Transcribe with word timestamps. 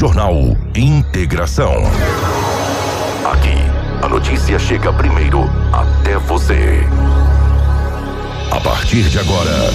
Jornal 0.00 0.56
Integração. 0.74 1.74
Aqui, 3.30 3.54
a 4.02 4.08
notícia 4.08 4.58
chega 4.58 4.90
primeiro 4.94 5.42
até 5.70 6.16
você. 6.16 6.80
A 8.50 8.58
partir 8.60 9.02
de 9.02 9.18
agora, 9.18 9.70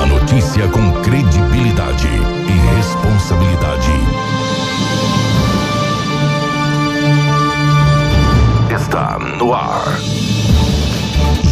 a 0.00 0.06
notícia 0.06 0.68
com 0.68 0.92
credibilidade 1.02 2.06
e 2.06 2.76
responsabilidade. 2.76 3.90
Está 8.72 9.18
no 9.18 9.52
ar. 9.52 9.98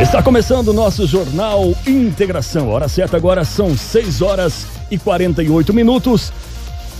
Está 0.00 0.22
começando 0.22 0.68
o 0.68 0.72
nosso 0.72 1.06
Jornal 1.06 1.74
Integração. 1.86 2.70
Hora 2.70 2.88
certa 2.88 3.18
agora 3.18 3.44
são 3.44 3.76
6 3.76 4.22
horas 4.22 4.66
e 4.90 4.96
48 4.96 5.74
minutos. 5.74 6.32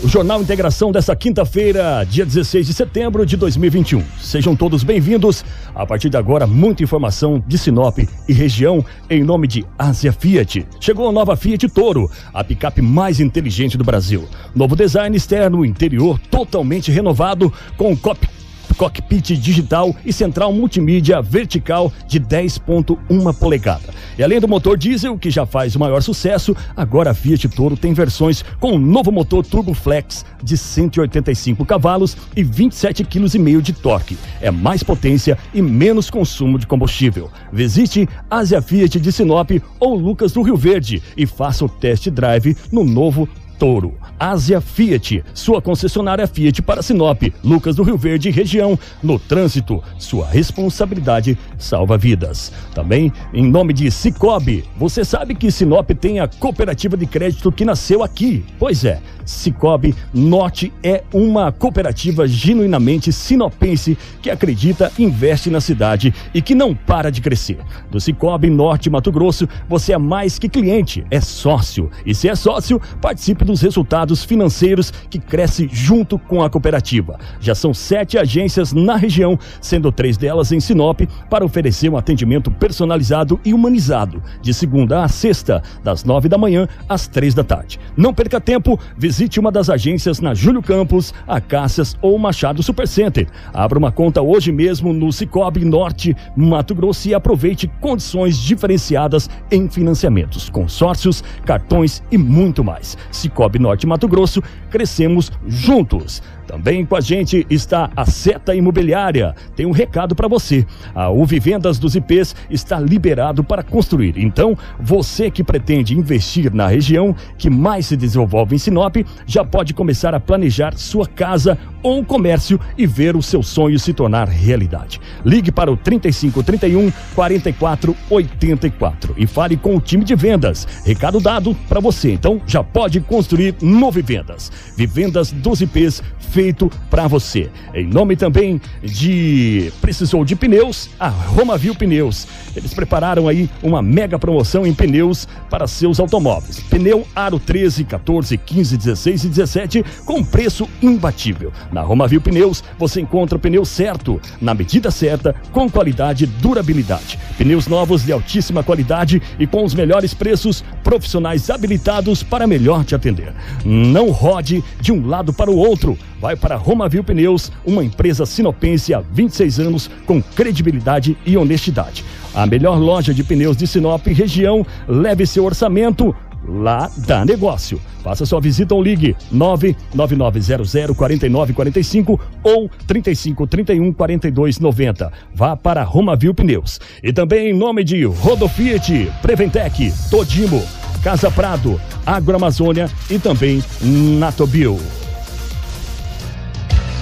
O 0.04 0.08
Jornal 0.08 0.42
Integração 0.42 0.92
dessa 0.92 1.16
quinta-feira, 1.16 2.05
dia 2.05 2.27
16 2.27 2.66
de 2.66 2.74
setembro 2.74 3.24
de 3.24 3.38
2021. 3.38 4.05
Sejam 4.20 4.55
todos 4.55 4.84
bem-vindos. 4.84 5.42
A 5.75 5.86
partir 5.86 6.10
de 6.10 6.19
agora, 6.19 6.47
muita 6.47 6.83
informação 6.83 7.42
de 7.47 7.56
Sinop 7.56 7.98
e 8.28 8.33
região 8.34 8.84
em 9.08 9.25
nome 9.25 9.48
de 9.48 9.64
Ásia 9.78 10.12
Fiat. 10.12 10.66
Chegou 10.78 11.08
a 11.08 11.12
nova 11.12 11.34
Fiat 11.36 11.70
Toro, 11.70 12.10
a 12.34 12.44
picape 12.44 12.82
mais 12.82 13.19
inteligente 13.19 13.78
do 13.78 13.84
Brasil. 13.84 14.28
Novo 14.55 14.77
design 14.77 15.16
externo, 15.16 15.64
interior 15.64 16.20
totalmente 16.30 16.91
renovado 16.91 17.50
com 17.78 17.97
cockpit 17.97 18.39
cockpit 18.81 19.36
digital 19.36 19.95
e 20.06 20.11
central 20.11 20.55
multimídia 20.55 21.20
vertical 21.20 21.92
de 22.09 22.19
10.1 22.19 23.39
polegada. 23.39 23.92
E 24.19 24.22
além 24.22 24.41
do 24.41 24.48
motor 24.48 24.78
diesel, 24.78 25.19
que 25.19 25.28
já 25.28 25.45
faz 25.45 25.77
o 25.77 25.78
maior 25.78 26.00
sucesso, 26.03 26.56
agora 26.75 27.11
a 27.11 27.14
Fiat 27.14 27.47
Toro 27.50 27.77
tem 27.77 27.92
versões 27.92 28.42
com 28.59 28.72
o 28.72 28.75
um 28.77 28.78
novo 28.78 29.12
motor 29.12 29.45
Turbo 29.45 29.75
Flex 29.75 30.25
de 30.42 30.56
185 30.56 31.62
cavalos 31.67 32.17
e 32.34 32.42
27,5 32.42 33.06
kg 33.06 33.61
de 33.61 33.75
torque. 33.75 34.17
É 34.41 34.50
mais 34.50 34.83
potência 34.83 35.37
e 35.53 35.61
menos 35.61 36.09
consumo 36.09 36.59
de 36.59 36.67
combustível. 36.67 37.31
Visite 37.53 38.09
Ásia 38.31 38.62
Fiat 38.62 38.98
de 38.98 39.12
Sinop 39.12 39.50
ou 39.78 39.94
Lucas 39.94 40.33
do 40.33 40.41
Rio 40.41 40.56
Verde 40.56 41.03
e 41.15 41.27
faça 41.27 41.67
o 41.67 41.69
test 41.69 42.09
drive 42.09 42.56
no 42.72 42.83
novo 42.83 43.28
Touro. 43.61 43.92
Ásia 44.19 44.58
Fiat, 44.58 45.22
sua 45.34 45.61
concessionária 45.61 46.27
Fiat 46.27 46.62
para 46.62 46.83
Sinop, 46.83 47.22
Lucas 47.44 47.77
do 47.77 47.83
Rio 47.83 47.98
Verde 47.98 48.30
região. 48.30 48.78
No 49.03 49.19
trânsito, 49.19 49.83
sua 49.98 50.27
responsabilidade 50.27 51.39
salva 51.58 51.98
vidas. 51.98 52.50
Também 52.75 53.12
em 53.34 53.47
nome 53.47 53.75
de 53.75 53.91
Cicobi, 53.91 54.64
você 54.78 55.05
sabe 55.05 55.34
que 55.34 55.50
Sinop 55.50 55.91
tem 55.91 56.20
a 56.20 56.27
cooperativa 56.27 56.97
de 56.97 57.05
crédito 57.05 57.53
que 57.53 57.66
nasceu 57.66 58.03
aqui. 58.03 58.44
Pois 58.58 58.83
é, 58.83 59.03
Cicobi 59.27 59.94
Norte 60.12 60.72
é 60.83 61.05
uma 61.12 61.53
cooperativa 61.53 62.27
genuinamente 62.27 63.12
sinopense 63.12 63.97
que 64.22 64.31
acredita, 64.31 64.91
investe 64.98 65.50
na 65.50 65.61
cidade 65.61 66.14
e 66.34 66.41
que 66.41 66.55
não 66.55 66.75
para 66.75 67.11
de 67.11 67.20
crescer. 67.20 67.58
Do 67.91 68.00
Cicobi 68.00 68.48
Norte 68.48 68.88
Mato 68.88 69.12
Grosso, 69.12 69.47
você 69.69 69.92
é 69.92 69.98
mais 69.98 70.38
que 70.38 70.48
cliente, 70.48 71.04
é 71.10 71.21
sócio. 71.21 71.91
E 72.06 72.15
se 72.15 72.28
é 72.28 72.34
sócio, 72.34 72.81
participe 73.00 73.44
dos 73.50 73.61
resultados 73.61 74.25
financeiros 74.25 74.93
que 75.11 75.19
cresce 75.19 75.69
junto 75.71 76.19
com 76.19 76.43
a 76.43 76.49
cooperativa. 76.49 77.19
Já 77.41 77.55
são 77.55 77.75
sete 77.75 78.16
agências 78.16 78.72
na 78.72 78.97
região, 78.97 79.38
sendo 79.61 79.91
três 79.91 80.16
delas 80.16 80.53
em 80.53 80.61
Sinop, 80.61 81.00
para 81.28 81.44
oferecer 81.44 81.89
um 81.89 81.97
atendimento 81.97 82.50
personalizado 82.50 83.41
e 83.44 83.53
humanizado, 83.53 84.22
de 84.41 84.55
segunda 84.55 85.03
a 85.03 85.09
sexta, 85.09 85.62
das 85.83 86.05
nove 86.05 86.28
da 86.28 86.39
manhã 86.39 86.69
às 86.89 87.09
três 87.09 87.34
da 87.34 87.43
tarde. 87.43 87.81
Não 87.97 88.15
perca 88.15 88.41
tempo, 88.41 88.78
visite 88.97 89.41
uma 89.41 89.50
das 89.50 89.69
agências 89.69 90.21
na 90.21 90.33
Júlio 90.33 90.62
Campos, 90.62 91.12
Acácias 91.27 91.97
ou 92.00 92.16
Machado 92.19 92.62
Supercenter. 92.62 93.27
Abra 93.53 93.78
uma 93.78 93.91
conta 93.91 94.22
hoje 94.22 94.53
mesmo 94.53 94.93
no 94.93 95.12
Cicobi 95.12 95.65
Norte, 95.65 96.16
Mato 96.37 96.75
Grosso 96.75 97.09
e 97.09 97.15
aproveite 97.15 97.69
condições 97.81 98.39
diferenciadas 98.39 99.28
em 99.50 99.69
financiamentos, 99.69 100.49
consórcios, 100.49 101.25
cartões 101.44 102.03
e 102.10 102.16
muito 102.16 102.62
mais. 102.62 102.97
Cicobi 103.10 103.40
Norte 103.59 103.87
Mato 103.87 103.87
Mato 103.87 104.09
Grosso, 104.09 104.43
crescemos 104.71 105.33
juntos. 105.49 106.23
Também 106.50 106.84
com 106.84 106.97
a 106.97 107.00
gente 107.00 107.47
está 107.49 107.88
a 107.94 108.05
Seta 108.05 108.56
Imobiliária. 108.56 109.37
Tem 109.55 109.66
um 109.66 109.71
recado 109.71 110.16
para 110.16 110.27
você. 110.27 110.66
A 110.93 111.09
UV 111.09 111.38
Vendas 111.38 111.78
dos 111.78 111.94
IPs 111.94 112.34
está 112.50 112.81
liberado 112.81 113.44
para 113.44 113.62
construir. 113.62 114.19
Então, 114.19 114.59
você 114.81 115.31
que 115.31 115.44
pretende 115.44 115.97
investir 115.97 116.53
na 116.53 116.66
região 116.66 117.15
que 117.39 117.49
mais 117.49 117.87
se 117.87 117.97
desenvolve 117.97 118.56
em 118.56 118.59
Sinop, 118.59 118.97
já 119.25 119.44
pode 119.44 119.72
começar 119.72 120.12
a 120.12 120.19
planejar 120.19 120.77
sua 120.77 121.06
casa 121.06 121.56
ou 121.84 122.05
comércio 122.05 122.59
e 122.77 122.84
ver 122.84 123.15
o 123.15 123.22
seu 123.22 123.44
sonho 123.44 123.78
se 123.78 123.93
tornar 123.93 124.28
realidade. 124.28 125.00
Ligue 125.25 125.53
para 125.53 125.71
o 125.71 125.77
3531 125.77 126.91
4484 127.15 129.15
e 129.16 129.25
fale 129.25 129.56
com 129.56 129.77
o 129.77 129.81
time 129.81 130.05
de 130.05 130.16
vendas. 130.16 130.66
Recado 130.84 131.21
dado 131.21 131.56
para 131.69 131.78
você. 131.78 132.12
Então, 132.12 132.43
já 132.44 132.65
pode 132.65 133.00
construir 133.00 133.55
no 133.62 133.93
Vivendas. 133.93 134.50
Vivendas 134.77 135.31
dos 135.31 135.60
IPs 135.60 136.03
feito 136.41 136.73
para 136.89 137.06
você. 137.06 137.51
Em 137.75 137.87
nome 137.87 138.17
também 138.17 138.59
de 138.83 139.71
Precisou 139.83 140.25
de 140.25 140.34
Pneus, 140.34 140.89
a 140.99 141.09
Romavil 141.09 141.75
Pneus. 141.75 142.27
Eles 142.56 142.73
prepararam 142.73 143.28
aí 143.28 143.51
uma 143.62 143.83
mega 143.83 144.19
promoção 144.19 144.67
em 144.67 144.73
pneus 144.73 145.28
para 145.51 145.67
seus 145.67 146.01
automóveis. 146.01 146.59
Pneu 146.61 147.06
Aro 147.15 147.39
13, 147.39 147.84
14, 147.84 148.39
15, 148.39 148.77
16 148.78 149.25
e 149.25 149.28
17 149.28 149.84
com 150.06 150.25
preço 150.25 150.67
imbatível. 150.81 151.53
Na 151.71 151.83
Romavil 151.83 152.23
Pneus 152.23 152.65
você 152.78 153.03
encontra 153.03 153.37
o 153.37 153.41
pneu 153.41 153.67
certo, 153.67 154.19
na 154.41 154.55
medida 154.55 154.91
certa, 154.91 155.34
com 155.53 155.69
qualidade 155.69 156.25
e 156.25 156.27
durabilidade. 156.27 157.19
Pneus 157.37 157.67
novos 157.67 158.03
de 158.03 158.12
altíssima 158.12 158.62
qualidade 158.62 159.21
e 159.39 159.47
com 159.47 159.62
os 159.62 159.75
melhores 159.75 160.15
preços, 160.15 160.65
profissionais 160.83 161.51
habilitados 161.51 162.22
para 162.22 162.47
melhor 162.47 162.83
te 162.83 162.95
atender. 162.95 163.34
Não 163.62 164.11
rode 164.11 164.65
de 164.81 164.91
um 164.91 165.07
lado 165.07 165.34
para 165.34 165.51
o 165.51 165.57
outro 165.57 165.99
vai 166.21 166.29
para 166.36 166.56
Romavil 166.56 167.04
Pneus, 167.04 167.52
uma 167.64 167.84
empresa 167.84 168.26
sinopense 168.26 168.94
há 168.94 169.00
26 169.00 169.60
anos 169.60 169.91
com 170.06 170.22
credibilidade 170.22 171.16
e 171.24 171.36
honestidade. 171.36 172.04
A 172.34 172.46
melhor 172.46 172.78
loja 172.78 173.12
de 173.12 173.24
pneus 173.24 173.56
de 173.56 173.66
Sinop 173.66 174.06
região, 174.06 174.64
leve 174.88 175.26
seu 175.26 175.44
orçamento 175.44 176.14
lá 176.46 176.88
dá 176.96 177.24
negócio. 177.24 177.80
Faça 178.02 178.26
sua 178.26 178.41
visita 178.41 178.74
ou 178.74 178.82
ligue 178.82 179.14
999004945 179.32 182.18
ou 182.42 182.68
35314290. 182.88 185.12
Vá 185.34 185.56
para 185.56 185.82
Romavil 185.82 186.34
Pneus. 186.34 186.80
E 187.02 187.12
também 187.12 187.50
em 187.50 187.54
nome 187.54 187.84
de 187.84 188.04
Rodofiat, 188.04 189.12
Preventec, 189.20 189.92
Todimo, 190.10 190.62
Casa 191.02 191.30
Prado, 191.30 191.78
Agroamazônia 192.06 192.88
e 193.10 193.18
também 193.18 193.62
Natobio. 193.82 194.78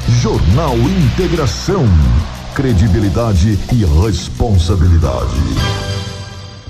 Jornal 0.09 0.75
Integração. 0.75 1.85
Credibilidade 2.55 3.59
e 3.71 3.85
responsabilidade. 4.05 5.37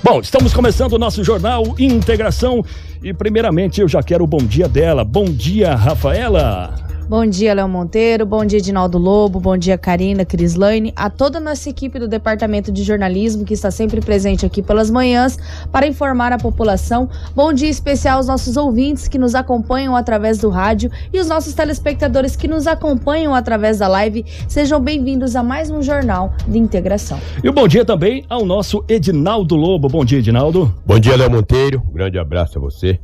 Bom, 0.03 0.19
estamos 0.19 0.53
começando 0.53 0.93
o 0.93 0.99
nosso 0.99 1.23
Jornal 1.23 1.63
Integração 1.79 2.63
e 3.01 3.13
primeiramente 3.13 3.79
eu 3.79 3.87
já 3.87 4.03
quero 4.03 4.25
o 4.25 4.27
bom 4.27 4.39
dia 4.39 4.67
dela. 4.67 5.05
Bom 5.05 5.23
dia, 5.23 5.73
Rafaela. 5.73 6.88
Bom 7.09 7.25
dia, 7.25 7.55
Léo 7.55 7.67
Monteiro. 7.67 8.23
Bom 8.23 8.45
dia, 8.45 8.59
Edinaldo 8.59 8.99
Lobo. 8.99 9.39
Bom 9.39 9.57
dia, 9.57 9.79
Karina, 9.79 10.23
Crislaine. 10.23 10.93
A 10.95 11.09
toda 11.09 11.39
a 11.39 11.41
nossa 11.41 11.67
equipe 11.67 11.97
do 11.97 12.07
Departamento 12.07 12.71
de 12.71 12.83
Jornalismo 12.83 13.43
que 13.43 13.55
está 13.55 13.71
sempre 13.71 13.99
presente 13.99 14.45
aqui 14.45 14.61
pelas 14.61 14.91
manhãs 14.91 15.35
para 15.71 15.87
informar 15.87 16.31
a 16.31 16.37
população. 16.37 17.09
Bom 17.35 17.51
dia 17.51 17.67
especial 17.67 18.17
aos 18.17 18.27
nossos 18.27 18.55
ouvintes 18.57 19.07
que 19.07 19.17
nos 19.17 19.33
acompanham 19.33 19.95
através 19.95 20.37
do 20.37 20.49
rádio 20.49 20.91
e 21.11 21.19
os 21.19 21.27
nossos 21.27 21.55
telespectadores 21.55 22.35
que 22.35 22.47
nos 22.47 22.67
acompanham 22.67 23.33
através 23.33 23.79
da 23.79 23.87
live. 23.87 24.23
Sejam 24.47 24.79
bem-vindos 24.79 25.35
a 25.35 25.41
mais 25.41 25.71
um 25.71 25.81
Jornal 25.81 26.31
de 26.47 26.59
Integração. 26.59 27.19
E 27.43 27.47
o 27.47 27.51
um 27.51 27.55
bom 27.55 27.67
dia 27.67 27.83
também 27.83 28.23
ao 28.29 28.45
nosso 28.45 28.85
Edinaldo 28.87 29.55
Lobo. 29.55 29.89
Bom 29.89 30.05
dia, 30.05 30.19
Edinaldo. 30.19 30.71
Bom 30.85 30.99
dia, 30.99 31.17
Léo 31.17 31.31
Monteiro. 31.31 31.81
Um 31.89 31.91
grande 31.91 32.19
abraço 32.19 32.59
a 32.59 32.61
você. 32.61 32.99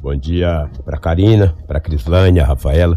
Bom 0.00 0.16
dia 0.16 0.66
para 0.82 0.96
Karina, 0.96 1.54
para 1.66 1.78
Crislane, 1.78 2.40
a 2.40 2.46
Rafaela 2.46 2.96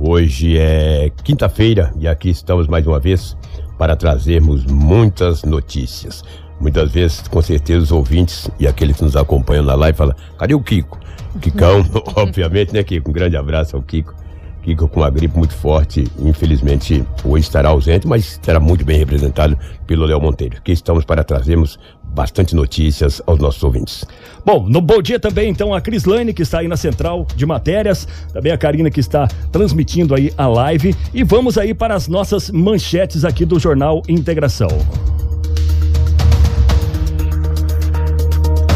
Hoje 0.00 0.56
é 0.56 1.10
quinta-feira 1.24 1.92
e 1.98 2.06
aqui 2.06 2.30
estamos 2.30 2.68
mais 2.68 2.86
uma 2.86 3.00
vez 3.00 3.36
para 3.76 3.96
trazermos 3.96 4.64
muitas 4.64 5.42
notícias. 5.42 6.22
Muitas 6.60 6.92
vezes, 6.92 7.26
com 7.26 7.42
certeza, 7.42 7.82
os 7.82 7.90
ouvintes 7.90 8.48
e 8.60 8.68
aqueles 8.68 8.96
que 8.96 9.02
nos 9.02 9.16
acompanham 9.16 9.64
na 9.64 9.74
live 9.74 9.98
falam: 9.98 10.14
cadê 10.38 10.54
o 10.54 10.62
Kiko? 10.62 11.00
Kikão, 11.40 11.84
obviamente, 12.14 12.72
né, 12.72 12.84
Kiko? 12.84 13.10
Um 13.10 13.12
grande 13.12 13.36
abraço 13.36 13.74
ao 13.74 13.82
Kiko. 13.82 14.14
Kiko 14.62 14.86
com 14.86 15.00
uma 15.00 15.10
gripe 15.10 15.36
muito 15.36 15.54
forte, 15.54 16.04
infelizmente 16.20 17.04
hoje 17.24 17.46
estará 17.46 17.70
ausente, 17.70 18.06
mas 18.06 18.24
estará 18.24 18.60
muito 18.60 18.84
bem 18.84 18.98
representado 18.98 19.58
pelo 19.84 20.04
Léo 20.04 20.20
Monteiro. 20.20 20.58
Aqui 20.58 20.70
estamos 20.70 21.04
para 21.04 21.24
trazermos 21.24 21.76
bastante 22.18 22.56
notícias 22.56 23.22
aos 23.28 23.38
nossos 23.38 23.62
ouvintes. 23.62 24.04
Bom, 24.44 24.68
no 24.68 24.80
bom 24.80 25.00
dia 25.00 25.20
também, 25.20 25.48
então, 25.48 25.72
a 25.72 25.80
Crislane, 25.80 26.34
que 26.34 26.42
está 26.42 26.58
aí 26.58 26.66
na 26.66 26.76
central 26.76 27.24
de 27.36 27.46
matérias, 27.46 28.08
também 28.32 28.50
a 28.50 28.58
Karina, 28.58 28.90
que 28.90 28.98
está 28.98 29.28
transmitindo 29.52 30.16
aí 30.16 30.32
a 30.36 30.48
live. 30.48 30.96
E 31.14 31.22
vamos 31.22 31.56
aí 31.56 31.72
para 31.72 31.94
as 31.94 32.08
nossas 32.08 32.50
manchetes 32.50 33.24
aqui 33.24 33.44
do 33.44 33.56
Jornal 33.60 34.02
Integração. 34.08 34.66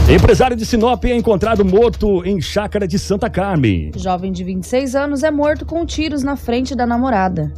Empresário 0.09 0.57
de 0.57 0.65
Sinop 0.65 1.05
é 1.05 1.17
encontrado 1.17 1.65
morto 1.65 2.25
em 2.25 2.41
chácara 2.41 2.87
de 2.87 2.97
Santa 2.97 3.29
Carmen. 3.29 3.91
Jovem 3.97 4.31
de 4.31 4.45
26 4.45 4.95
anos 4.95 5.25
é 5.25 5.33
morto 5.33 5.67
com 5.67 5.85
tiros 5.85 6.23
na 6.23 6.37
frente 6.37 6.77
da 6.77 6.87
namorada. 6.87 7.53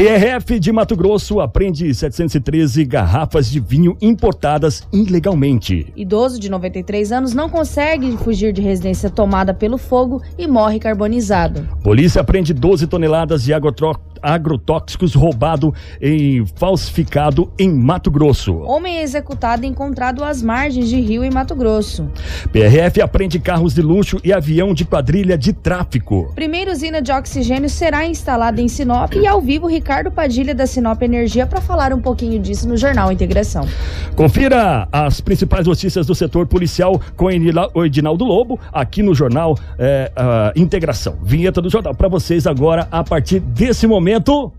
PRF 0.00 0.58
de 0.58 0.72
Mato 0.72 0.96
Grosso 0.96 1.40
apreende 1.40 1.94
713 1.94 2.86
garrafas 2.86 3.50
de 3.50 3.60
vinho 3.60 3.98
importadas 4.00 4.88
ilegalmente. 4.90 5.92
Idoso 5.94 6.40
de 6.40 6.50
93 6.50 7.12
anos 7.12 7.34
não 7.34 7.50
consegue 7.50 8.16
fugir 8.16 8.50
de 8.50 8.62
residência 8.62 9.10
tomada 9.10 9.52
pelo 9.52 9.76
fogo 9.76 10.22
e 10.38 10.46
morre 10.46 10.78
carbonizado. 10.78 11.68
Polícia 11.82 12.22
apreende 12.22 12.54
12 12.54 12.86
toneladas 12.86 13.42
de 13.42 13.52
agrotóxicos 13.52 14.09
agrotóxicos 14.22 15.14
roubado 15.14 15.74
e 16.00 16.44
falsificado 16.56 17.50
em 17.58 17.70
Mato 17.72 18.10
Grosso. 18.10 18.58
Homem 18.58 18.98
executado 18.98 19.64
encontrado 19.64 20.22
às 20.22 20.42
margens 20.42 20.88
de 20.88 21.00
rio 21.00 21.24
em 21.24 21.30
Mato 21.30 21.54
Grosso. 21.54 22.08
PRF 22.52 23.00
aprende 23.00 23.38
carros 23.38 23.74
de 23.74 23.82
luxo 23.82 24.18
e 24.22 24.32
avião 24.32 24.74
de 24.74 24.84
quadrilha 24.84 25.36
de 25.36 25.52
tráfico. 25.52 26.32
Primeira 26.34 26.70
usina 26.70 27.00
de 27.00 27.10
oxigênio 27.12 27.68
será 27.68 28.06
instalada 28.06 28.60
em 28.60 28.68
Sinop 28.68 29.14
e 29.14 29.26
ao 29.26 29.40
vivo 29.40 29.66
Ricardo 29.66 30.10
Padilha 30.10 30.54
da 30.54 30.66
Sinop 30.66 31.00
Energia 31.02 31.46
para 31.46 31.60
falar 31.60 31.92
um 31.92 32.00
pouquinho 32.00 32.38
disso 32.38 32.68
no 32.68 32.76
Jornal 32.76 33.10
Integração. 33.10 33.66
Confira 34.14 34.86
as 34.92 35.20
principais 35.20 35.66
notícias 35.66 36.06
do 36.06 36.14
setor 36.14 36.46
policial 36.46 37.00
com 37.16 37.26
o 37.74 37.84
Edinaldo 37.84 38.24
Lobo 38.24 38.58
aqui 38.72 39.02
no 39.02 39.14
Jornal 39.14 39.56
é, 39.78 40.10
Integração. 40.56 41.18
Vinheta 41.22 41.62
do 41.62 41.70
jornal 41.70 41.94
para 41.94 42.08
vocês 42.08 42.46
agora 42.46 42.86
a 42.90 43.02
partir 43.02 43.40
desse 43.40 43.86
momento 43.86 44.09
momento. 44.10 44.52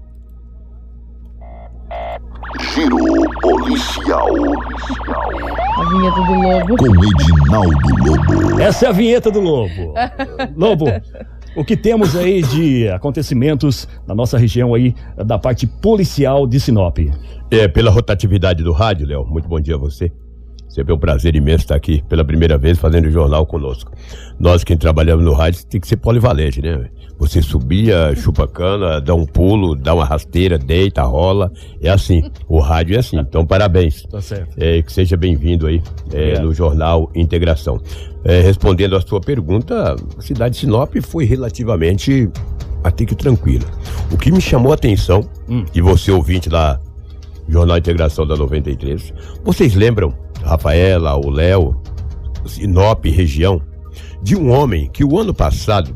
Giro 2.73 2.97
policial. 3.41 4.29
A 5.77 5.89
vinheta 5.89 6.21
do 6.21 6.33
Lobo. 6.33 6.77
Com 6.77 7.05
Edinaldo 7.05 7.77
Lobo. 8.05 8.61
Essa 8.61 8.85
é 8.85 8.89
a 8.89 8.91
vinheta 8.91 9.29
do 9.29 9.41
Lobo. 9.41 9.93
Lobo, 10.55 10.85
o 11.55 11.65
que 11.65 11.75
temos 11.75 12.15
aí 12.15 12.41
de 12.41 12.87
acontecimentos 12.89 13.87
na 14.07 14.15
nossa 14.15 14.37
região 14.37 14.73
aí, 14.73 14.95
da 15.17 15.37
parte 15.37 15.67
policial 15.67 16.47
de 16.47 16.59
Sinop? 16.59 16.97
É, 17.49 17.67
pela 17.67 17.91
rotatividade 17.91 18.63
do 18.63 18.71
rádio, 18.71 19.07
Léo, 19.07 19.25
muito 19.25 19.49
bom 19.49 19.59
dia 19.59 19.75
a 19.75 19.77
você. 19.77 20.11
Sempre 20.71 20.93
é 20.93 20.95
um 20.95 20.99
prazer 20.99 21.35
imenso 21.35 21.65
estar 21.65 21.75
aqui 21.75 22.01
pela 22.07 22.23
primeira 22.23 22.57
vez 22.57 22.79
fazendo 22.79 23.11
jornal 23.11 23.45
conosco. 23.45 23.91
Nós 24.39 24.63
que 24.63 24.75
trabalhamos 24.77 25.25
no 25.25 25.33
rádio 25.33 25.65
tem 25.65 25.81
que 25.81 25.87
ser 25.87 25.97
polivalente, 25.97 26.61
né? 26.61 26.89
Você 27.19 27.41
subia, 27.41 28.15
chupa 28.15 28.47
cana, 28.47 29.01
dá 29.01 29.13
um 29.13 29.25
pulo, 29.25 29.75
dá 29.75 29.93
uma 29.93 30.05
rasteira, 30.05 30.57
deita, 30.57 31.03
rola. 31.03 31.51
É 31.81 31.89
assim. 31.89 32.23
O 32.47 32.59
rádio 32.59 32.95
é 32.95 32.99
assim. 32.99 33.19
Então, 33.19 33.45
parabéns. 33.45 34.03
Tá 34.03 34.21
certo. 34.21 34.55
É, 34.57 34.81
que 34.81 34.91
seja 34.91 35.17
bem-vindo 35.17 35.67
aí 35.67 35.83
é, 36.13 36.39
no 36.39 36.53
Jornal 36.53 37.11
Integração. 37.13 37.79
É, 38.23 38.39
respondendo 38.39 38.95
a 38.95 39.01
sua 39.01 39.19
pergunta, 39.19 39.95
a 40.17 40.21
cidade 40.21 40.55
de 40.55 40.61
Sinop 40.61 40.95
foi 41.01 41.25
relativamente 41.25 42.29
até 42.81 43.05
que 43.05 43.13
tranquila. 43.13 43.65
O 44.09 44.17
que 44.17 44.31
me 44.31 44.39
chamou 44.39 44.71
a 44.71 44.75
atenção, 44.75 45.29
hum. 45.49 45.65
e 45.75 45.81
você 45.81 46.11
ouvinte 46.11 46.49
da 46.49 46.79
Jornal 47.47 47.77
Integração 47.77 48.25
da 48.25 48.35
93, 48.35 49.13
vocês 49.43 49.75
lembram, 49.75 50.13
Rafaela, 50.43 51.15
o 51.15 51.29
Léo, 51.29 51.81
Sinop 52.45 53.05
região, 53.05 53.61
de 54.21 54.35
um 54.35 54.51
homem 54.51 54.89
que 54.91 55.03
o 55.03 55.17
ano 55.17 55.33
passado 55.33 55.93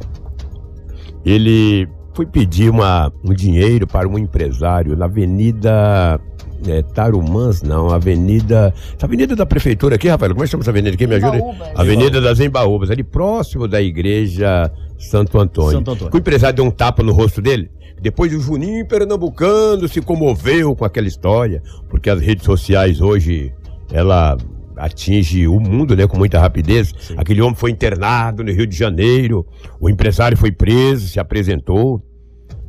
ele 1.25 1.87
foi 2.13 2.25
pedir 2.25 2.69
uma, 2.69 3.11
um 3.23 3.33
dinheiro 3.33 3.85
para 3.85 4.07
um 4.07 4.17
empresário 4.17 4.95
na 4.95 5.05
Avenida 5.05 6.19
é, 6.67 6.81
Tarumãs, 6.81 7.61
não, 7.61 7.89
Avenida. 7.89 8.73
Avenida 9.01 9.35
da 9.35 9.45
prefeitura 9.45 9.95
aqui, 9.95 10.07
Rafael, 10.07 10.31
como 10.31 10.43
é 10.43 10.45
que 10.45 10.51
chama 10.51 10.63
essa 10.63 10.71
avenida 10.71 10.95
aqui? 10.95 11.05
Me 11.05 11.15
ajuda? 11.15 11.37
Embaúbas. 11.37 11.69
Avenida 11.75 12.21
das 12.21 12.39
Embaúbas, 12.39 12.91
ali 12.91 13.03
próximo 13.03 13.67
da 13.67 13.81
igreja 13.81 14.71
Santo 14.97 15.39
Antônio. 15.39 15.71
Santo 15.71 15.91
Antônio. 15.91 16.13
O 16.13 16.17
empresário 16.17 16.55
deu 16.55 16.65
um 16.65 16.71
tapa 16.71 17.03
no 17.03 17.11
rosto 17.11 17.41
dele. 17.41 17.69
Depois 18.01 18.33
o 18.33 18.39
Juninho 18.39 18.85
Pernambucano 18.87 19.87
se 19.87 20.01
comoveu 20.01 20.75
com 20.75 20.85
aquela 20.85 21.07
história, 21.07 21.61
porque 21.89 22.09
as 22.09 22.19
redes 22.19 22.45
sociais 22.45 23.01
hoje, 23.01 23.53
ela 23.91 24.37
atinge 24.77 25.47
o 25.47 25.59
mundo, 25.59 25.95
né, 25.95 26.07
com 26.07 26.17
muita 26.17 26.39
rapidez. 26.39 26.93
Sim. 26.99 27.15
Aquele 27.17 27.41
homem 27.41 27.55
foi 27.55 27.71
internado 27.71 28.43
no 28.43 28.51
Rio 28.51 28.67
de 28.67 28.75
Janeiro, 28.75 29.45
o 29.79 29.89
empresário 29.89 30.37
foi 30.37 30.51
preso, 30.51 31.07
se 31.07 31.19
apresentou. 31.19 32.01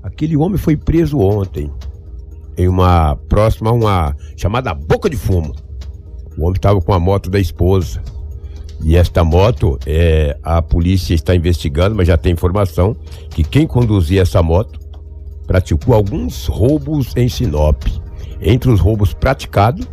Aquele 0.03 0.37
homem 0.37 0.57
foi 0.57 0.77
preso 0.77 1.19
ontem, 1.19 1.71
em 2.57 2.69
uma 2.69 3.17
próxima 3.29 3.73
uma 3.73 4.15
chamada 4.37 4.73
Boca 4.73 5.11
de 5.11 5.17
Fumo. 5.17 5.53
O 6.39 6.43
homem 6.43 6.57
estava 6.57 6.81
com 6.81 6.93
a 6.93 7.01
moto 7.01 7.29
da 7.31 7.41
esposa. 7.41 8.03
E 8.83 8.95
esta 8.95 9.25
moto, 9.25 9.79
é, 9.87 10.37
a 10.43 10.61
polícia 10.61 11.15
está 11.15 11.35
investigando, 11.35 11.97
mas 11.97 12.07
já 12.07 12.17
tem 12.17 12.33
informação 12.33 12.95
que 13.31 13.43
quem 13.43 13.67
conduzia 13.67 14.23
essa 14.23 14.43
moto 14.43 14.79
praticou 15.47 15.95
alguns 15.95 16.47
roubos 16.47 17.17
em 17.17 17.29
Sinop. 17.29 17.83
Entre 18.41 18.71
os 18.71 18.81
roubos 18.81 19.15
praticados, 19.15 19.89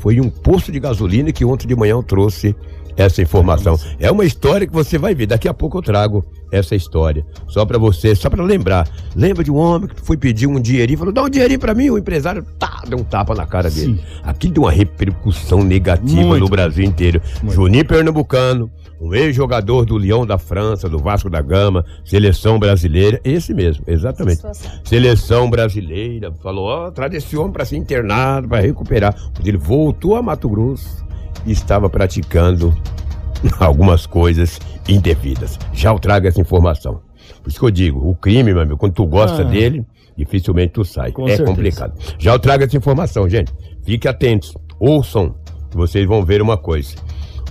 foi 0.00 0.18
um 0.18 0.30
posto 0.30 0.72
de 0.72 0.80
gasolina 0.80 1.30
que 1.30 1.44
ontem 1.44 1.68
de 1.68 1.76
manhã 1.76 1.92
eu 1.92 2.02
trouxe 2.02 2.56
essa 2.96 3.22
informação. 3.22 3.78
É 3.98 4.10
uma 4.10 4.24
história 4.24 4.66
que 4.66 4.72
você 4.72 4.98
vai 4.98 5.14
ver. 5.14 5.26
Daqui 5.26 5.46
a 5.46 5.54
pouco 5.54 5.78
eu 5.78 5.82
trago 5.82 6.24
essa 6.50 6.74
história. 6.74 7.24
Só 7.46 7.64
para 7.64 7.78
você, 7.78 8.14
só 8.14 8.28
para 8.28 8.42
lembrar. 8.42 8.88
Lembra 9.14 9.44
de 9.44 9.50
um 9.50 9.56
homem 9.56 9.88
que 9.88 10.00
foi 10.00 10.16
pedir 10.16 10.46
um 10.46 10.58
dinheirinho, 10.58 10.98
falou: 10.98 11.12
dá 11.12 11.22
um 11.22 11.28
dinheirinho 11.28 11.60
para 11.60 11.74
mim. 11.74 11.90
O 11.90 11.98
empresário 11.98 12.44
tá, 12.58 12.82
deu 12.88 12.98
um 12.98 13.04
tapa 13.04 13.34
na 13.34 13.46
cara 13.46 13.70
dele. 13.70 13.96
Sim. 13.96 14.04
Aquilo 14.22 14.54
deu 14.54 14.62
uma 14.64 14.72
repercussão 14.72 15.62
negativa 15.62 16.22
Muito. 16.22 16.42
no 16.42 16.48
Brasil 16.48 16.84
inteiro. 16.84 17.20
Muito. 17.42 17.54
Juninho 17.54 17.84
Pernambucano, 17.84 18.70
um 19.00 19.14
ex-jogador 19.14 19.86
do 19.86 19.96
Leão 19.96 20.26
da 20.26 20.36
França, 20.36 20.88
do 20.88 20.98
Vasco 20.98 21.30
da 21.30 21.40
Gama, 21.40 21.84
seleção 22.04 22.58
brasileira, 22.58 23.18
esse 23.24 23.54
mesmo, 23.54 23.82
exatamente. 23.86 24.42
Seleção 24.84 25.48
brasileira, 25.48 26.30
falou: 26.42 26.66
ó, 26.66 26.88
oh, 26.88 26.92
traz 26.92 27.14
esse 27.14 27.36
homem 27.36 27.52
para 27.52 27.64
ser 27.64 27.76
internado, 27.76 28.46
para 28.46 28.60
recuperar. 28.60 29.16
Ele 29.42 29.56
voltou 29.56 30.16
a 30.16 30.22
Mato 30.22 30.48
Grosso 30.48 31.04
e 31.46 31.52
estava 31.52 31.88
praticando 31.88 32.76
algumas 33.58 34.04
coisas 34.04 34.60
indevidas. 34.86 35.58
Já 35.72 35.90
eu 35.90 35.98
trago 35.98 36.26
essa 36.26 36.40
informação. 36.40 37.00
Por 37.42 37.48
isso 37.48 37.58
que 37.58 37.64
eu 37.64 37.70
digo, 37.70 38.06
o 38.06 38.14
crime, 38.14 38.52
meu 38.52 38.60
amigo, 38.60 38.76
quando 38.76 38.92
tu 38.92 39.06
gosta 39.06 39.40
ah. 39.40 39.44
dele, 39.44 39.86
dificilmente 40.14 40.74
tu 40.74 40.84
sai. 40.84 41.10
Com 41.12 41.24
é 41.24 41.36
certeza. 41.36 41.50
complicado. 41.50 41.94
Já 42.18 42.32
eu 42.32 42.38
trago 42.38 42.64
essa 42.64 42.76
informação, 42.76 43.26
gente. 43.28 43.50
Fique 43.82 44.06
atentos, 44.06 44.54
ouçam, 44.78 45.34
que 45.70 45.76
vocês 45.76 46.06
vão 46.06 46.22
ver 46.22 46.42
uma 46.42 46.58
coisa. 46.58 46.96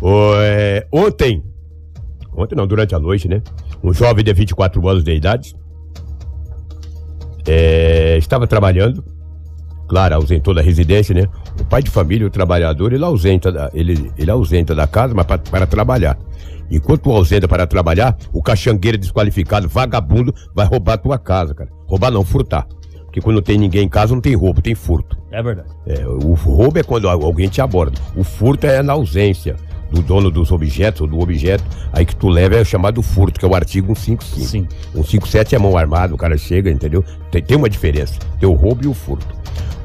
O, 0.01 0.34
é, 0.36 0.88
ontem, 0.91 1.44
ontem 2.36 2.56
não, 2.56 2.65
durante 2.65 2.96
a 2.96 3.00
noite, 3.00 3.27
né? 3.27 3.41
Um 3.84 3.94
jovem 3.94 4.24
de 4.24 4.34
24 4.34 4.88
anos 4.88 5.03
de 5.03 5.13
idade 5.13 5.56
é, 7.48 8.18
estava 8.18 8.48
trabalhando, 8.48 9.03
claro, 9.88 10.15
ausentou 10.15 10.53
da 10.53 10.62
residência, 10.62 11.13
né? 11.13 11.27
O 11.60 11.65
pai 11.65 11.82
de 11.82 11.89
família, 11.89 12.25
o 12.25 12.29
trabalhador, 12.29 12.94
ele 12.94 13.03
ausenta 13.03 13.51
da, 13.51 13.70
ele, 13.74 14.12
ele 14.18 14.32
ausenta 14.32 14.74
da 14.74 14.88
casa, 14.88 15.13
mas 15.13 15.25
para, 15.25 15.38
para 15.39 15.68
trabalhar. 15.68 16.18
Enquanto 16.72 17.01
tu 17.01 17.12
ausenta 17.12 17.48
para 17.48 17.65
trabalhar, 17.65 18.15
o 18.32 18.44
caxangueiro 18.44 18.98
desqualificado, 18.98 19.68
vagabundo, 19.68 20.34
vai 20.53 20.65
roubar 20.65 20.94
a 20.94 20.98
tua 20.98 21.18
casa, 21.18 21.53
cara. 21.56 21.70
Roubar 21.88 22.12
não, 22.12 22.24
furtar. 22.24 22.68
Porque 23.06 23.20
quando 23.20 23.38
não 23.38 23.41
tem 23.41 23.58
ninguém 23.58 23.86
em 23.86 23.89
casa, 23.89 24.13
não 24.13 24.22
tem 24.22 24.36
roubo, 24.36 24.62
tem 24.62 24.75
furto. 24.75 25.18
É 25.32 25.41
verdade. 25.41 25.70
É, 25.88 26.06
o 26.06 26.34
roubo 26.34 26.77
é 26.77 26.84
quando 26.84 27.10
alguém 27.10 27.50
te 27.50 27.60
aborda. 27.60 28.00
O 28.15 28.24
furto 28.24 28.68
é 28.68 28.84
na 28.84 28.94
ausência 28.94 29.56
do 29.91 30.01
dono 30.01 30.29
dos 30.29 30.51
objetos, 30.51 31.01
ou 31.01 31.08
do 31.08 31.19
objeto, 31.19 31.63
aí 31.91 32.05
que 32.05 32.15
tu 32.15 32.27
leva 32.27 32.55
é 32.55 32.63
chamado 32.63 33.01
furto, 33.01 33.39
que 33.39 33.46
é 33.46 33.50
o 33.50 33.55
artigo 33.55 33.96
155. 33.96 34.48
Sim. 34.48 34.67
157 34.93 35.55
é 35.55 35.60
mão 35.60 35.77
armada, 35.77 36.13
o 36.13 36.17
cara 36.17 36.38
chega, 36.38 36.69
entendeu? 36.69 37.03
Tem, 37.31 37.41
tem 37.41 37.58
uma 37.58 37.69
diferença. 37.69 38.13
Tem 38.39 38.48
o 38.48 38.53
roubo 38.53 38.84
e 38.84 38.88
o 38.88 38.93
furto. 38.93 39.27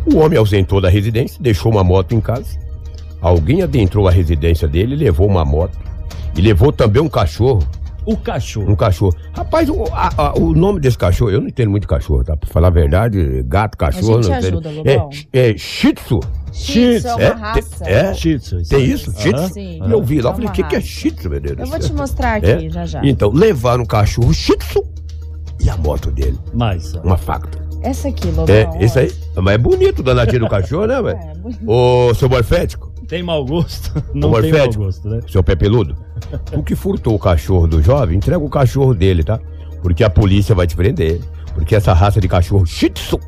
O 0.06 0.18
homem 0.18 0.38
ausentou 0.38 0.80
da 0.80 0.88
residência, 0.88 1.38
deixou 1.40 1.72
uma 1.72 1.82
moto 1.82 2.14
em 2.14 2.20
casa. 2.20 2.58
Alguém 3.20 3.62
adentrou 3.62 4.06
a 4.06 4.10
residência 4.10 4.68
dele, 4.68 4.94
levou 4.94 5.26
uma 5.26 5.44
moto 5.44 5.78
e 6.36 6.42
levou 6.42 6.70
também 6.70 7.00
um 7.02 7.08
cachorro 7.08 7.66
o 8.06 8.16
cachorro. 8.16 8.70
Um 8.70 8.76
cachorro. 8.76 9.14
Rapaz, 9.34 9.68
o, 9.68 9.84
a- 9.92 10.10
a- 10.16 10.34
o 10.38 10.52
nome 10.54 10.80
desse 10.80 10.98
cachorro, 10.98 11.30
eu 11.30 11.40
não 11.40 11.48
entendo 11.48 11.70
muito 11.70 11.82
de 11.82 11.88
cachorro, 11.88 12.22
tá? 12.24 12.36
Pra 12.36 12.48
falar 12.50 12.68
a 12.68 12.70
verdade, 12.70 13.42
gato, 13.46 13.76
cachorro, 13.78 14.22
gente 14.22 14.30
não 14.30 14.38
ajuda, 14.38 14.70
Lobão. 14.70 15.10
É, 15.32 15.50
é 15.50 15.56
Shih 15.56 15.92
Tzu. 15.94 16.20
Shih 16.52 16.98
Tzu 17.00 17.08
é 17.08 17.14
uma 17.14 17.22
É, 17.22 17.32
raça. 17.32 17.84
é? 17.90 18.14
Shih 18.14 18.38
Tzu, 18.38 18.62
Tem 18.68 18.84
isso? 18.84 19.12
Shih 19.18 19.32
Tzu? 19.32 19.48
Sim. 19.54 19.80
E 19.86 19.90
eu 19.90 20.02
vi 20.02 20.20
lá, 20.20 20.30
É 20.30 20.32
eu 20.32 20.34
falei, 20.36 20.48
o 20.48 20.52
que, 20.52 20.62
que 20.64 20.76
é. 20.76 20.80
Shih 20.80 21.10
Tzu, 21.10 21.30
meu 21.30 21.40
Deus 21.40 21.56
do 21.56 21.62
Eu 21.62 21.66
vou 21.66 21.78
te 21.78 21.92
mostrar 21.92 22.34
aqui 22.36 22.50
É? 22.50 22.70
já 22.70 22.86
já. 22.86 23.00
Então, 23.04 23.30
levaram 23.32 23.82
um 23.82 23.86
cachorro 23.86 24.32
Shih 24.32 24.56
Tzu 24.58 24.84
e 25.60 25.70
a 25.70 25.76
moto 25.76 26.10
dele, 26.10 26.38
Mas, 26.52 26.94
ó, 26.94 27.00
uma 27.00 27.16
facta. 27.16 27.64
Essa 27.82 28.08
aqui, 28.08 28.28
Lobão. 28.28 28.46
É, 28.54 28.68
esse 28.82 28.98
aí. 28.98 29.12
Mas 29.36 29.54
é 29.54 29.58
bonito 29.58 29.98
o 29.98 30.02
danadinho 30.02 30.40
do 30.40 30.48
cachorro, 30.48 30.86
né, 30.86 31.00
velho? 31.02 31.18
É, 31.18 31.34
bonito. 31.34 31.70
Ô, 31.70 32.14
seu 32.14 32.28
morfético, 32.30 32.90
tem 33.04 33.22
mau 33.22 33.44
gosto? 33.44 33.92
Não 34.14 34.32
tem 34.40 34.52
mau 34.52 34.72
gosto, 34.72 35.08
né? 35.08 35.20
seu 35.28 35.42
pé 35.42 35.54
peludo, 35.54 35.96
tu 36.50 36.62
que 36.62 36.74
furtou 36.74 37.14
o 37.14 37.18
cachorro 37.18 37.66
do 37.66 37.82
jovem, 37.82 38.16
entrega 38.16 38.38
o 38.38 38.48
cachorro 38.48 38.94
dele, 38.94 39.22
tá? 39.22 39.38
Porque 39.82 40.02
a 40.02 40.10
polícia 40.10 40.54
vai 40.54 40.66
te 40.66 40.74
prender. 40.74 41.20
Porque 41.54 41.74
essa 41.74 41.92
raça 41.92 42.20
de 42.20 42.26
cachorro 42.26 42.66
Shih 42.66 42.90
Tzu, 42.90 43.18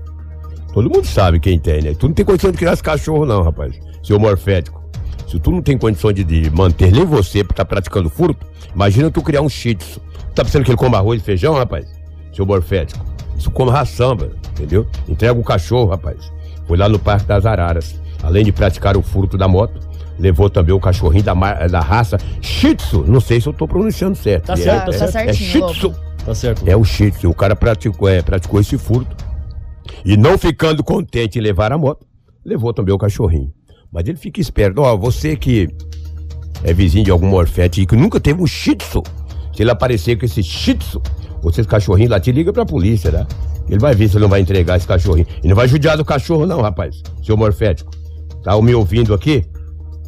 todo 0.72 0.90
mundo 0.90 1.06
sabe 1.06 1.38
quem 1.38 1.58
tem, 1.58 1.82
né? 1.82 1.94
Tu 1.94 2.08
não 2.08 2.14
tem 2.14 2.24
condição 2.24 2.50
de 2.50 2.58
criar 2.58 2.72
esse 2.72 2.82
cachorro, 2.82 3.24
não, 3.24 3.42
rapaz. 3.42 3.78
Seu 4.02 4.18
morfético. 4.18 4.82
Se 5.28 5.38
tu 5.38 5.50
não 5.50 5.62
tem 5.62 5.76
condição 5.76 6.12
de, 6.12 6.24
de 6.24 6.50
manter 6.50 6.92
nem 6.92 7.04
você 7.04 7.44
pra 7.44 7.56
tá 7.56 7.64
praticando 7.64 8.08
furto, 8.08 8.46
imagina 8.74 9.10
tu 9.10 9.22
criar 9.22 9.42
um 9.42 9.48
Shih 9.48 9.74
Tzu. 9.74 10.00
Tá 10.34 10.44
pensando 10.44 10.64
que 10.64 10.70
ele 10.70 10.76
come 10.76 10.96
arroz 10.96 11.20
e 11.20 11.24
feijão, 11.24 11.54
rapaz? 11.54 11.86
Seu 12.32 12.44
morfético. 12.44 13.04
Isso 13.36 13.50
come 13.50 13.70
ração, 13.70 14.16
velho, 14.16 14.34
entendeu? 14.52 14.86
Entrega 15.08 15.38
o 15.38 15.44
cachorro, 15.44 15.90
rapaz. 15.90 16.32
Foi 16.66 16.76
lá 16.76 16.88
no 16.88 16.98
Parque 16.98 17.26
das 17.26 17.46
Araras. 17.46 18.00
Além 18.22 18.44
de 18.44 18.52
praticar 18.52 18.96
o 18.96 19.02
furto 19.02 19.36
da 19.38 19.46
moto, 19.46 19.80
levou 20.18 20.48
também 20.50 20.74
o 20.74 20.80
cachorrinho 20.80 21.24
da, 21.24 21.34
da 21.68 21.80
raça 21.80 22.18
Shih 22.40 22.74
Tzu. 22.74 23.04
Não 23.06 23.20
sei 23.20 23.40
se 23.40 23.46
eu 23.48 23.52
tô 23.52 23.66
pronunciando 23.68 24.16
certo. 24.16 24.46
Tá 24.46 24.52
É- 24.54 24.56
certo, 24.56 24.84
tá 24.86 24.90
é, 24.90 24.98
certo. 24.98 25.16
É 25.16 25.32
certinho, 25.32 25.50
Shih 25.50 25.58
Lobo. 25.60 25.72
Tzu. 25.74 25.94
Tá 26.24 26.34
certo. 26.34 26.62
É 26.68 26.76
o 26.76 26.84
Shih 26.84 27.10
Tzu. 27.10 27.30
O 27.30 27.34
cara 27.34 27.54
praticou, 27.54 28.08
é, 28.08 28.22
praticou 28.22 28.60
esse 28.60 28.76
furto. 28.78 29.16
E 30.04 30.16
não 30.16 30.36
ficando 30.36 30.82
contente 30.82 31.38
em 31.38 31.42
levar 31.42 31.72
a 31.72 31.78
moto, 31.78 32.04
levou 32.44 32.72
também 32.72 32.94
o 32.94 32.98
cachorrinho. 32.98 33.52
Mas 33.92 34.06
ele 34.08 34.18
fica 34.18 34.40
esperto. 34.40 34.80
Ó, 34.82 34.96
você 34.96 35.36
que 35.36 35.68
é 36.64 36.72
vizinho 36.72 37.04
de 37.04 37.10
algum 37.10 37.28
morfete 37.28 37.82
e 37.82 37.86
que 37.86 37.94
nunca 37.94 38.18
teve 38.18 38.42
um 38.42 38.46
Shih 38.46 38.74
Tzu, 38.76 39.02
se 39.54 39.62
ele 39.62 39.70
aparecer 39.70 40.18
com 40.18 40.24
esse 40.24 40.42
Shih 40.42 40.74
Tzu, 40.74 41.00
você 41.42 41.60
esse 41.60 41.68
cachorrinho 41.68 42.10
lá, 42.10 42.18
te 42.18 42.32
liga 42.32 42.52
pra 42.52 42.66
polícia, 42.66 43.10
né? 43.12 43.26
Ele 43.68 43.78
vai 43.78 43.94
ver 43.94 44.08
se 44.08 44.16
ele 44.16 44.22
não 44.22 44.28
vai 44.28 44.40
entregar 44.40 44.76
esse 44.76 44.86
cachorrinho. 44.86 45.26
E 45.42 45.48
não 45.48 45.54
vai 45.56 45.68
judiar 45.68 45.96
do 45.96 46.04
cachorro 46.04 46.46
não, 46.46 46.60
rapaz. 46.60 47.02
Seu 47.22 47.36
morfético. 47.36 47.90
Tá 48.46 48.62
me 48.62 48.72
ouvindo 48.76 49.12
aqui? 49.12 49.44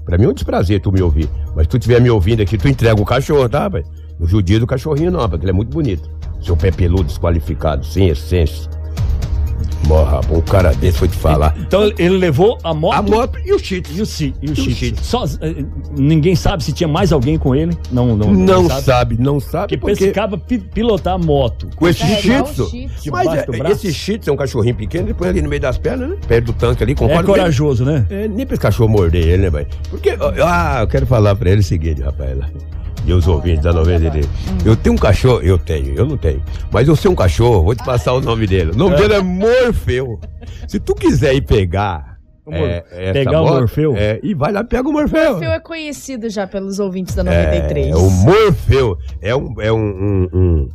Pra 0.04 0.16
mim 0.16 0.26
é 0.26 0.28
um 0.28 0.32
desprazer 0.32 0.80
tu 0.80 0.92
me 0.92 1.02
ouvir. 1.02 1.28
Mas 1.56 1.66
tu 1.66 1.76
estiver 1.76 2.00
me 2.00 2.08
ouvindo 2.08 2.40
aqui, 2.40 2.56
tu 2.56 2.68
entrega 2.68 3.02
o 3.02 3.04
cachorro, 3.04 3.48
tá, 3.48 3.62
rapaz? 3.64 3.84
Não 4.16 4.28
judia 4.28 4.60
do 4.60 4.66
cachorrinho 4.66 5.10
não, 5.10 5.28
porque 5.28 5.44
ele 5.44 5.50
é 5.50 5.52
muito 5.52 5.72
bonito. 5.72 6.08
Seu 6.40 6.56
pé 6.56 6.70
peludo, 6.70 7.02
desqualificado, 7.02 7.84
sem 7.84 8.10
essência. 8.10 8.70
Morra, 9.86 10.20
um 10.30 10.40
cara 10.40 10.72
desse 10.74 10.98
foi 10.98 11.08
te 11.08 11.16
falar. 11.16 11.54
Então 11.58 11.84
ele- 11.84 12.08
levou 12.18 12.58
a 12.62 12.74
moto, 12.74 12.94
A 12.94 13.02
moto 13.02 13.38
e 13.44 13.52
o 13.52 13.56
Tzu. 13.56 13.74
e 13.94 14.02
o, 14.02 14.06
Chi, 14.06 14.34
e 14.42 14.48
o 14.48 14.52
o 14.52 14.56
Shih 14.56 14.74
Shih 14.74 14.92
Tzu. 14.92 15.04
Só, 15.04 15.24
eh, 15.40 15.64
ninguém 15.96 16.34
sabe 16.34 16.62
se 16.64 16.72
tinha 16.72 16.88
mais 16.88 17.12
alguém 17.12 17.38
com 17.38 17.54
ele. 17.54 17.76
Não, 17.90 18.14
não, 18.16 18.32
Não 18.34 18.68
sabe. 18.68 18.82
sabe, 18.82 19.16
não 19.18 19.40
sabe, 19.40 19.76
Porque 19.76 19.78
porque... 19.78 20.04
pescava 20.06 20.36
pi- 20.36 20.58
pilotar 20.58 21.14
a 21.14 21.18
moto. 21.18 21.68
Com 21.76 21.88
esse 21.88 22.04
Shih 22.04 22.32
o 22.40 22.42
Tzu. 22.42 22.70
Mas 23.10 23.28
é, 23.28 23.46
esse 23.72 23.92
Shih 23.94 24.18
Tzu 24.18 24.30
é 24.30 24.32
um 24.32 24.36
cachorrinho 24.36 24.74
pequeno, 24.74 25.06
ele 25.06 25.14
põe 25.14 25.28
ali 25.28 25.40
no 25.40 25.48
meio 25.48 25.62
das 25.62 25.78
pernas, 25.78 26.10
né? 26.10 26.16
Perto 26.26 26.46
do 26.46 26.52
tanque 26.52 26.82
ali, 26.82 26.92
É 26.92 26.94
concorda 26.94 27.22
comigo? 27.22 27.38
corajoso, 27.38 27.84
né? 27.84 28.04
É, 28.10 28.28
nem 28.28 28.44
pra 28.44 28.54
esse 28.54 28.62
cachorro 28.62 28.90
morder 28.90 29.26
ele, 29.26 29.42
né, 29.44 29.50
velho? 29.50 29.66
Porque, 29.88 30.10
ah, 30.44 30.78
eu 30.80 30.86
quero 30.88 31.06
falar 31.06 31.34
pra 31.36 31.50
ele 31.50 31.60
o 31.60 31.64
seguinte, 31.64 32.02
Rafaela. 32.02 32.50
E 33.08 33.12
os 33.14 33.26
ouvintes 33.26 33.62
da 33.64 33.72
93. 33.72 34.28
Eu 34.66 34.76
tenho 34.76 34.94
um 34.94 34.98
cachorro, 34.98 35.40
eu 35.40 35.58
tenho, 35.58 35.94
eu 35.94 36.04
não 36.04 36.18
tenho. 36.18 36.42
Mas 36.70 36.86
eu 36.86 36.94
sei 36.94 37.10
um 37.10 37.14
cachorro, 37.14 37.62
vou 37.64 37.74
te 37.74 37.82
passar 37.82 38.12
o 38.12 38.20
nome 38.20 38.46
dele. 38.46 38.72
O 38.72 38.76
nome 38.76 38.96
dele 38.96 39.14
é 39.14 39.22
Morfeu. 39.22 40.20
Se 40.68 40.78
tu 40.78 40.94
quiser 40.94 41.34
ir 41.34 41.40
pegar. 41.40 42.18
O 42.44 42.52
é, 42.54 43.12
pegar 43.14 43.40
o 43.40 43.44
moto, 43.46 43.60
Morfeu? 43.60 43.96
É, 43.96 44.20
e 44.22 44.34
vai 44.34 44.52
lá, 44.52 44.62
pega 44.62 44.86
o 44.86 44.92
Morfeu. 44.92 45.36
O 45.36 45.38
Fio 45.38 45.50
é 45.50 45.58
conhecido 45.58 46.28
já 46.28 46.46
pelos 46.46 46.78
ouvintes 46.78 47.14
da 47.14 47.24
93. 47.24 47.88
É, 47.88 47.96
o 47.96 48.10
Morfeu 48.10 48.98
é 49.22 49.34
um, 49.34 49.54
é 49.58 49.72
um, 49.72 49.78
um, 49.78 50.28
um, 50.34 50.68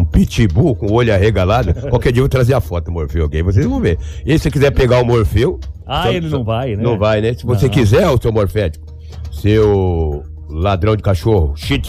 um 0.00 0.04
pitbull 0.04 0.74
com 0.74 0.86
o 0.86 0.92
olho 0.94 1.14
arregalado. 1.14 1.72
Qualquer 1.90 2.10
dia 2.10 2.20
eu 2.20 2.24
vou 2.24 2.28
trazer 2.28 2.54
a 2.54 2.60
foto 2.60 2.86
do 2.86 2.92
Morfeu, 2.92 3.26
ok? 3.26 3.40
Vocês 3.40 3.66
vão 3.66 3.78
ver. 3.80 3.98
E 4.26 4.32
se 4.32 4.44
você 4.44 4.50
quiser 4.50 4.72
pegar 4.72 5.00
o 5.00 5.04
Morfeu. 5.04 5.60
Ah, 5.86 6.04
só- 6.04 6.12
ele 6.12 6.28
só- 6.28 6.38
não 6.38 6.44
vai, 6.44 6.74
né? 6.74 6.82
Não 6.82 6.98
vai, 6.98 7.20
né? 7.20 7.34
Se 7.34 7.46
você 7.46 7.66
Não. 7.66 7.72
quiser, 7.72 8.08
o 8.08 8.20
seu 8.20 8.32
morfético, 8.32 8.86
seu 9.30 10.22
ladrão 10.52 10.94
de 10.96 11.02
cachorro, 11.02 11.54
Shih 11.56 11.80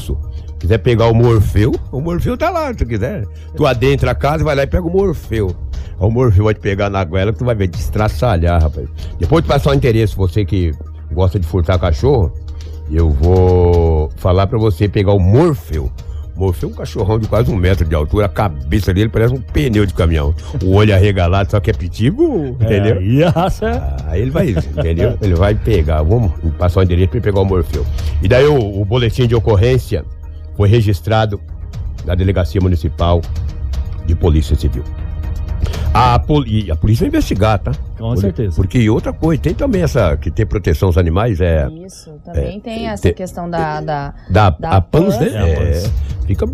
quiser 0.60 0.78
pegar 0.78 1.08
o 1.08 1.14
Morfeu, 1.14 1.76
o 1.92 2.00
Morfeu 2.00 2.38
tá 2.38 2.50
lá, 2.50 2.70
se 2.70 2.76
tu 2.76 2.86
quiser. 2.86 3.26
Tu 3.54 3.66
adentra 3.66 4.12
a 4.12 4.16
casa, 4.16 4.46
vai 4.46 4.56
lá 4.56 4.64
e 4.64 4.68
pega 4.68 4.88
o 4.88 4.90
Morfeu. 4.90 5.54
O 6.00 6.10
Morfeu 6.10 6.46
vai 6.46 6.54
te 6.54 6.62
pegar 6.62 6.90
na 6.90 7.04
goela 7.04 7.34
que 7.34 7.40
tu 7.40 7.46
vai 7.46 7.54
ver, 7.54 7.68
destraçalhar, 7.68 8.62
rapaz. 8.62 8.88
Depois 9.20 9.44
de 9.44 9.50
passar 9.50 9.72
o 9.72 9.74
interesse, 9.74 10.16
você 10.16 10.46
que 10.46 10.72
gosta 11.12 11.38
de 11.38 11.46
furtar 11.46 11.78
cachorro, 11.78 12.32
eu 12.90 13.10
vou 13.10 14.10
falar 14.16 14.48
pra 14.48 14.58
você 14.58 14.88
pegar 14.88 15.12
o 15.12 15.20
Morfeu. 15.20 15.92
Morfeu 16.36 16.70
é 16.70 16.72
um 16.72 16.76
cachorrão 16.76 17.20
de 17.20 17.28
quase 17.28 17.52
um 17.52 17.56
metro 17.56 17.86
de 17.86 17.94
altura, 17.94 18.26
a 18.26 18.30
cabeça 18.30 18.94
dele 18.94 19.10
parece 19.10 19.34
um 19.34 19.42
pneu 19.42 19.86
de 19.86 19.94
caminhão. 19.94 20.34
O 20.64 20.74
olho 20.74 20.94
arregalado, 20.94 21.52
só 21.52 21.60
que 21.60 21.70
é 21.70 21.74
pitbull, 21.74 22.58
É, 22.60 22.66
entendeu? 22.66 23.02
E 23.02 23.24
a 23.24 23.30
raça. 23.30 23.96
Aí 24.08 24.22
ele 24.22 24.32
vai, 24.32 24.50
entendeu? 24.50 25.18
Ele 25.22 25.36
vai 25.36 25.54
pegar, 25.54 26.02
vamos 26.02 26.32
passar 26.58 26.80
o 26.80 26.84
endereço 26.84 27.10
para 27.10 27.18
ele 27.18 27.24
pegar 27.24 27.42
o 27.42 27.46
Morfeu. 27.46 27.86
E 28.22 28.28
daí 28.28 28.46
o, 28.46 28.82
o 28.82 28.84
boletim 28.84 29.28
de 29.28 29.36
ocorrência 29.36 30.04
foi 30.56 30.68
registrado 30.68 31.40
na 32.06 32.16
Delegacia 32.16 32.60
Municipal 32.60 33.22
de 34.06 34.16
Polícia 34.16 34.56
Civil. 34.56 34.84
A, 35.94 36.18
poli- 36.20 36.72
a 36.72 36.76
polícia 36.76 37.04
vai 37.04 37.10
investigar, 37.10 37.60
tá? 37.60 37.72
Com 37.98 38.10
Por- 38.14 38.18
certeza. 38.18 38.56
Porque 38.56 38.90
outra 38.90 39.14
coisa, 39.14 39.42
tem 39.42 39.54
também 39.54 39.84
essa 39.84 40.18
que 40.18 40.32
tem 40.32 40.46
proteção 40.46 40.88
aos 40.90 40.98
animais, 40.98 41.40
é 41.40 41.68
Isso, 41.86 42.12
também 42.26 42.58
É, 42.58 42.60
tem 42.60 42.88
essa 42.88 43.04
tem- 43.04 43.14
questão 43.14 43.50
da, 43.50 43.80
da- 43.82 44.14
da, 44.30 44.50
Da 44.50 44.70
a 44.78 44.82
PANS, 44.82 45.20
né? 45.20 45.28
É. 45.34 45.78
É, 45.78 45.92
fica 46.26 46.46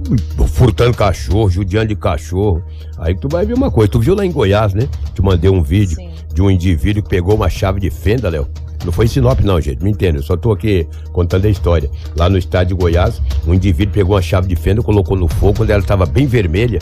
furtando 0.48 0.96
cachorro, 0.96 1.50
judiando 1.50 1.88
de 1.88 1.96
cachorro. 1.96 2.64
Aí 2.98 3.16
tu 3.16 3.28
vai 3.30 3.46
ver 3.46 3.54
uma 3.54 3.72
coisa. 3.72 3.90
Tu 3.92 4.00
viu 4.00 4.16
lá 4.16 4.26
em 4.26 4.32
Goiás, 4.32 4.74
né? 4.74 4.88
Te 5.14 5.22
mandei 5.22 5.50
um 5.50 5.62
vídeo 5.64 5.96
Sim. 5.96 6.10
de 6.34 6.42
um 6.42 6.50
indivíduo 6.52 7.02
que 7.04 7.10
pegou 7.10 7.36
uma 7.36 7.50
chave 7.50 7.80
de 7.80 7.90
fenda, 7.90 8.30
Léo. 8.30 8.48
Não 8.86 8.92
foi 8.94 9.06
em 9.06 9.08
Sinop, 9.10 9.40
não, 9.42 9.60
gente. 9.60 9.84
Me 9.84 9.90
entenda. 9.92 10.20
Eu 10.20 10.24
só 10.24 10.38
tô 10.38 10.52
aqui 10.54 10.88
contando 11.12 11.46
a 11.46 11.50
história. 11.50 11.90
Lá 12.18 12.30
no 12.30 12.38
estádio 12.38 12.76
de 12.78 12.82
Goiás, 12.82 13.22
um 13.46 13.54
indivíduo 13.54 13.94
pegou 13.94 14.16
uma 14.16 14.22
chave 14.22 14.48
de 14.48 14.56
fenda, 14.56 14.82
colocou 14.82 15.18
no 15.18 15.28
fogo, 15.28 15.58
quando 15.58 15.70
ela 15.70 15.82
estava 15.82 16.06
bem 16.06 16.26
vermelha, 16.28 16.80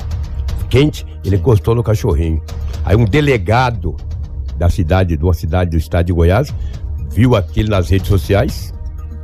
quente, 0.69 1.05
ele 1.23 1.35
encostou 1.37 1.73
no 1.75 1.83
cachorrinho. 1.83 2.41
Aí 2.85 2.95
um 2.95 3.05
delegado 3.05 3.95
da 4.57 4.69
cidade, 4.69 5.15
de 5.17 5.23
uma 5.23 5.33
cidade 5.33 5.71
do 5.71 5.77
estado 5.77 6.05
de 6.07 6.13
Goiás, 6.13 6.53
viu 7.11 7.35
aquilo 7.35 7.69
nas 7.69 7.89
redes 7.89 8.07
sociais, 8.07 8.73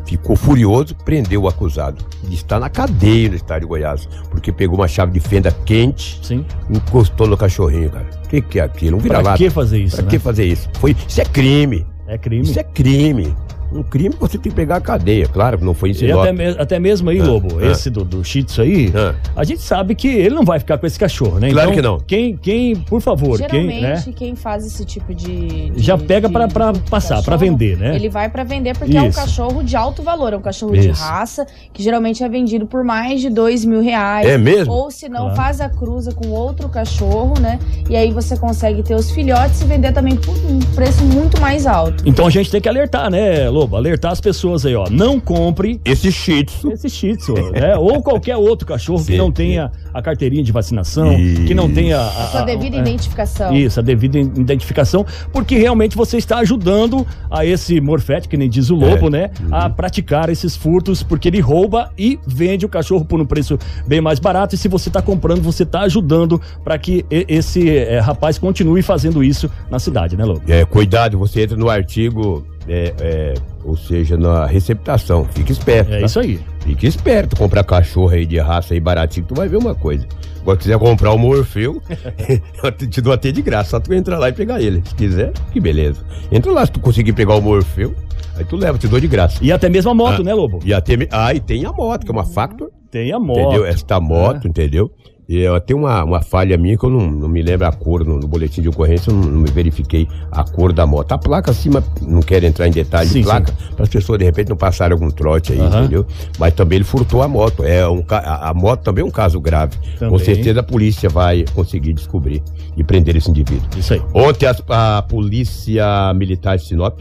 ficou 0.05 0.35
furioso, 0.35 0.95
prendeu 1.05 1.43
o 1.43 1.47
acusado. 1.47 2.03
Ele 2.23 2.35
está 2.35 2.59
na 2.59 2.69
cadeia 2.69 3.29
no 3.29 3.35
estado 3.35 3.62
de 3.62 3.67
Goiás, 3.67 4.07
porque 4.29 4.51
pegou 4.51 4.77
uma 4.79 4.88
chave 4.88 5.12
de 5.12 5.19
fenda 5.19 5.51
quente, 5.65 6.19
Sim. 6.21 6.45
encostou 6.69 7.27
no 7.27 7.35
cachorrinho, 7.38 7.89
cara. 7.89 8.07
O 8.25 8.27
que, 8.27 8.41
que 8.41 8.59
é 8.59 8.63
aquilo? 8.63 8.97
Um 8.97 9.00
Pra 9.01 9.17
vira-lata. 9.19 9.38
que 9.38 9.50
fazer 9.50 9.79
isso, 9.79 9.95
Pra 9.95 10.05
né? 10.05 10.12
que 10.12 10.19
fazer 10.19 10.45
isso? 10.45 10.69
Foi, 10.79 10.95
isso 11.07 11.21
é 11.21 11.25
crime. 11.25 11.85
É 12.07 12.17
crime. 12.17 12.43
Isso 12.43 12.59
é 12.59 12.63
crime. 12.63 13.35
Um 13.73 13.83
crime 13.83 14.13
você 14.19 14.37
tem 14.37 14.51
que 14.51 14.55
pegar 14.55 14.77
a 14.77 14.81
cadeia. 14.81 15.27
Claro 15.27 15.57
que 15.57 15.63
não 15.65 15.73
foi 15.73 15.89
E 15.91 15.93
Sinop. 15.95 16.21
até, 16.21 16.31
me- 16.31 16.55
até 16.59 16.79
mesmo 16.79 17.09
aí, 17.09 17.19
Ah, 17.19 17.23
Lobo, 17.25 17.57
ah. 17.59 17.65
esse 17.71 17.89
do, 17.89 18.03
do 18.03 18.23
Shih 18.23 18.43
Tzu 18.43 18.61
aí, 18.61 18.91
Ah. 18.95 19.15
a 19.35 19.43
gente 19.43 19.61
sabe 19.61 19.95
que 19.95 20.07
ele 20.07 20.35
não 20.35 20.43
vai 20.43 20.59
ficar 20.59 20.77
com 20.77 20.85
esse 20.85 20.99
cachorro, 20.99 21.39
né? 21.39 21.49
Claro 21.49 21.71
então, 21.71 21.75
que 21.75 21.81
não. 21.81 21.99
Quem, 21.99 22.37
quem, 22.37 22.75
por 22.75 23.01
favor, 23.01 23.37
quem, 23.39 23.67
Geralmente, 23.69 24.07
né? 24.09 24.13
quem 24.15 24.35
faz 24.35 24.65
esse 24.65 24.85
tipo 24.85 25.13
de. 25.13 25.69
de- 25.71 25.81
Já 25.81 25.97
pega 25.97 26.27
de- 26.27 26.33
pra, 26.33 26.47
pra 26.47 26.71
de 26.71 26.79
passar, 26.81 27.15
pra 27.23 27.33
cachorro, 27.37 27.39
vender, 27.39 27.77
né? 27.77 27.95
Ele 27.95 28.09
vai 28.09 28.29
pra 28.29 28.43
vender 28.43 28.77
porque 28.77 28.95
é 28.95 29.01
um 29.01 29.07
Isso. 29.09 29.19
cachorro 29.19 29.63
de 29.63 29.75
alto 29.75 30.03
valor, 30.03 30.33
é 30.33 30.37
um 30.37 30.41
cachorro 30.41 30.73
de 30.73 30.89
Isso. 30.89 31.01
raça, 31.03 31.45
que 31.73 31.81
geralmente 31.81 32.23
é 32.23 32.29
vendido 32.29 32.65
por 32.67 32.83
mais 32.83 33.21
de 33.21 33.29
dois 33.29 33.65
mil 33.65 33.81
reais. 33.81 34.27
É 34.27 34.37
mesmo? 34.37 34.71
Ou 34.73 34.91
se 34.91 35.07
não, 35.09 35.21
Claro. 35.21 35.35
faz 35.35 35.61
a 35.61 35.69
cruza 35.69 36.11
com 36.11 36.29
outro 36.29 36.69
cachorro, 36.69 37.33
né? 37.39 37.59
E 37.89 37.95
aí 37.95 38.11
você 38.11 38.37
consegue 38.37 38.83
ter 38.83 38.95
os 38.95 39.11
filhotes 39.11 39.61
e 39.61 39.65
vender 39.65 39.91
também 39.93 40.15
por 40.15 40.35
um 40.37 40.59
preço 40.75 41.03
muito 41.03 41.39
mais 41.41 41.65
alto. 41.65 42.03
Então 42.05 42.27
a 42.27 42.29
gente 42.29 42.51
tem 42.51 42.59
que 42.61 42.69
alertar, 42.69 43.09
né, 43.09 43.49
Lobo? 43.49 43.62
Alertar 43.74 44.12
as 44.12 44.22
pessoas 44.22 44.65
aí, 44.65 44.75
ó. 44.75 44.86
Não 44.89 45.20
compre 45.20 45.79
Esse 45.86 46.12
Shih 46.12 46.43
Tzu. 46.46 46.72
esse 46.72 46.89
Shih 46.89 47.15
Tzu, 47.15 47.34
né? 47.51 47.75
Ou 47.79 48.01
qualquer 48.01 48.36
outro 48.38 48.67
cachorro 48.67 49.03
que 49.03 49.17
não 49.17 49.32
tenha 49.32 49.72
a 49.93 50.01
carteirinha 50.01 50.43
de 50.43 50.51
vacinação, 50.51 51.15
que 51.48 51.53
não 51.53 51.70
tenha 51.72 52.00
a, 52.00 52.08
A 52.08 52.27
sua 52.27 52.41
a- 52.41 52.46
devida 52.46 52.77
é, 52.77 52.79
identificação. 52.79 53.53
Isso, 53.53 53.79
a 53.79 53.84
devida 53.84 54.20
identificação, 54.20 55.05
porque 55.32 55.58
realmente 55.58 55.96
você 55.96 56.17
está 56.17 56.38
ajudando 56.39 57.05
a 57.29 57.46
esse 57.46 57.79
morfete, 57.82 58.27
que 58.27 58.38
nem 58.38 58.50
diz 58.50 58.70
o 58.70 58.75
lobo, 58.75 59.08
É. 59.08 59.10
né? 59.10 59.29
A 59.51 59.70
praticar 59.70 60.29
esses 60.29 60.55
furtos, 60.55 61.01
porque 61.03 61.27
ele 61.27 61.39
rouba 61.39 61.91
e 61.98 62.20
vende 62.25 62.65
o 62.65 62.70
cachorro 62.70 63.05
por 63.05 63.20
um 63.20 63.25
preço 63.25 63.58
bem 63.88 64.01
mais 64.01 64.20
barato. 64.20 64.55
E 64.55 64.58
se 64.58 64.67
você 64.67 64.89
está 64.89 65.01
comprando, 65.01 65.41
você 65.41 65.63
está 65.63 65.82
ajudando 65.82 66.41
para 66.63 66.77
que 66.77 67.05
esse 67.10 67.70
eh, 67.70 68.00
rapaz 68.00 68.38
continue 68.38 68.82
fazendo 68.82 69.24
isso 69.24 69.50
na 69.70 69.79
cidade, 69.79 70.15
né, 70.17 70.25
Lobo? 70.25 70.41
É, 70.48 70.65
cuidado, 70.65 71.17
você 71.17 71.41
entra 71.43 71.55
no 71.58 71.70
artigo, 71.70 72.46
é, 72.67 72.93
é, 73.00 73.34
ou 73.63 73.75
seja, 73.75 74.17
na 74.17 74.46
receptação. 74.46 75.25
Fique 75.25 75.51
esperto. 75.51 75.93
É 75.93 76.00
tá? 76.00 76.05
isso 76.05 76.20
aí. 76.20 76.39
Fique 76.62 76.88
esperto, 76.88 77.36
comprar 77.36 77.63
cachorro 77.63 78.10
aí 78.10 78.25
de 78.25 78.39
raça 78.39 78.74
aí 78.74 78.79
baratinho, 78.79 79.25
tu 79.27 79.36
vai 79.36 79.48
ver 79.48 79.58
uma 79.58 79.75
coisa. 79.75 80.08
Agora, 80.41 80.58
quiser 80.58 80.77
comprar 80.77 81.13
o 81.13 81.17
Morfeu, 81.17 81.82
eu 82.63 82.72
te 82.72 83.00
dou 83.01 83.13
até 83.13 83.32
de 83.32 83.41
graça, 83.41 83.72
só 83.72 83.79
tu 83.79 83.93
entrar 83.93 84.17
lá 84.20 84.29
e 84.29 84.34
pegar 84.34 84.62
ele. 84.62 84.82
Se 84.86 84.93
quiser, 84.93 85.32
que 85.51 85.60
beleza. 85.60 86.01
Entra 86.32 86.51
lá, 86.51 86.65
se 86.65 86.72
tu 86.72 86.79
conseguir 86.79 87.13
pegar 87.13 87.36
o 87.36 87.41
Morfeu, 87.41 87.96
aí 88.36 88.43
tu 88.43 88.58
leva, 88.58 88.77
te 88.77 88.88
dou 88.88 89.00
de 89.00 89.08
graça. 89.08 89.39
E 89.41 89.51
até 89.51 89.70
mesmo 89.70 89.91
a 89.91 89.93
moto, 89.93 90.22
ah, 90.22 90.24
né, 90.24 90.34
Lobo? 90.34 90.60
E 90.65 90.74
até, 90.74 90.96
ah, 91.12 91.34
e 91.34 91.39
tem 91.39 91.65
a 91.65 91.72
moto, 91.72 92.03
que 92.03 92.12
é 92.12 92.13
uma 92.13 92.25
Factor. 92.25 92.70
Tem 92.91 93.12
a 93.12 93.20
moto. 93.20 93.39
Entendeu? 93.39 93.65
Esta 93.65 94.00
moto, 94.00 94.46
é. 94.46 94.50
entendeu? 94.50 94.91
Eu 95.27 95.59
tenho 95.61 95.79
uma, 95.79 96.03
uma 96.03 96.21
falha 96.21 96.57
minha 96.57 96.77
que 96.77 96.83
eu 96.83 96.89
não, 96.89 97.09
não 97.09 97.29
me 97.29 97.41
lembro 97.41 97.65
a 97.65 97.71
cor 97.71 98.03
no, 98.03 98.19
no 98.19 98.27
boletim 98.27 98.61
de 98.61 98.67
ocorrência, 98.67 99.09
eu 99.09 99.15
não, 99.15 99.23
não, 99.23 99.41
me 99.41 99.49
verifiquei 99.49 100.07
a 100.31 100.43
cor 100.43 100.73
da 100.73 100.85
moto. 100.85 101.13
A 101.13 101.17
placa 101.17 101.51
acima, 101.51 101.81
não 102.01 102.21
quero 102.21 102.45
entrar 102.45 102.67
em 102.67 102.71
detalhes 102.71 103.11
sim, 103.11 103.19
de 103.19 103.25
placa, 103.25 103.53
para 103.73 103.83
as 103.83 103.89
pessoas 103.89 104.19
de 104.19 104.25
repente 104.25 104.49
não 104.49 104.57
passarem 104.57 104.93
algum 104.93 105.09
trote 105.09 105.53
aí, 105.53 105.59
uhum. 105.59 105.67
entendeu? 105.67 106.05
Mas 106.37 106.53
também 106.53 106.77
ele 106.77 106.85
furtou 106.85 107.21
a 107.21 107.27
moto. 107.27 107.63
É 107.63 107.87
um, 107.87 108.03
a, 108.09 108.49
a 108.49 108.53
moto 108.53 108.81
também 108.81 109.01
é 109.03 109.07
um 109.07 109.11
caso 109.11 109.39
grave. 109.39 109.77
Também. 109.97 110.09
Com 110.09 110.19
certeza 110.23 110.59
a 110.59 110.63
polícia 110.63 111.09
vai 111.09 111.45
conseguir 111.55 111.93
descobrir 111.93 112.43
e 112.75 112.83
prender 112.83 113.15
esse 113.15 113.29
indivíduo. 113.29 113.67
Isso 113.77 113.93
aí. 113.93 114.01
Ontem 114.13 114.45
a, 114.45 114.97
a 114.97 115.01
polícia 115.01 116.13
militar 116.13 116.57
de 116.57 116.65
Sinop, 116.65 116.99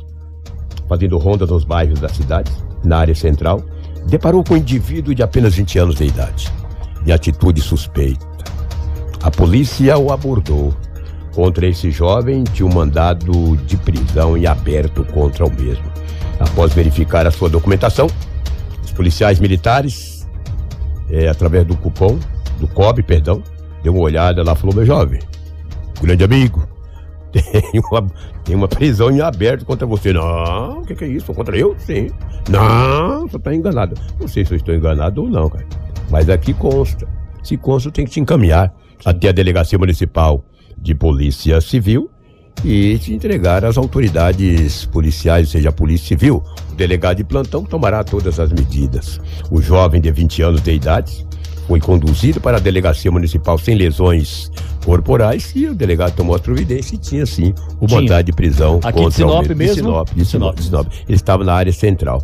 fazendo 0.89 1.19
ronda 1.19 1.45
nos 1.45 1.65
bairros 1.65 1.99
da 1.99 2.09
cidade, 2.09 2.53
na 2.85 2.99
área 2.99 3.15
central, 3.15 3.63
deparou 4.07 4.45
com 4.45 4.55
um 4.55 4.59
indivíduo 4.59 5.13
de 5.13 5.23
apenas 5.25 5.55
20 5.55 5.79
anos 5.79 5.95
de 5.97 6.05
idade 6.05 6.62
de 7.05 7.13
atitude 7.13 7.61
suspeita. 7.61 8.27
A 9.23 9.31
polícia 9.31 9.97
o 9.99 10.13
abordou. 10.13 10.75
Contra 11.35 11.67
esse 11.67 11.91
jovem, 11.91 12.45
tinha 12.45 12.67
um 12.67 12.75
mandado 12.75 13.57
de 13.59 13.77
prisão 13.77 14.37
em 14.37 14.47
aberto 14.47 15.05
contra 15.05 15.47
o 15.47 15.51
mesmo. 15.51 15.85
Após 16.39 16.75
verificar 16.75 17.27
a 17.27 17.31
sua 17.31 17.49
documentação, 17.49 18.09
os 18.85 18.93
policiais 18.93 19.41
militares, 19.41 20.29
é, 21.09 21.29
através 21.29 21.65
do 21.67 21.77
cupom, 21.77 22.19
do 22.59 22.69
COB, 22.69 23.03
perdão, 23.03 23.43
deu 23.83 23.95
uma 23.95 24.03
olhada 24.03 24.43
lá 24.43 24.53
e 24.53 24.57
falou: 24.57 24.75
meu 24.75 24.85
jovem, 24.85 25.21
grande 26.03 26.25
amigo, 26.25 26.67
tem 27.33 27.81
uma, 27.91 28.07
tem 28.45 28.57
uma 28.57 28.69
prisão 28.69 29.11
em 29.11 29.21
aberto 29.21 29.65
contra 29.65 29.87
você. 29.87 30.13
Não, 30.13 30.81
o 30.81 30.87
que, 30.87 30.95
que, 30.95 31.05
é 31.05 31.09
isso? 31.09 31.33
Contra 31.33 31.57
eu? 31.57 31.75
Sim. 31.79 32.11
Não, 32.51 33.27
você 33.27 33.37
está 33.37 33.55
enganado. 33.55 33.95
Não 34.21 34.29
sei 34.29 34.45
se 34.45 34.53
eu 34.53 34.57
estou 34.57 34.75
enganado 34.75 35.23
ou 35.23 35.31
não, 35.31 35.49
cara. 35.49 35.65
Mas 36.13 36.29
aqui 36.29 36.53
consta. 36.53 37.09
Se 37.43 37.57
consta, 37.57 37.91
tem 37.91 38.05
que 38.05 38.11
te 38.11 38.21
encaminhar 38.21 38.73
até 39.03 39.31
a 39.31 39.33
Delegacia 39.33 39.79
Municipal 39.79 40.45
de 40.77 40.95
Polícia 40.95 41.59
Civil 41.63 42.11
e 42.63 42.99
te 42.99 43.15
entregar 43.15 43.65
às 43.65 43.79
autoridades 43.79 44.85
policiais, 44.85 45.49
seja 45.49 45.71
a 45.71 45.73
Polícia 45.73 46.09
Civil. 46.09 46.43
O 46.71 46.75
delegado 46.75 47.17
de 47.17 47.25
plantão 47.25 47.65
tomará 47.65 48.05
todas 48.05 48.39
as 48.39 48.53
medidas. 48.53 49.19
O 49.51 49.63
jovem 49.63 50.03
de 50.03 50.13
20 50.13 50.43
anos 50.43 50.61
de 50.61 50.73
idade 50.73 51.27
foi 51.67 51.81
conduzido 51.81 52.41
para 52.41 52.57
a 52.57 52.61
delegacia 52.61 53.11
municipal 53.11 53.57
sem 53.59 53.75
lesões 53.75 54.51
corporais 54.85 55.53
e 55.55 55.67
o 55.67 55.75
delegado 55.75 56.15
tomou 56.15 56.35
as 56.35 56.41
providências 56.41 56.93
e 56.93 56.99
tinha 56.99 57.25
sim 57.25 57.55
o 57.81 57.91
mandado 57.91 58.27
de 58.27 58.33
prisão 58.33 58.81
Aqui 58.83 58.99
contra 58.99 59.11
de 59.11 59.15
Sinop 59.15 59.47
o 59.47 59.57
mesmo? 59.57 59.75
De 59.75 59.81
Sinop, 59.81 60.09
de 60.15 60.25
Sinop, 60.25 60.57
de 60.57 60.63
Sinop. 60.65 60.87
Ele 61.09 61.17
estava 61.17 61.45
na 61.45 61.55
área 61.55 61.73
central. 61.73 62.23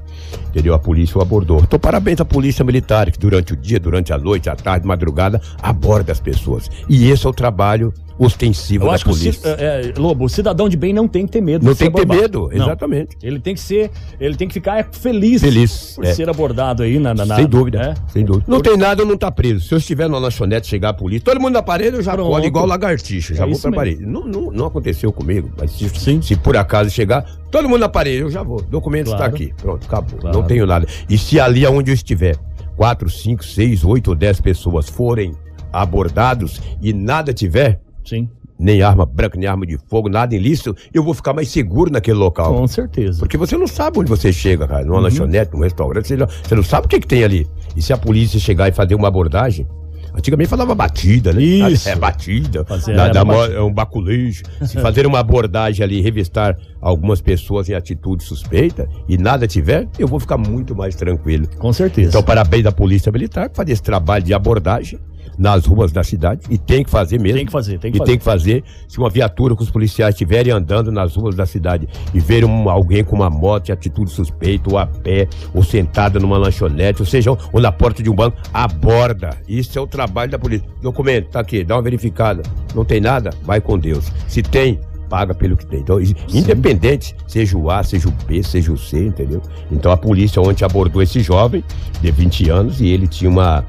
Entendeu? 0.48 0.74
A 0.74 0.78
polícia 0.78 1.18
o 1.18 1.22
abordou. 1.22 1.60
Então, 1.60 1.78
parabéns 1.78 2.20
à 2.20 2.24
polícia 2.24 2.64
militar, 2.64 3.10
que 3.10 3.18
durante 3.18 3.52
o 3.52 3.56
dia, 3.56 3.78
durante 3.78 4.12
a 4.12 4.18
noite, 4.18 4.48
à 4.48 4.56
tarde, 4.56 4.86
madrugada, 4.86 5.40
aborda 5.62 6.10
as 6.10 6.20
pessoas. 6.20 6.70
E 6.88 7.10
esse 7.10 7.26
é 7.26 7.28
o 7.28 7.32
trabalho 7.32 7.92
ostensivo 8.18 8.86
Eu 8.86 8.92
da 8.92 8.98
polícia. 8.98 9.56
Que, 9.56 9.62
é, 9.62 9.90
é, 9.90 9.92
Lobo, 9.96 10.24
o 10.24 10.28
cidadão 10.28 10.68
de 10.68 10.76
bem 10.76 10.92
não 10.92 11.06
tem 11.06 11.26
que 11.26 11.32
ter 11.32 11.40
medo. 11.40 11.64
Não 11.64 11.74
tem 11.74 11.90
que 11.90 11.96
ter 11.96 12.06
medo, 12.06 12.50
exatamente. 12.52 13.16
Não. 13.22 13.28
Ele 13.28 13.38
tem 13.38 13.54
que 13.54 13.60
ser, 13.60 13.90
ele 14.20 14.36
tem 14.36 14.48
que 14.48 14.54
ficar 14.54 14.88
feliz, 14.90 15.40
feliz 15.40 15.92
por 15.94 16.04
é. 16.04 16.14
ser 16.14 16.28
abordado 16.28 16.82
aí 16.82 16.98
na, 16.98 17.14
na 17.14 17.36
Sem 17.36 17.46
dúvida, 17.46 17.94
é? 17.96 18.12
sem 18.12 18.24
dúvida. 18.24 18.44
Não 18.48 18.58
por... 18.58 18.68
tem 18.68 18.76
nada, 18.76 19.04
não 19.04 19.16
tá 19.16 19.30
preso. 19.30 19.66
Se 19.66 19.74
eu 19.74 19.78
estiver 19.78 20.08
na 20.08 20.18
lanchonete 20.18 20.66
chegar 20.66 20.90
a 20.90 20.94
polícia, 20.94 21.24
todo 21.24 21.40
mundo 21.40 21.54
na 21.54 21.62
parede, 21.62 21.96
eu 21.96 22.02
já 22.02 22.14
Pronto. 22.14 22.44
igual 22.44 22.66
lagartixa, 22.66 23.34
já 23.34 23.44
é 23.44 23.48
vou 23.48 23.58
pra 23.58 23.70
parede. 23.70 24.04
Não, 24.04 24.24
não, 24.24 24.50
não, 24.50 24.66
aconteceu 24.66 25.12
comigo, 25.12 25.50
mas 25.56 25.70
se, 25.72 25.88
Sim. 25.88 26.20
se 26.20 26.36
por 26.36 26.56
acaso 26.56 26.90
chegar, 26.90 27.24
todo 27.50 27.68
mundo 27.68 27.80
na 27.80 27.88
parede, 27.88 28.22
eu 28.22 28.30
já 28.30 28.42
vou. 28.42 28.60
Documento 28.62 29.06
claro. 29.06 29.24
está 29.24 29.34
aqui. 29.34 29.54
Pronto, 29.56 29.86
acabou. 29.86 30.18
Claro. 30.18 30.36
Não 30.36 30.46
tenho 30.46 30.66
nada. 30.66 30.86
E 31.08 31.16
se 31.16 31.38
ali 31.38 31.64
aonde 31.64 31.90
eu 31.90 31.94
estiver, 31.94 32.36
quatro, 32.76 33.08
cinco, 33.08 33.44
seis, 33.44 33.84
oito 33.84 34.08
ou 34.08 34.14
dez 34.14 34.40
pessoas 34.40 34.88
forem 34.88 35.34
abordados 35.72 36.60
e 36.80 36.92
nada 36.92 37.32
tiver, 37.32 37.80
Sim 38.08 38.28
nem 38.58 38.82
arma 38.82 39.06
branca, 39.06 39.38
nem 39.38 39.48
arma 39.48 39.64
de 39.64 39.78
fogo, 39.88 40.08
nada 40.08 40.34
ilícito, 40.34 40.74
eu 40.92 41.02
vou 41.04 41.14
ficar 41.14 41.32
mais 41.32 41.48
seguro 41.48 41.92
naquele 41.92 42.18
local. 42.18 42.52
Com 42.52 42.66
certeza. 42.66 43.20
Porque 43.20 43.36
você 43.36 43.56
não 43.56 43.68
sabe 43.68 44.00
onde 44.00 44.10
você 44.10 44.32
chega, 44.32 44.66
cara. 44.66 44.84
Numa 44.84 44.96
uhum. 44.96 45.02
lanchonete, 45.02 45.54
num 45.54 45.60
restaurante, 45.60 46.08
você 46.08 46.16
não, 46.16 46.26
você 46.26 46.54
não 46.56 46.62
sabe 46.62 46.86
o 46.86 46.88
que, 46.88 46.98
que 46.98 47.06
tem 47.06 47.22
ali. 47.22 47.46
E 47.76 47.82
se 47.82 47.92
a 47.92 47.96
polícia 47.96 48.40
chegar 48.40 48.68
e 48.68 48.72
fazer 48.72 48.94
uma 48.94 49.06
abordagem, 49.06 49.66
Antigamente 50.14 50.48
falava 50.48 50.74
batida, 50.74 51.32
né? 51.32 51.40
Isso. 51.40 51.88
É 51.88 51.94
batida. 51.94 52.64
Fazer, 52.64 52.96
da, 52.96 53.08
da, 53.08 53.20
é 53.54 53.60
um 53.60 53.72
baculejo. 53.72 54.42
Se 54.66 54.80
fazer 54.80 55.06
uma 55.06 55.20
abordagem 55.20 55.84
ali, 55.84 56.00
revistar 56.00 56.56
algumas 56.80 57.20
pessoas 57.20 57.68
em 57.68 57.74
atitude 57.74 58.24
suspeita 58.24 58.88
e 59.08 59.16
nada 59.16 59.46
tiver, 59.46 59.86
eu 59.96 60.08
vou 60.08 60.18
ficar 60.18 60.36
muito 60.36 60.74
mais 60.74 60.96
tranquilo. 60.96 61.46
Com 61.58 61.72
certeza. 61.72 62.08
Então, 62.08 62.22
parabéns 62.22 62.64
da 62.64 62.72
Polícia 62.72 63.12
Militar 63.12 63.48
por 63.48 63.56
fazer 63.56 63.72
esse 63.72 63.82
trabalho 63.82 64.24
de 64.24 64.34
abordagem 64.34 64.98
nas 65.38 65.64
ruas 65.66 65.92
da 65.92 66.02
cidade 66.02 66.42
e 66.50 66.58
tem 66.58 66.82
que 66.82 66.90
fazer 66.90 67.18
mesmo. 67.18 67.36
Tem 67.36 67.46
que 67.46 67.52
fazer, 67.52 67.78
tem 67.78 67.92
que 67.92 67.96
e 67.96 68.00
fazer. 68.00 68.10
tem 68.10 68.18
que 68.18 68.24
fazer. 68.24 68.64
Se 68.88 68.98
uma 68.98 69.08
viatura 69.08 69.54
com 69.54 69.62
os 69.62 69.70
policiais 69.70 70.14
estiverem 70.14 70.52
andando 70.52 70.90
nas 70.90 71.14
ruas 71.14 71.34
da 71.34 71.46
cidade 71.46 71.88
e 72.12 72.18
verem 72.18 72.48
um, 72.48 72.68
alguém 72.68 73.04
com 73.04 73.16
uma 73.16 73.30
moto 73.30 73.68
em 73.68 73.72
atitude 73.72 74.10
suspeita, 74.10 74.70
ou 74.70 74.78
a 74.78 74.86
pé, 74.86 75.28
ou 75.54 75.62
sentada 75.62 76.18
numa 76.18 76.36
lanchonete, 76.36 77.00
ou 77.00 77.06
seja, 77.06 77.30
ou 77.30 77.60
na 77.60 77.70
porta 77.70 78.02
de 78.02 78.10
um 78.10 78.14
banco, 78.14 78.36
aborda. 78.52 79.36
Isso 79.48 79.78
é 79.78 79.82
o 79.82 79.86
trabalho 79.86 80.30
da 80.30 80.38
polícia. 80.38 80.66
Documento, 80.82 81.28
tá 81.28 81.40
aqui, 81.40 81.62
dá 81.64 81.76
uma 81.76 81.82
verificada. 81.82 82.42
Não 82.74 82.84
tem 82.84 83.00
nada? 83.00 83.30
Vai 83.42 83.60
com 83.60 83.78
Deus. 83.78 84.10
Se 84.26 84.42
tem, 84.42 84.80
paga 85.08 85.34
pelo 85.34 85.56
que 85.56 85.66
tem. 85.66 85.80
Então, 85.80 86.04
Sim. 86.04 86.14
independente, 86.32 87.14
seja 87.26 87.56
o 87.56 87.70
A, 87.70 87.82
seja 87.82 88.08
o 88.08 88.12
B, 88.26 88.42
seja 88.42 88.72
o 88.72 88.76
C, 88.76 89.06
entendeu? 89.06 89.42
Então 89.70 89.90
a 89.90 89.96
polícia 89.96 90.40
ontem 90.40 90.64
abordou 90.64 91.02
esse 91.02 91.20
jovem 91.20 91.64
de 92.00 92.10
20 92.10 92.50
anos 92.50 92.80
e 92.80 92.88
ele 92.88 93.06
tinha 93.06 93.30
uma 93.30 93.64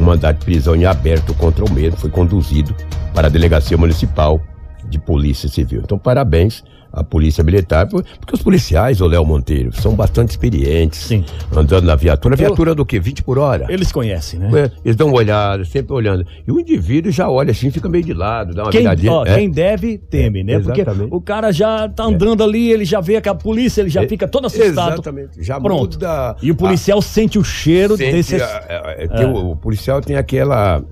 um 0.00 0.04
mandado 0.04 0.38
de 0.38 0.44
prisão 0.44 0.74
em 0.74 0.86
aberto 0.86 1.34
contra 1.34 1.64
o 1.64 1.70
mesmo 1.70 1.98
foi 1.98 2.10
conduzido 2.10 2.74
para 3.14 3.26
a 3.26 3.30
Delegacia 3.30 3.76
Municipal 3.76 4.40
de 4.88 4.98
Polícia 4.98 5.48
Civil. 5.48 5.82
Então, 5.84 5.98
parabéns 5.98 6.64
à 6.92 7.04
Polícia 7.04 7.42
Militar, 7.44 7.88
porque 7.88 8.34
os 8.34 8.42
policiais, 8.42 9.00
o 9.00 9.06
Léo 9.06 9.24
Monteiro, 9.24 9.72
são 9.72 9.94
bastante 9.94 10.30
experientes. 10.30 11.00
Sim. 11.00 11.24
Andando 11.54 11.84
na 11.84 11.94
viatura. 11.94 12.34
A 12.34 12.36
viatura 12.36 12.70
Eu, 12.72 12.74
do 12.74 12.84
quê? 12.84 12.98
20 12.98 13.22
por 13.22 13.38
hora? 13.38 13.66
Eles 13.68 13.92
conhecem, 13.92 14.40
né? 14.40 14.50
É, 14.52 14.70
eles 14.84 14.96
dão 14.96 15.08
uma 15.08 15.16
olhada, 15.16 15.64
sempre 15.64 15.92
olhando. 15.92 16.26
E 16.46 16.50
o 16.50 16.58
indivíduo 16.58 17.12
já 17.12 17.28
olha 17.28 17.52
assim, 17.52 17.70
fica 17.70 17.88
meio 17.88 18.04
de 18.04 18.12
lado, 18.12 18.54
dá 18.54 18.64
uma 18.64 18.70
quem, 18.72 18.86
ó, 19.08 19.24
é. 19.24 19.36
quem 19.36 19.50
deve, 19.50 19.98
teme, 19.98 20.42
né? 20.42 20.58
Porque 20.58 20.84
o 21.10 21.20
cara 21.20 21.52
já 21.52 21.88
tá 21.88 22.04
andando 22.04 22.42
é. 22.42 22.46
ali, 22.46 22.70
ele 22.70 22.84
já 22.84 23.00
vê 23.00 23.20
que 23.20 23.28
a 23.28 23.34
polícia, 23.34 23.82
ele 23.82 23.90
já 23.90 24.02
é, 24.02 24.08
fica 24.08 24.26
todo 24.26 24.46
assustado. 24.46 24.94
Exatamente. 24.94 25.42
Já 25.42 25.60
Pronto. 25.60 25.94
Muda 25.94 26.36
e 26.42 26.50
o 26.50 26.54
policial 26.54 26.98
a, 26.98 27.02
sente 27.02 27.38
o 27.38 27.44
cheiro 27.44 27.96
sente 27.96 28.12
desse... 28.12 28.36
A, 28.36 29.00
a, 29.10 29.26
o, 29.26 29.52
o 29.52 29.56
policial 29.56 30.00
tem 30.00 30.16
aquela 30.16 30.82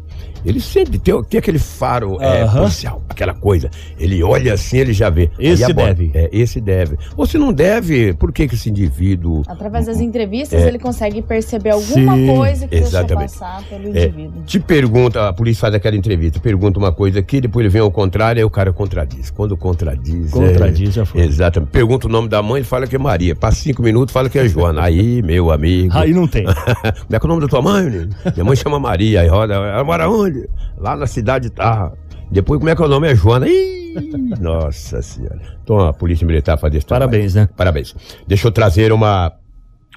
ele 0.44 0.60
sempre 0.60 0.98
tem, 0.98 1.22
tem 1.24 1.38
aquele 1.38 1.58
faro 1.58 2.14
uh 2.14 2.18
-huh. 2.18 2.22
é, 2.22 2.46
policial, 2.46 3.02
aquela 3.08 3.34
coisa. 3.34 3.70
Ele 3.98 4.22
olha 4.22 4.54
assim, 4.54 4.78
ele 4.78 4.92
já 4.92 5.10
vê. 5.10 5.30
Esse 5.38 5.72
deve. 5.72 6.10
É, 6.14 6.28
esse 6.32 6.60
deve. 6.60 6.96
Ou 7.16 7.26
se 7.26 7.38
não 7.38 7.52
deve, 7.52 8.12
por 8.14 8.32
que, 8.32 8.48
que 8.48 8.54
esse 8.54 8.70
indivíduo. 8.70 9.42
Através 9.46 9.86
das 9.86 10.00
entrevistas, 10.00 10.62
é, 10.62 10.68
ele 10.68 10.78
consegue 10.78 11.22
perceber 11.22 11.70
alguma 11.70 12.16
sim, 12.16 12.26
coisa 12.26 12.68
que 12.68 12.76
exatamente. 12.76 13.30
deixa 13.30 13.38
passar 13.38 13.62
pelo 13.68 13.96
é, 13.96 14.06
indivíduo. 14.06 14.42
Te 14.44 14.60
pergunta, 14.60 15.28
a 15.28 15.32
polícia 15.32 15.60
faz 15.60 15.74
aquela 15.74 15.96
entrevista, 15.96 16.40
pergunta 16.40 16.78
uma 16.78 16.92
coisa 16.92 17.20
aqui, 17.20 17.40
depois 17.40 17.64
ele 17.64 17.72
vem 17.72 17.82
ao 17.82 17.90
contrário, 17.90 18.40
aí 18.40 18.44
o 18.44 18.50
cara 18.50 18.72
contradiz. 18.72 19.30
Quando 19.30 19.56
contradiz. 19.56 20.30
Contradiz, 20.30 20.94
já 20.94 21.04
foi. 21.04 21.22
Exatamente. 21.22 21.70
Pergunta 21.70 22.06
o 22.06 22.10
nome 22.10 22.28
da 22.28 22.42
mãe, 22.42 22.62
fala 22.62 22.86
que 22.86 22.96
é 22.96 22.98
Maria. 22.98 23.34
Passa 23.34 23.62
cinco 23.62 23.82
minutos, 23.82 24.12
fala 24.12 24.28
que 24.28 24.38
é 24.38 24.48
Joana. 24.48 24.82
Aí, 24.82 25.22
meu 25.22 25.50
amigo. 25.50 25.96
Aí 25.96 26.12
não 26.12 26.26
tem. 26.26 26.44
Como 27.08 27.16
é 27.16 27.18
que 27.18 27.24
é 27.24 27.24
o 27.24 27.28
nome 27.28 27.40
da 27.40 27.48
tua 27.48 27.62
mãe, 27.62 27.84
menino? 27.84 28.10
Minha 28.34 28.44
mãe 28.44 28.56
chama 28.56 28.78
Maria. 28.78 29.20
Aí 29.20 29.28
roda, 29.28 29.54
ela 29.54 29.84
mora 29.84 30.08
onde? 30.08 30.27
Lá 30.76 30.96
na 30.96 31.06
cidade 31.06 31.50
tá. 31.50 31.92
Depois, 32.30 32.58
como 32.58 32.68
é 32.70 32.76
que 32.76 32.82
é 32.82 32.84
o 32.84 32.88
nome? 32.88 33.08
É 33.08 33.14
Joana. 33.14 33.46
Ih, 33.48 33.94
nossa 34.40 35.00
senhora. 35.02 35.40
Então 35.62 35.78
a 35.80 35.92
Polícia 35.92 36.26
Militar 36.26 36.58
faz 36.58 36.74
esse 36.74 36.86
Parabéns, 36.86 37.32
trabalho. 37.32 37.50
né? 37.50 37.54
Parabéns. 37.56 37.94
Deixa 38.26 38.46
eu 38.46 38.52
trazer 38.52 38.92
uma 38.92 39.32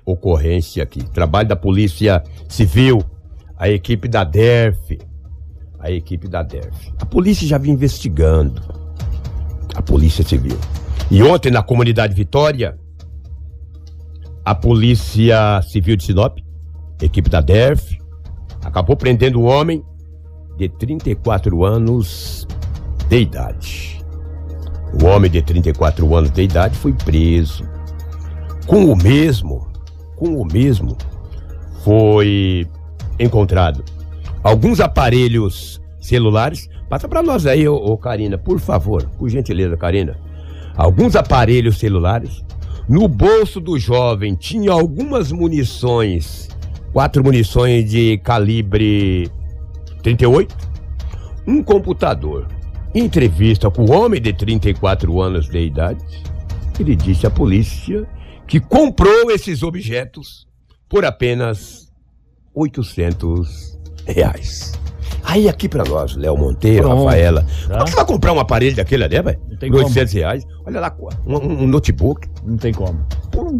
ocorrência 0.05 0.81
aqui. 0.83 1.03
Trabalho 1.11 1.47
da 1.47 1.55
Polícia 1.55 2.23
Civil, 2.47 3.03
a 3.57 3.69
equipe 3.69 4.07
da 4.07 4.23
DERF. 4.23 4.97
A 5.79 5.89
equipe 5.91 6.27
da 6.27 6.43
DERF. 6.43 6.93
A 6.99 7.05
polícia 7.05 7.47
já 7.47 7.57
vinha 7.57 7.73
investigando. 7.73 8.61
A 9.75 9.81
Polícia 9.81 10.23
Civil. 10.23 10.57
E 11.09 11.21
ontem, 11.23 11.51
na 11.51 11.63
comunidade 11.63 12.13
Vitória, 12.13 12.77
a 14.45 14.55
Polícia 14.55 15.61
Civil 15.63 15.95
de 15.95 16.03
Sinop, 16.03 16.37
equipe 17.01 17.29
da 17.29 17.41
DERF, 17.41 17.97
acabou 18.63 18.95
prendendo 18.95 19.39
um 19.41 19.45
homem 19.45 19.83
de 20.57 20.69
34 20.69 21.63
anos 21.65 22.47
de 23.07 23.21
idade. 23.21 24.03
O 25.01 25.05
homem 25.05 25.31
de 25.31 25.41
34 25.41 26.15
anos 26.15 26.31
de 26.31 26.41
idade 26.43 26.77
foi 26.77 26.93
preso 26.93 27.63
com 28.67 28.85
o 28.85 28.95
mesmo, 28.95 29.67
com 30.15 30.41
o 30.41 30.45
mesmo 30.45 30.95
foi 31.83 32.67
encontrado 33.19 33.83
alguns 34.43 34.79
aparelhos 34.79 35.81
celulares. 35.99 36.69
Passa 36.89 37.07
para 37.07 37.23
nós 37.23 37.45
aí, 37.45 37.67
ô, 37.67 37.75
ô 37.75 37.97
Karina, 37.97 38.37
por 38.37 38.59
favor, 38.59 39.09
por 39.17 39.29
gentileza, 39.29 39.77
Karina. 39.77 40.17
Alguns 40.75 41.15
aparelhos 41.15 41.77
celulares. 41.77 42.43
No 42.87 43.07
bolso 43.07 43.59
do 43.59 43.77
jovem 43.79 44.35
tinha 44.35 44.71
algumas 44.71 45.31
munições, 45.31 46.49
quatro 46.91 47.23
munições 47.23 47.89
de 47.89 48.17
calibre 48.17 49.31
38, 50.01 50.55
um 51.47 51.63
computador. 51.63 52.47
Em 52.93 53.05
entrevista 53.05 53.71
com 53.71 53.85
o 53.85 53.91
homem 53.91 54.21
de 54.21 54.33
34 54.33 55.21
anos 55.21 55.49
de 55.49 55.59
idade, 55.59 56.03
ele 56.79 56.95
disse 56.95 57.25
à 57.25 57.29
polícia 57.29 58.07
que 58.47 58.59
comprou 58.59 59.31
esses 59.31 59.63
objetos 59.63 60.45
por 60.89 61.05
apenas 61.05 61.89
800 62.53 63.79
reais. 64.05 64.73
Aí 65.23 65.47
aqui 65.47 65.69
pra 65.69 65.83
nós, 65.83 66.15
Léo 66.15 66.35
Monteiro, 66.35 66.87
Pronto, 66.87 67.05
Rafaela, 67.05 67.43
tá. 67.43 67.67
como 67.67 67.81
é 67.81 67.83
que 67.83 67.89
você 67.91 67.95
vai 67.95 68.05
comprar 68.05 68.33
um 68.33 68.39
aparelho 68.39 68.75
daquele 68.75 69.03
ali, 69.03 69.21
velho? 69.21 69.39
Não 69.49 69.57
tem 69.57 69.73
800 69.73 70.13
reais. 70.13 70.47
Olha 70.65 70.79
lá, 70.79 70.95
um, 71.25 71.35
um 71.35 71.67
notebook. 71.67 72.27
Não 72.43 72.57
tem 72.57 72.73
como. 72.73 73.05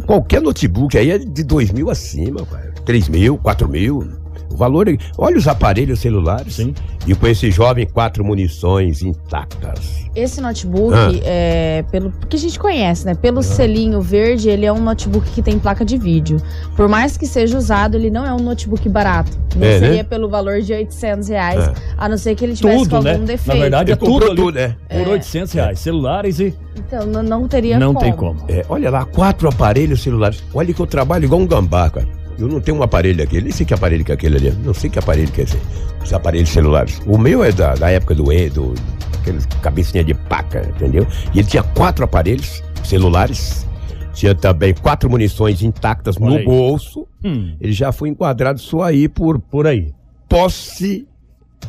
Qualquer 0.06 0.42
notebook 0.42 0.98
aí 0.98 1.12
é 1.12 1.18
de 1.20 1.44
2 1.44 1.72
mil 1.72 1.90
acima, 1.90 2.44
velho. 2.44 2.74
3 2.84 3.08
mil, 3.10 3.38
4 3.38 3.70
mil. 3.70 4.21
O 4.52 4.58
valor. 4.58 4.88
é- 4.88 4.98
Olha 5.18 5.38
os 5.38 5.48
aparelhos 5.48 6.00
celulares. 6.00 6.56
Sim. 6.56 6.74
E 7.08 7.16
com 7.16 7.26
esse 7.28 7.50
jovem, 7.50 7.88
quatro 7.88 8.24
munições 8.24 9.02
intactas. 9.02 10.02
Esse 10.16 10.40
notebook, 10.42 10.94
Ah. 10.94 11.10
é, 11.24 11.84
pelo 11.90 12.12
que 12.30 12.36
a 12.36 12.40
gente 12.40 12.60
conhece, 12.60 13.06
né? 13.06 13.16
Pelo 13.16 13.42
selinho 13.42 14.02
verde, 14.02 14.50
ele 14.50 14.66
é 14.66 14.72
um 14.74 14.82
notebook 14.82 15.30
que 15.32 15.42
tem 15.42 15.58
placa 15.58 15.84
de 15.86 15.98
vídeo. 15.98 16.38
Por 16.76 16.88
mais 16.88 17.16
que 17.18 17.26
seja 17.26 17.58
usado, 17.58 17.96
ele 17.96 18.10
não 18.12 18.26
é 18.26 18.34
um 18.34 18.40
notebook 18.40 18.88
barato. 18.90 19.32
Não 19.56 19.66
É, 19.66 19.80
né? 19.80 19.88
seria 19.88 20.04
pelo 20.04 20.30
valor 20.30 20.62
de 20.62 20.74
800 20.74 21.28
reais, 21.30 21.68
É. 21.68 21.74
a 21.98 22.08
não 22.10 22.18
ser 22.18 22.36
que 22.36 22.44
ele 22.46 22.54
tivesse 22.56 22.78
com 22.80 22.98
Tudo, 22.98 23.04
né? 23.04 23.14
algum 23.14 23.26
defeito. 23.26 23.56
Na 23.58 23.62
verdade, 23.62 23.92
é 23.92 23.96
tudo 23.96 24.26
ali 24.26 24.36
tudo, 24.36 24.56
né? 24.56 24.76
por 24.90 25.08
800 25.08 25.54
reais. 25.54 25.80
Celulares 25.80 26.40
e 26.40 26.54
Então, 26.78 27.06
não, 27.08 27.24
não 27.24 27.48
teria 27.48 27.80
não 27.80 27.94
como. 27.94 28.00
tem 28.06 28.14
como. 28.14 28.44
É, 28.48 28.66
olha 28.70 28.90
lá, 28.92 29.06
quatro 29.06 29.48
aparelhos 29.50 30.02
celulares. 30.02 30.44
Olha 30.54 30.74
que 30.74 30.80
eu 30.80 30.88
trabalho 30.88 31.26
igual 31.26 31.42
um 31.42 31.48
gambá, 31.48 31.90
cara. 31.90 32.08
Eu 32.42 32.48
não 32.48 32.60
tenho 32.62 32.78
um 32.78 32.84
aparelho 32.84 33.18
daquele, 33.18 33.44
nem 33.44 33.52
sei 33.52 33.66
que 33.66 33.74
aparelho 33.74 34.04
que 34.04 34.12
é 34.12 34.16
aquele 34.16 34.38
ali. 34.38 34.52
Não 34.64 34.74
sei 34.74 34.90
que 34.90 35.00
aparelho 35.00 35.32
que 35.32 35.42
é 35.42 35.44
esse. 35.44 35.58
Os 36.04 36.12
aparelhos 36.14 36.50
celulares. 36.50 37.00
O 37.06 37.18
meu 37.18 37.44
é 37.44 37.52
da, 37.52 37.76
da 37.76 37.90
época 37.90 38.16
do 38.16 38.32
E, 38.34 38.50
do, 38.50 38.74
aqueles 39.20 39.46
cabecinha 39.62 40.04
de 40.04 40.14
paca, 40.14 40.68
entendeu? 40.76 41.06
E 41.34 41.40
ele 41.40 41.48
tinha 41.48 41.64
quatro 41.64 42.04
aparelhos 42.06 42.64
celulares. 42.84 43.68
Tinha 44.14 44.36
também 44.36 44.74
quatro 44.74 45.10
munições 45.10 45.62
intactas 45.62 46.18
Olha 46.18 46.30
no 46.32 46.38
aí. 46.38 46.44
bolso. 46.46 47.08
Hum, 47.24 47.56
Ele 47.62 47.72
já 47.72 47.92
foi 47.94 48.10
enquadrado 48.10 48.60
só 48.60 48.84
aí 48.84 49.08
por 49.08 49.40
por 49.40 49.66
aí. 49.68 49.94
posse 50.28 51.08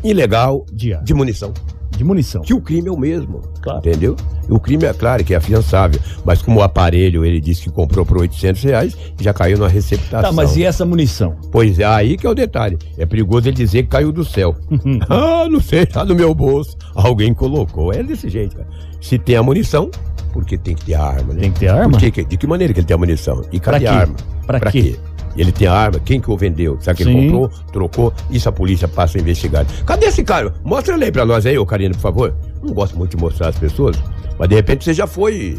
ilegal 0.03 0.65
De, 0.73 0.97
de 1.05 1.15
munição. 1.15 1.53
De 1.97 2.05
munição. 2.05 2.43
Que 2.43 2.55
o 2.55 2.61
crime 2.61 2.89
é 2.89 2.93
o 2.93 2.99
mesmo. 2.99 3.43
Claro. 3.61 3.79
Entendeu? 3.79 4.17
O 4.49 4.59
crime 4.59 4.85
é 4.85 4.93
claro 4.93 5.23
que 5.25 5.35
é 5.35 5.37
afiançável. 5.37 6.01
Mas 6.25 6.43
como 6.43 6.61
o 6.61 6.63
aparelho 6.63 7.25
ele 7.25 7.41
disse 7.41 7.63
que 7.63 7.71
comprou 7.71 8.05
por 8.05 8.19
800 8.19 8.63
reais, 8.63 8.97
já 9.21 9.33
caiu 9.33 9.59
na 9.59 9.69
receptação. 9.69 10.31
Tá, 10.31 10.33
mas 10.33 10.57
e 10.57 10.65
essa 10.65 10.85
munição? 10.85 11.37
Pois 11.51 11.79
é, 11.79 11.85
aí 11.85 12.17
que 12.17 12.27
é 12.27 12.31
o 12.31 12.35
detalhe. 12.35 12.79
É 12.99 13.07
perigoso 13.07 13.49
ele 13.49 13.57
dizer 13.57 13.85
que 13.85 13.89
caiu 13.89 14.11
do 14.13 14.25
céu. 14.25 14.57
ah, 15.09 15.47
não 15.51 15.61
sei, 15.61 15.87
tá 15.87 16.05
no 16.05 16.15
meu 16.15 16.35
bolso. 16.35 16.77
Alguém 16.95 17.33
colocou. 17.33 17.93
É 17.93 18.03
desse 18.03 18.29
jeito, 18.29 18.57
cara. 18.57 18.69
Se 19.01 19.19
tem 19.19 19.37
a 19.37 19.43
munição, 19.43 19.91
porque 20.33 20.57
tem 20.57 20.75
que 20.75 20.87
ter 20.87 20.95
a 20.95 21.03
arma, 21.05 21.35
né? 21.35 21.41
Tem 21.43 21.53
que 21.53 21.61
ter 21.61 21.69
arma? 21.69 21.99
De 21.99 22.11
que 22.11 22.47
maneira 22.47 22.73
que 22.73 22.81
ele 22.81 22.87
tem 22.87 22.95
a 22.95 22.99
munição? 22.99 23.43
E 23.53 23.61
cadê 23.61 23.61
Pra 23.61 23.77
a 23.77 23.81
quê? 23.81 23.87
arma? 23.87 24.17
Pra 24.47 24.61
quê? 24.71 24.79
E 24.79 25.12
ele 25.37 25.53
tem 25.53 25.67
a 25.69 25.73
arma, 25.73 25.99
quem 25.99 26.21
que 26.21 26.31
o 26.31 26.37
vendeu? 26.37 26.77
Será 26.81 26.95
que 26.95 27.03
ele 27.03 27.13
Sim. 27.13 27.23
comprou, 27.31 27.49
trocou? 27.73 28.13
Isso 28.31 28.49
a 28.49 28.53
polícia 28.53 28.87
passa 28.89 29.19
a 29.19 29.21
investigar. 29.21 29.65
Cadê 29.87 30.07
esse 30.07 30.23
cara? 30.23 30.53
Mostra 30.65 30.95
ele 30.95 31.05
aí 31.05 31.13
pra 31.13 31.25
nós 31.25 31.47
aí, 31.47 31.57
ô 31.59 31.65
Karina, 31.67 31.95
por 31.95 32.01
favor. 32.01 32.35
Não 32.63 32.73
gosto 32.75 32.97
muito 32.97 33.17
de 33.17 33.23
mostrar 33.23 33.49
as 33.49 33.59
pessoas, 33.59 33.97
mas 34.39 34.49
de 34.49 34.55
repente 34.55 34.85
você 34.85 34.95
já 34.95 35.07
foi 35.07 35.59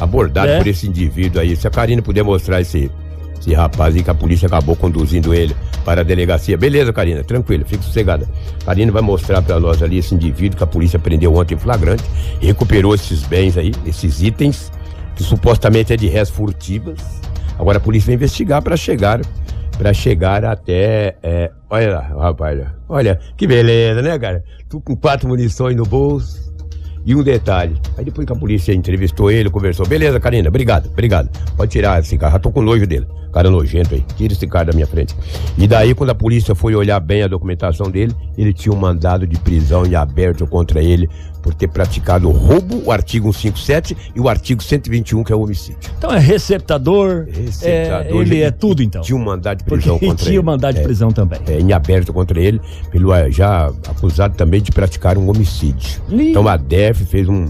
abordado 0.00 0.48
É. 0.50 0.58
por 0.58 0.66
esse 0.66 0.86
indivíduo 0.88 1.40
aí. 1.40 1.54
Se 1.56 1.66
a 1.66 1.70
Karina 1.70 2.02
puder 2.02 2.24
mostrar 2.24 2.60
esse, 2.60 2.90
esse 3.40 3.54
rapaz 3.54 3.94
aí 3.94 4.02
que 4.02 4.10
a 4.10 4.14
polícia 4.14 4.46
acabou 4.46 4.74
conduzindo 4.74 5.32
ele 5.34 5.54
para 5.84 6.00
a 6.00 6.04
delegacia. 6.04 6.56
Beleza, 6.56 6.92
Karina, 6.92 7.22
tranquilo, 7.22 7.64
fique 7.66 7.84
sossegada. 7.84 8.28
Karina 8.64 8.90
vai 8.90 9.02
mostrar 9.02 9.42
pra 9.42 9.60
nós 9.60 9.82
ali 9.82 9.98
esse 9.98 10.14
indivíduo 10.14 10.56
que 10.56 10.64
a 10.64 10.66
polícia 10.66 10.98
prendeu 10.98 11.34
ontem 11.34 11.54
em 11.54 11.58
flagrante, 11.58 12.02
recuperou 12.40 12.94
esses 12.94 13.22
bens 13.22 13.56
aí, 13.56 13.72
esses 13.86 14.22
itens, 14.22 14.70
que 15.14 15.22
supostamente 15.22 15.92
é 15.92 15.96
de 15.96 16.08
res 16.08 16.30
furtivas. 16.30 16.98
Agora 17.62 17.78
a 17.78 17.80
polícia 17.80 18.06
vai 18.06 18.16
investigar 18.16 18.60
para 18.60 18.76
chegar 18.76 19.20
para 19.78 19.94
chegar 19.94 20.44
até. 20.44 21.16
é, 21.22 21.50
olha 21.70 21.92
lá, 21.92 22.00
rapaz. 22.00 22.60
Olha, 22.88 23.20
que 23.36 23.46
beleza, 23.46 24.02
né, 24.02 24.18
cara? 24.18 24.42
Tu 24.68 24.80
com 24.80 24.96
quatro 24.96 25.28
munições 25.28 25.76
no 25.76 25.84
bolso. 25.84 26.42
E 27.04 27.14
um 27.14 27.22
detalhe. 27.22 27.80
Aí 27.96 28.04
depois 28.04 28.26
que 28.26 28.32
a 28.32 28.36
polícia 28.36 28.72
entrevistou 28.72 29.30
ele, 29.30 29.48
conversou. 29.48 29.86
Beleza, 29.86 30.18
Karina, 30.18 30.48
obrigado, 30.48 30.88
obrigado. 30.88 31.30
Pode 31.56 31.70
tirar 31.70 32.00
esse 32.00 32.18
cara. 32.18 32.32
Já 32.32 32.38
tô 32.40 32.50
com 32.50 32.62
nojo 32.62 32.86
dele. 32.86 33.06
Cara 33.32 33.48
nojento 33.48 33.94
aí. 33.94 34.04
Tira 34.16 34.32
esse 34.32 34.46
cara 34.46 34.66
da 34.66 34.72
minha 34.72 34.86
frente. 34.86 35.16
E 35.56 35.66
daí, 35.66 35.94
quando 35.94 36.10
a 36.10 36.14
polícia 36.14 36.54
foi 36.54 36.74
olhar 36.74 36.98
bem 37.00 37.22
a 37.22 37.28
documentação 37.28 37.90
dele, 37.90 38.12
ele 38.36 38.52
tinha 38.52 38.72
um 38.72 38.78
mandado 38.78 39.26
de 39.26 39.38
prisão 39.38 39.86
em 39.86 39.94
aberto 39.94 40.46
contra 40.46 40.82
ele 40.82 41.08
por 41.42 41.52
ter 41.54 41.66
praticado 41.68 42.30
roubo, 42.30 42.80
o 42.86 42.92
artigo 42.92 43.32
157 43.32 43.96
e 44.14 44.20
o 44.20 44.28
artigo 44.28 44.62
121, 44.62 45.24
que 45.24 45.32
é 45.32 45.36
o 45.36 45.40
homicídio. 45.42 45.78
Então 45.98 46.12
é 46.12 46.18
receptador, 46.18 47.26
Receptador, 47.26 48.16
é, 48.16 48.20
ele 48.22 48.38
já- 48.40 48.46
é 48.46 48.50
tudo 48.50 48.82
então. 48.82 49.02
Tinha 49.02 49.16
um 49.18 49.24
mandado 49.24 49.58
de 49.58 49.64
Porque 49.64 49.82
prisão 49.82 49.98
contra 50.00 50.16
tinha 50.24 50.30
ele. 50.30 50.38
o 50.38 50.44
mandado 50.44 50.74
de 50.74 50.80
É, 50.80 50.84
prisão 50.84 51.10
também. 51.10 51.40
é, 51.48 51.58
em 51.58 51.72
aberto 51.72 52.12
contra 52.12 52.40
ele, 52.40 52.60
pelo 52.90 53.12
eh, 53.12 53.30
já 53.30 53.66
acusado 53.88 54.36
também 54.36 54.62
de 54.62 54.70
praticar 54.70 55.18
um 55.18 55.28
homicídio. 55.28 56.00
Então 56.10 56.46
a 56.46 56.56
DEF 56.56 57.04
fez 57.04 57.28
um 57.28 57.46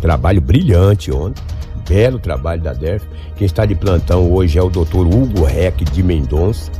trabalho 0.00 0.40
brilhante 0.40 1.12
ontem, 1.12 1.42
belo 1.88 2.18
trabalho 2.18 2.62
da 2.62 2.72
DEF. 2.72 3.04
Quem 3.36 3.44
está 3.46 3.66
de 3.66 3.74
plantão 3.74 4.32
hoje 4.32 4.58
é 4.58 4.62
o 4.62 4.70
doutor 4.70 5.06
Hugo 5.06 5.44
Reck 5.44 5.84
de 5.84 6.02
Mendonça. 6.02 6.70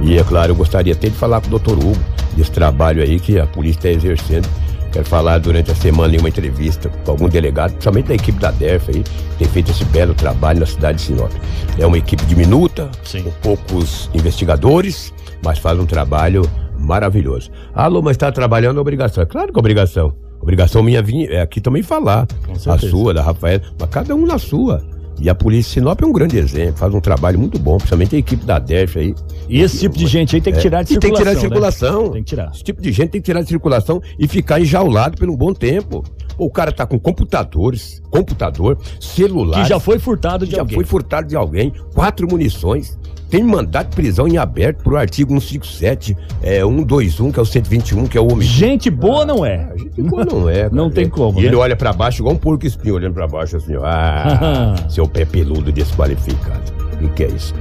E 0.00 0.16
é 0.18 0.24
claro, 0.24 0.52
eu 0.52 0.56
gostaria 0.56 0.92
até 0.92 1.08
de 1.08 1.14
falar 1.16 1.40
com 1.40 1.48
o 1.48 1.50
doutor 1.50 1.76
Hugo 1.78 1.96
desse 2.36 2.50
trabalho 2.50 3.02
aí 3.02 3.18
que 3.18 3.38
a 3.38 3.46
polícia 3.46 3.78
está 3.78 3.90
exercendo. 3.90 4.48
Quero 4.96 5.08
falar 5.10 5.36
durante 5.36 5.70
a 5.70 5.74
semana 5.74 6.16
em 6.16 6.18
uma 6.18 6.30
entrevista 6.30 6.88
com 7.04 7.10
algum 7.10 7.28
delegado, 7.28 7.72
principalmente 7.72 8.06
da 8.06 8.14
equipe 8.14 8.40
da 8.40 8.50
DEF 8.50 8.88
aí, 8.88 9.02
que 9.02 9.36
tem 9.40 9.46
feito 9.46 9.70
esse 9.70 9.84
belo 9.84 10.14
trabalho 10.14 10.60
na 10.60 10.64
cidade 10.64 10.96
de 10.96 11.04
Sinop. 11.04 11.30
É 11.78 11.84
uma 11.84 11.98
equipe 11.98 12.24
diminuta, 12.24 12.90
Sim. 13.04 13.22
com 13.24 13.30
poucos 13.42 14.08
investigadores, 14.14 15.12
mas 15.44 15.58
faz 15.58 15.78
um 15.78 15.84
trabalho 15.84 16.50
maravilhoso. 16.78 17.50
Alô, 17.74 18.00
mas 18.00 18.12
está 18.12 18.32
trabalhando 18.32 18.80
obrigação. 18.80 19.22
É 19.22 19.26
claro 19.26 19.52
que 19.52 19.58
é 19.58 19.60
obrigação. 19.60 20.14
Obrigação 20.40 20.82
minha 20.82 21.02
vir 21.02 21.30
é 21.30 21.42
aqui 21.42 21.60
também 21.60 21.82
falar. 21.82 22.26
A 22.66 22.78
sua, 22.78 23.12
da 23.12 23.20
Rafael, 23.20 23.60
mas 23.78 23.90
cada 23.90 24.14
um 24.14 24.24
na 24.24 24.38
sua. 24.38 24.82
E 25.18 25.30
a 25.30 25.34
Polícia 25.34 25.74
Sinop 25.74 26.00
é 26.02 26.06
um 26.06 26.12
grande 26.12 26.36
exemplo, 26.36 26.76
faz 26.76 26.92
um 26.92 27.00
trabalho 27.00 27.38
muito 27.38 27.58
bom, 27.58 27.78
principalmente 27.78 28.14
a 28.14 28.18
equipe 28.18 28.44
da 28.44 28.58
DEF 28.58 28.98
aí. 28.98 29.14
E 29.48 29.60
esse 29.62 29.78
tipo 29.80 29.96
de 29.96 30.06
gente 30.06 30.36
aí 30.36 30.42
tem 30.42 30.52
que 30.52 30.58
É, 30.58 30.62
tirar 30.62 30.82
de 30.82 30.94
e 30.94 30.98
tem 30.98 31.10
que 31.10 31.16
tirar 31.16 31.34
de 31.34 31.40
circulação, 31.40 31.88
né? 31.88 31.94
circulação. 31.94 32.12
Tem 32.12 32.22
que 32.22 32.28
tirar. 32.28 32.50
Esse 32.52 32.62
tipo 32.64 32.82
de 32.82 32.92
gente 32.92 33.10
tem 33.10 33.20
que 33.20 33.24
tirar 33.24 33.40
de 33.42 33.48
circulação 33.48 34.02
e 34.18 34.28
ficar 34.28 34.60
enjaulado 34.60 35.16
por 35.16 35.28
um 35.30 35.36
bom 35.36 35.54
tempo. 35.54 36.04
O 36.38 36.50
cara 36.50 36.70
tá 36.70 36.84
com 36.86 36.98
computadores, 36.98 38.02
computador, 38.10 38.78
celular. 39.00 39.62
Que 39.62 39.68
já 39.68 39.80
foi 39.80 39.98
furtado 39.98 40.44
de 40.46 40.52
já 40.52 40.60
alguém. 40.60 40.74
foi 40.74 40.84
furtado 40.84 41.26
de 41.26 41.34
alguém, 41.36 41.72
quatro 41.94 42.28
munições. 42.28 42.98
Tem 43.28 43.42
mandado 43.42 43.88
de 43.90 43.96
prisão 43.96 44.28
em 44.28 44.36
aberto 44.36 44.84
pro 44.84 44.96
artigo 44.96 45.30
157, 45.40 46.16
é, 46.42 46.60
121, 46.60 47.32
que 47.32 47.38
é 47.38 47.42
o 47.42 47.44
121, 47.44 48.06
que 48.06 48.16
é 48.16 48.20
o 48.20 48.32
homicídio. 48.32 48.56
Gente 48.56 48.90
boa 48.90 49.24
não 49.24 49.44
é. 49.44 49.68
A 49.72 49.76
gente 49.76 50.00
boa 50.00 50.24
não 50.24 50.48
é. 50.48 50.62
cara. 50.70 50.70
Não 50.72 50.90
tem 50.90 51.08
como, 51.08 51.40
E 51.40 51.44
ele 51.44 51.56
né? 51.56 51.62
olha 51.62 51.74
pra 51.76 51.92
baixo 51.92 52.22
igual 52.22 52.34
um 52.34 52.38
porco 52.38 52.64
espinho 52.66 52.94
olhando 52.94 53.14
pra 53.14 53.26
baixo 53.26 53.56
assim, 53.56 53.74
ó. 53.76 53.82
Ah, 53.86 54.74
seu 54.88 55.08
pé 55.08 55.24
peludo 55.24 55.72
desqualificado. 55.72 56.72
O 56.94 56.98
que, 56.98 57.08
que 57.08 57.24
é 57.24 57.28
isso? 57.28 57.52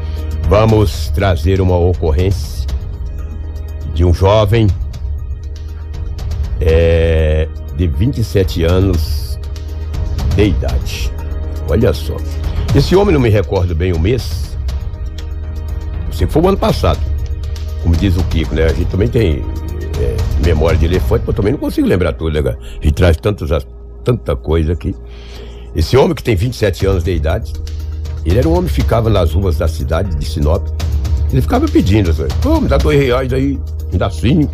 Vamos 0.48 1.10
trazer 1.10 1.60
uma 1.60 1.78
ocorrência 1.78 2.68
de 3.96 4.06
um 4.06 4.14
jovem 4.14 4.68
é, 6.62 7.48
de 7.76 7.88
27 7.88 8.64
anos 8.64 9.40
de 10.36 10.46
idade. 10.46 11.12
Olha 11.70 11.92
só. 11.94 12.16
Esse 12.76 12.96
homem, 12.96 13.14
não 13.14 13.22
me 13.22 13.30
recordo 13.30 13.74
bem 13.74 13.94
o 13.94 14.00
mês. 14.00 14.55
Que 16.18 16.28
foi 16.28 16.42
o 16.42 16.48
ano 16.50 16.58
passado. 16.58 17.00
Como 17.84 17.96
diz 17.96 18.16
o 18.18 18.24
Kiko, 18.26 18.56
né? 18.56 18.66
A 18.66 18.70
gente 18.74 18.86
também 18.90 19.08
tem 19.08 19.44
é, 20.00 20.16
memória 20.46 20.78
de 20.78 20.86
elefante, 20.86 21.24
mas 21.28 21.36
também 21.36 21.52
não 21.54 21.60
consigo 21.60 21.88
lembrar 21.88 22.14
tudo, 22.14 22.42
né, 22.42 22.56
gente 22.82 22.94
traz 22.94 23.16
tantos, 23.18 23.52
as- 23.52 23.66
tanta 24.04 24.36
coisa 24.36 24.74
aqui. 24.74 24.96
Esse 25.76 25.96
homem 25.98 26.16
que 26.16 26.24
tem 26.24 26.36
27 26.36 26.86
anos 26.86 27.04
de 27.04 27.14
idade, 27.14 27.54
ele 28.26 28.40
era 28.40 28.48
um 28.48 28.54
homem 28.54 28.66
que 28.68 28.74
ficava 28.74 29.10
nas 29.10 29.34
ruas 29.34 29.58
da 29.58 29.68
cidade 29.68 30.16
de 30.16 30.26
Sinop. 30.26 30.66
Ele 31.32 31.42
ficava 31.42 31.68
pedindo, 31.68 32.12
assim, 32.12 32.24
me 32.62 32.68
dá 32.68 32.78
dois 32.78 33.00
reais 33.00 33.32
aí, 33.34 33.60
me 33.92 33.98
dá 33.98 34.10
cinco, 34.10 34.54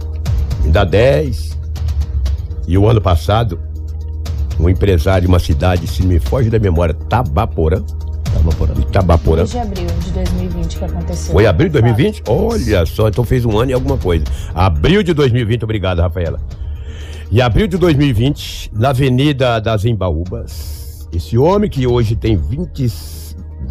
me 0.63 0.71
dá 0.71 0.83
dez. 0.83 1.57
E 2.67 2.77
o 2.77 2.87
ano 2.87 2.99
passado, 3.01 3.59
um 4.59 4.67
empresário 4.69 5.21
de 5.21 5.27
uma 5.27 5.39
cidade, 5.39 5.85
se 5.87 6.05
me 6.05 6.19
foge 6.19 6.49
da 6.49 6.59
memória, 6.59 6.93
Tabaporã, 6.93 7.83
Itabaporã. 8.31 8.73
Itabaporã. 8.79 9.41
Desde 9.43 9.59
abril 9.59 9.87
de 10.03 10.11
2020 10.11 10.77
que 10.77 10.85
aconteceu. 10.85 11.33
Foi 11.33 11.45
abril 11.45 11.69
de 11.69 11.73
2020? 11.73 12.23
Olha 12.27 12.85
só, 12.85 13.07
então 13.07 13.23
fez 13.23 13.45
um 13.45 13.57
ano 13.57 13.71
e 13.71 13.73
alguma 13.73 13.97
coisa. 13.97 14.25
Abril 14.53 15.03
de 15.03 15.13
2020, 15.13 15.63
obrigado, 15.63 15.99
Rafaela. 15.99 16.39
E 17.31 17.41
abril 17.41 17.67
de 17.67 17.77
2020, 17.77 18.71
na 18.73 18.89
Avenida 18.89 19.59
das 19.59 19.85
Embaúbas, 19.85 21.07
esse 21.13 21.37
homem 21.37 21.69
que 21.69 21.87
hoje 21.87 22.15
tem 22.15 22.35
20, 22.35 22.87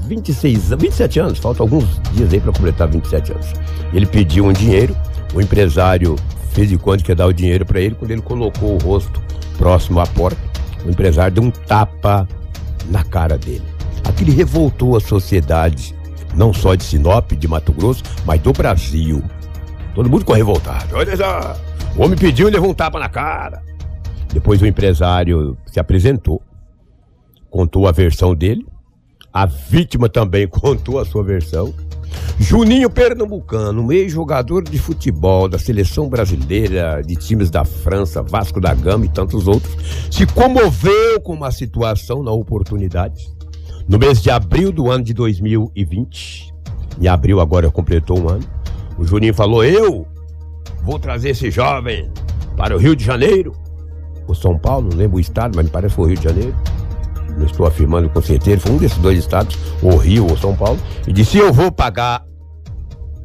26, 0.07 0.71
27 0.71 1.21
anos, 1.21 1.39
falta 1.39 1.63
alguns 1.63 1.85
dias 2.13 2.33
aí 2.33 2.41
para 2.41 2.53
completar 2.53 2.89
27 2.89 3.33
anos. 3.33 3.53
Ele 3.93 4.07
pediu 4.07 4.47
um 4.47 4.53
dinheiro, 4.53 4.97
o 5.35 5.41
empresário 5.41 6.17
fez 6.53 6.69
de 6.69 6.79
conta 6.79 7.05
que 7.05 7.11
ia 7.11 7.17
dar 7.17 7.27
o 7.27 7.33
dinheiro 7.33 7.67
para 7.67 7.81
ele, 7.81 7.95
quando 7.95 8.11
ele 8.11 8.23
colocou 8.23 8.77
o 8.77 8.79
rosto 8.79 9.21
próximo 9.59 10.01
à 10.01 10.07
porta, 10.07 10.41
o 10.87 10.91
empresário 10.91 11.35
deu 11.35 11.45
um 11.45 11.51
tapa 11.51 12.27
na 12.89 13.05
cara 13.05 13.37
dele. 13.37 13.63
Aquilo 14.05 14.33
revoltou 14.33 14.97
a 14.97 15.01
sociedade, 15.01 15.95
não 16.35 16.53
só 16.53 16.75
de 16.75 16.85
Sinop, 16.85 17.33
de 17.33 17.49
Mato 17.49 17.73
Grosso, 17.73 18.03
mas 18.25 18.41
do 18.41 18.53
Brasil. 18.53 19.23
Todo 19.95 20.09
mundo 20.09 20.21
ficou 20.21 20.37
revoltado. 20.37 20.97
Olha 20.97 21.17
só, 21.17 21.57
o 21.97 22.03
homem 22.03 22.17
pediu 22.17 22.49
e 22.49 22.51
levou 22.51 22.71
um 22.71 22.75
tapa 22.75 22.99
na 22.99 23.09
cara. 23.09 23.63
Depois 24.33 24.63
o 24.63 24.67
empresário 24.67 25.57
se 25.67 25.81
apresentou, 25.81 26.41
contou 27.51 27.89
a 27.89 27.93
versão 27.93 28.35
dele, 28.35 28.65
a 29.33 29.45
vítima 29.45 30.09
também 30.09 30.47
contou 30.49 30.99
a 30.99 31.05
sua 31.05 31.23
versão. 31.23 31.75
Juninho 32.39 32.89
Pernambucano, 32.89 33.93
ex-jogador 33.93 34.65
de 34.65 34.79
futebol 34.79 35.49
da 35.49 35.59
seleção 35.59 36.09
brasileira, 36.09 37.03
de 37.05 37.15
times 37.15 37.51
da 37.51 37.65
França, 37.65 38.23
Vasco 38.23 38.61
da 38.61 38.75
Gama 38.75 39.05
e 39.05 39.09
tantos 39.09 39.47
outros, 39.47 39.77
se 40.11 40.27
comoveu 40.27 41.21
com 41.21 41.35
uma 41.35 41.53
situação 41.53 42.23
na 42.23 42.33
oportunidade. 42.33 43.29
No 43.89 43.99
mês 43.99 44.23
de 44.23 44.31
abril 44.31 44.71
do 44.73 44.91
ano 44.91 45.05
de 45.05 45.13
2020, 45.13 46.55
em 47.01 47.09
abril 47.09 47.41
agora 47.41 47.71
completou 47.71 48.21
um 48.21 48.29
ano, 48.29 48.45
o 48.99 49.05
Juninho 49.05 49.35
falou: 49.35 49.65
Eu 49.65 50.07
vou 50.83 50.99
trazer 50.99 51.31
esse 51.31 51.51
jovem 51.51 52.11
para 52.57 52.75
o 52.75 52.79
Rio 52.79 52.95
de 52.95 53.05
Janeiro, 53.05 53.53
ou 54.27 54.35
São 54.35 54.59
Paulo, 54.59 54.89
não 54.91 54.97
lembro 54.97 55.17
o 55.17 55.21
estado, 55.21 55.57
mas 55.57 55.65
me 55.65 55.71
parece 55.71 55.93
que 55.93 55.97
foi 55.97 56.05
o 56.05 56.09
Rio 56.09 56.19
de 56.19 56.25
Janeiro 56.25 56.55
não 57.37 57.47
estou 57.47 57.67
afirmando 57.67 58.09
com 58.11 58.21
certeza, 58.21 58.61
foi 58.61 58.73
um 58.73 58.77
desses 58.77 58.99
dois 58.99 59.19
estados, 59.19 59.59
ou 59.83 59.97
Rio 59.97 60.29
ou 60.29 60.37
São 60.37 60.55
Paulo, 60.55 60.79
e 61.07 61.13
disse: 61.13 61.39
Eu 61.39 61.53
vou 61.53 61.73
pagar 61.73 62.25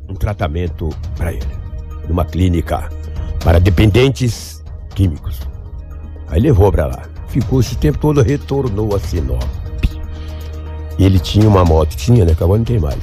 um 0.08 0.14
tratamento 0.14 0.90
para 1.18 1.34
ele, 1.34 1.46
numa 2.08 2.26
clínica 2.26 2.90
para 3.44 3.60
dependentes 3.60 4.64
químicos. 4.96 5.40
Aí 6.28 6.40
levou 6.40 6.72
para 6.72 6.88
lá. 6.88 7.04
Ficou 7.28 7.60
esse 7.60 7.76
tempo 7.76 7.98
todo, 7.98 8.22
retornou 8.22 8.96
a 8.96 9.00
Sinop. 9.00 9.44
Ele 10.98 11.20
tinha 11.20 11.48
uma 11.48 11.66
moto, 11.66 11.96
tinha, 11.96 12.24
né? 12.26 12.32
Acabou 12.32 12.58
não 12.58 12.66
tem 12.66 12.80
mais. 12.80 13.00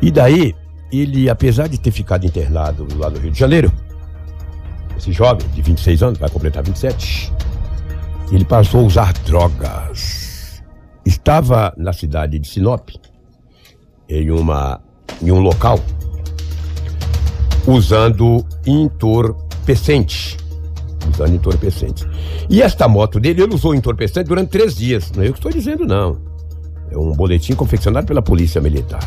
E 0.00 0.10
daí, 0.10 0.54
ele, 0.92 1.28
apesar 1.28 1.68
de 1.68 1.78
ter 1.78 1.90
ficado 1.90 2.24
internado 2.24 2.86
lá 2.96 3.10
no 3.10 3.18
Rio 3.18 3.30
de 3.30 3.38
Janeiro, 3.38 3.72
esse 4.96 5.12
jovem 5.12 5.46
de 5.48 5.62
26 5.62 6.02
anos, 6.02 6.18
vai 6.18 6.30
completar 6.30 6.62
27, 6.62 7.32
ele 8.32 8.44
passou 8.44 8.80
a 8.80 8.84
usar 8.84 9.12
drogas. 9.24 10.62
Estava 11.04 11.74
na 11.76 11.92
cidade 11.92 12.38
de 12.38 12.48
Sinop, 12.48 12.90
em, 14.08 14.30
uma, 14.30 14.80
em 15.20 15.30
um 15.30 15.40
local, 15.40 15.78
usando 17.66 18.44
entorpecente. 18.66 20.36
Usando 21.12 21.34
entorpecente. 21.34 22.06
E 22.48 22.62
esta 22.62 22.88
moto 22.88 23.20
dele, 23.20 23.42
ele 23.42 23.54
usou 23.54 23.74
entorpecente 23.74 24.28
durante 24.28 24.50
três 24.50 24.76
dias. 24.76 25.12
Não 25.12 25.22
é 25.22 25.28
eu 25.28 25.32
que 25.32 25.38
estou 25.38 25.52
dizendo, 25.52 25.84
não. 25.84 26.33
É 26.94 26.98
um 26.98 27.12
boletim 27.12 27.54
confeccionado 27.54 28.06
pela 28.06 28.22
Polícia 28.22 28.60
Militar. 28.60 29.00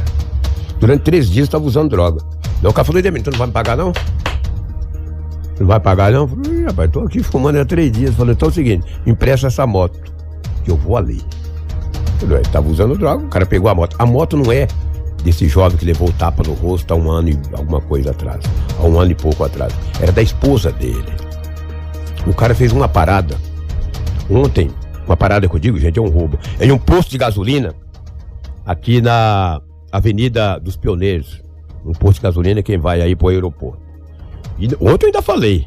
Durante 0.77 1.03
três 1.03 1.29
dias 1.29 1.47
estava 1.47 1.65
usando 1.65 1.89
droga. 1.89 2.21
Não, 2.61 2.71
o 2.71 2.73
cara 2.73 2.83
falou, 2.83 2.99
então 2.99 3.31
não 3.31 3.37
vai 3.39 3.47
me 3.47 3.53
pagar, 3.53 3.77
não? 3.77 3.93
Não 5.57 5.67
vai 5.67 5.79
pagar, 5.79 6.11
não? 6.11 6.27
Falei, 6.27 6.65
rapaz, 6.65 6.91
tô 6.91 6.99
aqui 6.99 7.23
fumando 7.23 7.59
há 7.59 7.65
três 7.65 7.91
dias. 7.91 8.13
Falei, 8.13 8.33
então 8.33 8.49
é 8.49 8.51
o 8.51 8.53
seguinte, 8.53 8.85
empresta 9.05 9.47
essa 9.47 9.65
moto, 9.65 9.97
que 10.65 10.69
eu 10.69 10.75
vou 10.75 10.97
ali. 10.97 11.21
Ele 12.21 12.35
estava 12.35 12.67
usando 12.67 12.97
droga, 12.97 13.23
o 13.23 13.29
cara 13.29 13.45
pegou 13.45 13.69
a 13.69 13.75
moto. 13.75 13.95
A 13.97 14.05
moto 14.05 14.35
não 14.35 14.51
é 14.51 14.67
desse 15.23 15.47
jovem 15.47 15.77
que 15.77 15.85
levou 15.85 16.09
o 16.09 16.13
tapa 16.13 16.43
no 16.43 16.53
rosto 16.53 16.93
há 16.93 16.97
um 16.97 17.09
ano 17.09 17.29
e 17.29 17.39
alguma 17.53 17.79
coisa 17.79 18.11
atrás. 18.11 18.43
Há 18.77 18.83
um 18.83 18.99
ano 18.99 19.11
e 19.11 19.15
pouco 19.15 19.45
atrás. 19.45 19.73
Era 20.01 20.11
da 20.11 20.21
esposa 20.21 20.71
dele. 20.73 21.13
O 22.25 22.33
cara 22.33 22.53
fez 22.53 22.73
uma 22.73 22.89
parada. 22.89 23.37
Ontem, 24.29 24.69
uma 25.07 25.17
parada 25.17 25.47
que 25.47 25.55
eu 25.55 25.59
digo, 25.59 25.79
gente, 25.79 25.97
é 25.97 26.01
um 26.01 26.09
roubo. 26.09 26.37
Em 26.59 26.71
um 26.71 26.77
posto 26.77 27.09
de 27.09 27.17
gasolina, 27.17 27.73
aqui 28.65 29.01
na 29.01 29.61
Avenida 29.91 30.59
dos 30.59 30.75
Pioneiros. 30.75 31.41
Um 31.85 31.93
posto 31.93 32.15
de 32.15 32.23
gasolina, 32.23 32.61
quem 32.61 32.77
vai 32.77 33.01
aí 33.01 33.15
pro 33.15 33.29
aeroporto. 33.29 33.79
E 34.59 34.67
ontem 34.81 35.05
eu 35.05 35.07
ainda 35.07 35.21
falei. 35.21 35.65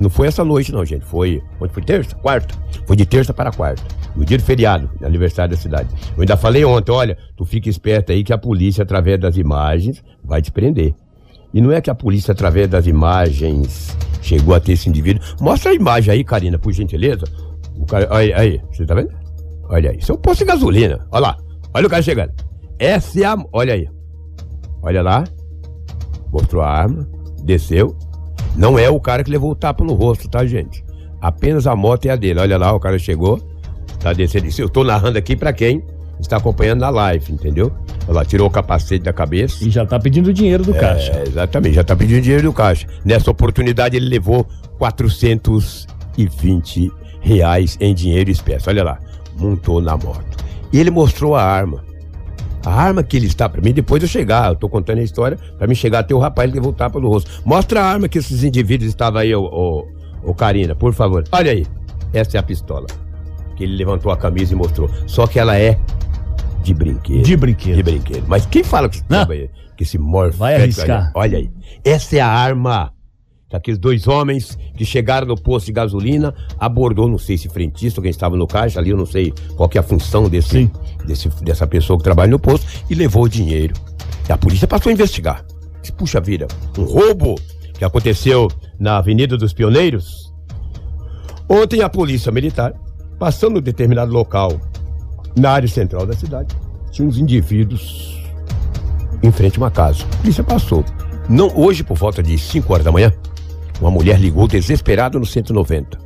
Não 0.00 0.08
foi 0.08 0.28
essa 0.28 0.44
noite, 0.44 0.72
não, 0.72 0.84
gente. 0.84 1.04
Foi. 1.04 1.42
Ontem 1.60 1.72
foi 1.72 1.82
terça? 1.82 2.14
Quarta? 2.16 2.54
Foi 2.86 2.96
de 2.96 3.04
terça 3.04 3.34
para 3.34 3.50
quarta. 3.50 3.82
No 4.16 4.24
dia 4.24 4.38
do 4.38 4.42
feriado, 4.42 4.90
aniversário 5.02 5.54
da 5.54 5.60
cidade. 5.60 5.88
Eu 6.16 6.22
ainda 6.22 6.36
falei 6.36 6.64
ontem, 6.64 6.90
olha, 6.90 7.18
tu 7.36 7.44
fica 7.44 7.68
esperto 7.68 8.10
aí 8.10 8.24
que 8.24 8.32
a 8.32 8.38
polícia, 8.38 8.82
através 8.82 9.20
das 9.20 9.36
imagens, 9.36 10.02
vai 10.24 10.40
te 10.42 10.50
prender. 10.50 10.94
E 11.52 11.60
não 11.60 11.70
é 11.72 11.80
que 11.80 11.90
a 11.90 11.94
polícia, 11.94 12.32
através 12.32 12.68
das 12.68 12.86
imagens, 12.86 13.96
chegou 14.22 14.54
a 14.54 14.60
ter 14.60 14.72
esse 14.72 14.88
indivíduo. 14.88 15.22
Mostra 15.40 15.72
a 15.72 15.74
imagem 15.74 16.14
aí, 16.14 16.24
Karina, 16.24 16.58
por 16.58 16.72
gentileza. 16.72 17.24
O 17.80 17.86
cara, 17.86 18.06
aí, 18.10 18.32
aí, 18.32 18.60
você 18.70 18.84
tá 18.84 18.94
vendo? 18.94 19.10
Olha 19.68 19.90
aí, 19.90 19.98
isso 19.98 20.12
é 20.12 20.14
um 20.14 20.18
posto 20.18 20.40
de 20.40 20.46
gasolina. 20.46 21.06
Olha 21.10 21.22
lá, 21.22 21.36
olha 21.74 21.86
o 21.86 21.90
cara 21.90 22.02
chegando. 22.02 22.32
Essa 22.78 23.20
é 23.20 23.24
a. 23.24 23.36
Olha 23.52 23.74
aí. 23.74 23.88
Olha 24.82 25.02
lá. 25.02 25.24
Mostrou 26.32 26.62
a 26.62 26.68
arma, 26.68 27.08
desceu, 27.42 27.96
não 28.56 28.78
é 28.78 28.88
o 28.88 29.00
cara 29.00 29.24
que 29.24 29.30
levou 29.30 29.50
o 29.50 29.54
tapa 29.54 29.84
no 29.84 29.94
rosto, 29.94 30.28
tá, 30.28 30.44
gente? 30.44 30.84
Apenas 31.20 31.66
a 31.66 31.76
moto 31.76 32.06
é 32.06 32.10
a 32.10 32.16
dele. 32.16 32.40
Olha 32.40 32.56
lá, 32.56 32.72
o 32.72 32.80
cara 32.80 32.98
chegou, 32.98 33.38
tá 33.98 34.12
descendo. 34.12 34.48
Eu 34.58 34.68
tô 34.68 34.84
narrando 34.84 35.18
aqui 35.18 35.36
para 35.36 35.52
quem 35.52 35.84
está 36.20 36.36
acompanhando 36.36 36.80
na 36.80 36.90
live, 36.90 37.32
entendeu? 37.32 37.72
Olha 38.06 38.16
lá, 38.16 38.24
tirou 38.24 38.48
o 38.48 38.50
capacete 38.50 39.04
da 39.04 39.12
cabeça. 39.12 39.64
E 39.64 39.70
já 39.70 39.86
tá 39.86 39.98
pedindo 39.98 40.32
dinheiro 40.32 40.64
do 40.64 40.74
é, 40.74 40.78
caixa. 40.78 41.22
Exatamente, 41.26 41.74
já 41.74 41.84
tá 41.84 41.96
pedindo 41.96 42.22
dinheiro 42.22 42.44
do 42.44 42.52
caixa. 42.52 42.86
Nessa 43.04 43.30
oportunidade 43.30 43.96
ele 43.96 44.08
levou 44.08 44.46
420 44.78 46.92
reais 47.20 47.76
em 47.80 47.94
dinheiro 47.94 48.30
espécie. 48.30 48.68
Olha 48.68 48.82
lá, 48.82 48.98
montou 49.38 49.80
na 49.80 49.96
moto. 49.96 50.44
E 50.72 50.78
ele 50.78 50.90
mostrou 50.90 51.34
a 51.34 51.42
arma. 51.42 51.84
A 52.64 52.74
arma 52.74 53.02
que 53.02 53.16
ele 53.16 53.26
está 53.26 53.48
para 53.48 53.62
mim, 53.62 53.72
depois 53.72 54.00
de 54.00 54.06
eu 54.06 54.10
chegar, 54.10 54.50
eu 54.50 54.56
tô 54.56 54.68
contando 54.68 54.98
a 54.98 55.02
história, 55.02 55.38
para 55.56 55.66
mim 55.66 55.74
chegar 55.74 56.00
até 56.00 56.14
o 56.14 56.18
rapaz 56.18 56.46
ele 56.46 56.56
levou 56.56 56.72
o 56.72 56.74
tapa 56.74 57.00
no 57.00 57.08
rosto. 57.08 57.30
Mostra 57.44 57.80
a 57.80 57.86
arma 57.86 58.08
que 58.08 58.18
esses 58.18 58.44
indivíduos 58.44 58.90
estavam 58.90 59.20
aí, 59.20 59.34
ô, 59.34 59.44
ô, 59.44 59.86
ô 60.22 60.34
Karina, 60.34 60.74
por 60.74 60.92
favor. 60.92 61.24
Olha 61.32 61.52
aí, 61.52 61.66
essa 62.12 62.36
é 62.36 62.40
a 62.40 62.42
pistola. 62.42 62.86
Que 63.56 63.64
ele 63.64 63.76
levantou 63.76 64.12
a 64.12 64.16
camisa 64.16 64.52
e 64.52 64.56
mostrou. 64.56 64.90
Só 65.06 65.26
que 65.26 65.38
ela 65.38 65.58
é 65.58 65.78
de 66.62 66.74
brinquedo. 66.74 67.22
De 67.22 67.36
brinquedo. 67.36 67.76
De 67.76 67.82
brinquedo. 67.82 68.24
Mas 68.28 68.44
quem 68.44 68.62
fala 68.62 68.88
que, 68.88 69.02
que 69.76 69.82
esse 69.82 69.96
morfético... 69.96 70.38
Vai 70.38 70.56
arriscar. 70.56 71.12
Olha 71.14 71.38
aí. 71.38 71.50
Essa 71.82 72.16
é 72.16 72.20
a 72.20 72.28
arma 72.28 72.92
Aqueles 73.52 73.78
dois 73.78 74.06
homens 74.06 74.56
que 74.76 74.84
chegaram 74.84 75.26
no 75.26 75.36
posto 75.36 75.66
de 75.66 75.72
gasolina, 75.72 76.32
abordou, 76.58 77.08
não 77.08 77.18
sei 77.18 77.36
se 77.36 77.48
frentista 77.48 78.00
ou 78.00 78.02
quem 78.02 78.10
estava 78.10 78.36
no 78.36 78.46
caixa 78.46 78.78
ali, 78.78 78.90
eu 78.90 78.96
não 78.96 79.06
sei 79.06 79.32
qual 79.56 79.68
que 79.68 79.76
é 79.76 79.80
a 79.80 79.84
função 79.84 80.28
desse, 80.28 80.70
desse, 81.04 81.28
dessa 81.42 81.66
pessoa 81.66 81.98
que 81.98 82.04
trabalha 82.04 82.30
no 82.30 82.38
posto, 82.38 82.66
e 82.88 82.94
levou 82.94 83.24
o 83.24 83.28
dinheiro. 83.28 83.74
E 84.28 84.32
a 84.32 84.38
polícia 84.38 84.68
passou 84.68 84.90
a 84.90 84.92
investigar. 84.92 85.44
Disse, 85.80 85.92
puxa 85.92 86.20
vida, 86.20 86.46
um 86.78 86.84
roubo 86.84 87.34
que 87.76 87.84
aconteceu 87.84 88.48
na 88.78 88.98
Avenida 88.98 89.36
dos 89.36 89.52
Pioneiros. 89.52 90.32
Ontem 91.48 91.82
a 91.82 91.88
polícia 91.88 92.30
militar, 92.30 92.72
passando 93.18 93.58
em 93.58 93.62
determinado 93.62 94.12
local 94.12 94.60
na 95.36 95.50
área 95.50 95.68
central 95.68 96.06
da 96.06 96.12
cidade, 96.12 96.54
tinha 96.92 97.08
uns 97.08 97.18
indivíduos 97.18 98.20
em 99.22 99.32
frente 99.32 99.56
a 99.56 99.62
uma 99.62 99.70
casa. 99.70 100.04
A 100.04 100.16
polícia 100.18 100.44
passou. 100.44 100.84
Não, 101.28 101.50
hoje, 101.56 101.82
por 101.82 101.96
volta 101.96 102.22
de 102.22 102.36
5 102.38 102.72
horas 102.72 102.84
da 102.84 102.92
manhã, 102.92 103.12
uma 103.80 103.90
mulher 103.90 104.18
ligou 104.20 104.46
desesperada 104.46 105.18
no 105.18 105.24
190. 105.24 105.98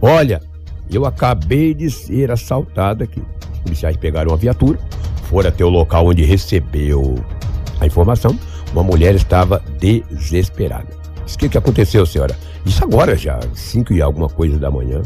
Olha, 0.00 0.40
eu 0.90 1.04
acabei 1.04 1.74
de 1.74 1.90
ser 1.90 2.30
assaltada 2.30 3.04
aqui. 3.04 3.22
Os 3.52 3.58
policiais 3.60 3.96
pegaram 3.96 4.32
a 4.32 4.36
viatura, 4.36 4.78
foram 5.24 5.48
até 5.48 5.64
o 5.64 5.68
local 5.68 6.06
onde 6.06 6.24
recebeu 6.24 7.14
a 7.80 7.86
informação. 7.86 8.38
Uma 8.72 8.82
mulher 8.82 9.14
estava 9.14 9.62
desesperada. 9.78 10.88
Diz: 11.24 11.34
O 11.34 11.38
que, 11.38 11.48
que 11.48 11.58
aconteceu, 11.58 12.06
senhora? 12.06 12.36
Isso 12.64 12.82
agora 12.82 13.16
já, 13.16 13.38
5 13.54 13.92
e 13.92 14.00
alguma 14.00 14.28
coisa 14.28 14.58
da 14.58 14.70
manhã. 14.70 15.02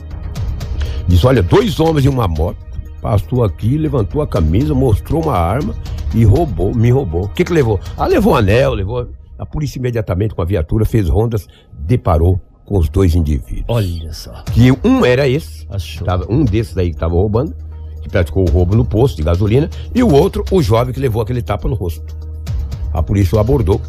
Diz: 1.09 1.25
Olha, 1.25 1.43
dois 1.43 1.81
homens 1.81 2.07
em 2.07 2.09
uma 2.09 2.29
moto 2.29 2.65
passou 3.03 3.45
aqui, 3.45 3.77
levantou 3.77 4.23
a 4.23 4.27
camisa, 4.27 4.75
mostrou 4.75 5.23
uma 5.23 5.37
arma 5.37 5.75
e 6.15 6.25
roubou, 6.25 6.75
me 6.75 6.91
roubou. 6.91 7.25
O 7.25 7.29
que, 7.29 7.45
que 7.45 7.53
levou? 7.53 7.79
Ah, 7.97 8.07
levou 8.07 8.35
anel, 8.35 8.75
levou. 8.75 9.09
A 9.39 9.45
polícia 9.45 9.79
imediatamente 9.79 10.35
com 10.35 10.43
a 10.43 10.45
viatura 10.45 10.85
fez 10.85 11.09
rondas, 11.09 11.47
deparou 11.73 12.41
com 12.65 12.79
os 12.79 12.89
dois 12.89 13.15
indivíduos. 13.15 13.65
Olha 13.69 14.13
só. 14.13 14.43
Que 14.53 14.73
um 14.87 15.05
era 15.05 15.29
esse, 15.29 15.67
tava, 16.05 16.27
um 16.29 16.45
desses 16.45 16.77
aí 16.77 16.91
que 16.91 16.97
estava 16.97 17.15
roubando, 17.15 17.55
que 18.03 18.09
praticou 18.09 18.49
o 18.49 18.51
roubo 18.51 18.75
no 18.75 18.85
posto 18.85 19.17
de 19.17 19.23
gasolina, 19.23 19.71
e 19.95 20.03
o 20.03 20.13
outro, 20.13 20.45
o 20.51 20.63
jovem 20.63 20.93
que 20.93 21.01
levou 21.01 21.23
aquele 21.23 21.43
tapa 21.43 21.69
no 21.69 21.75
rosto. 21.75 22.17
A 22.93 23.03
polícia 23.03 23.37
o 23.37 23.39
abordou, 23.39 23.81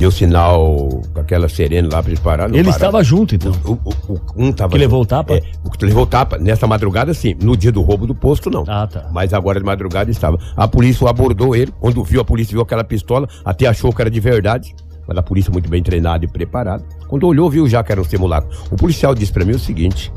deu 0.00 0.10
sinal 0.10 0.88
com 1.12 1.20
aquela 1.20 1.46
serena 1.46 1.86
lá 1.92 2.02
para 2.02 2.16
pararem. 2.16 2.58
Ele 2.58 2.70
estava 2.70 3.04
junto, 3.04 3.34
então. 3.34 3.52
O, 3.66 3.72
o, 3.72 4.14
o, 4.14 4.20
um 4.34 4.50
tava 4.50 4.72
que 4.72 4.78
levou 4.78 5.02
o 5.02 5.06
tapa? 5.06 5.34
É, 5.34 5.42
o 5.62 5.70
que 5.70 5.84
levou 5.84 6.04
o 6.04 6.06
tapa, 6.06 6.38
nessa 6.38 6.66
madrugada, 6.66 7.12
sim. 7.12 7.36
No 7.42 7.54
dia 7.54 7.70
do 7.70 7.82
roubo 7.82 8.06
do 8.06 8.14
posto, 8.14 8.50
não. 8.50 8.64
Ah, 8.66 8.86
tá. 8.86 9.10
Mas 9.12 9.34
agora 9.34 9.60
de 9.60 9.66
madrugada 9.66 10.10
estava. 10.10 10.38
A 10.56 10.66
polícia 10.66 11.06
abordou 11.06 11.54
ele. 11.54 11.70
Quando 11.78 12.02
viu, 12.02 12.22
a 12.22 12.24
polícia 12.24 12.52
viu 12.52 12.62
aquela 12.62 12.82
pistola, 12.82 13.28
até 13.44 13.66
achou 13.66 13.92
que 13.92 14.00
era 14.00 14.10
de 14.10 14.18
verdade. 14.20 14.74
Mas 15.06 15.18
a 15.18 15.22
polícia 15.22 15.52
muito 15.52 15.68
bem 15.68 15.82
treinada 15.82 16.24
e 16.24 16.28
preparada. 16.28 16.82
Quando 17.06 17.26
olhou, 17.26 17.50
viu 17.50 17.68
já 17.68 17.84
que 17.84 17.92
era 17.92 18.00
um 18.00 18.04
simulacro. 18.04 18.48
O 18.70 18.76
policial 18.76 19.14
disse 19.14 19.32
para 19.32 19.44
mim 19.44 19.52
o 19.52 19.58
seguinte: 19.58 20.10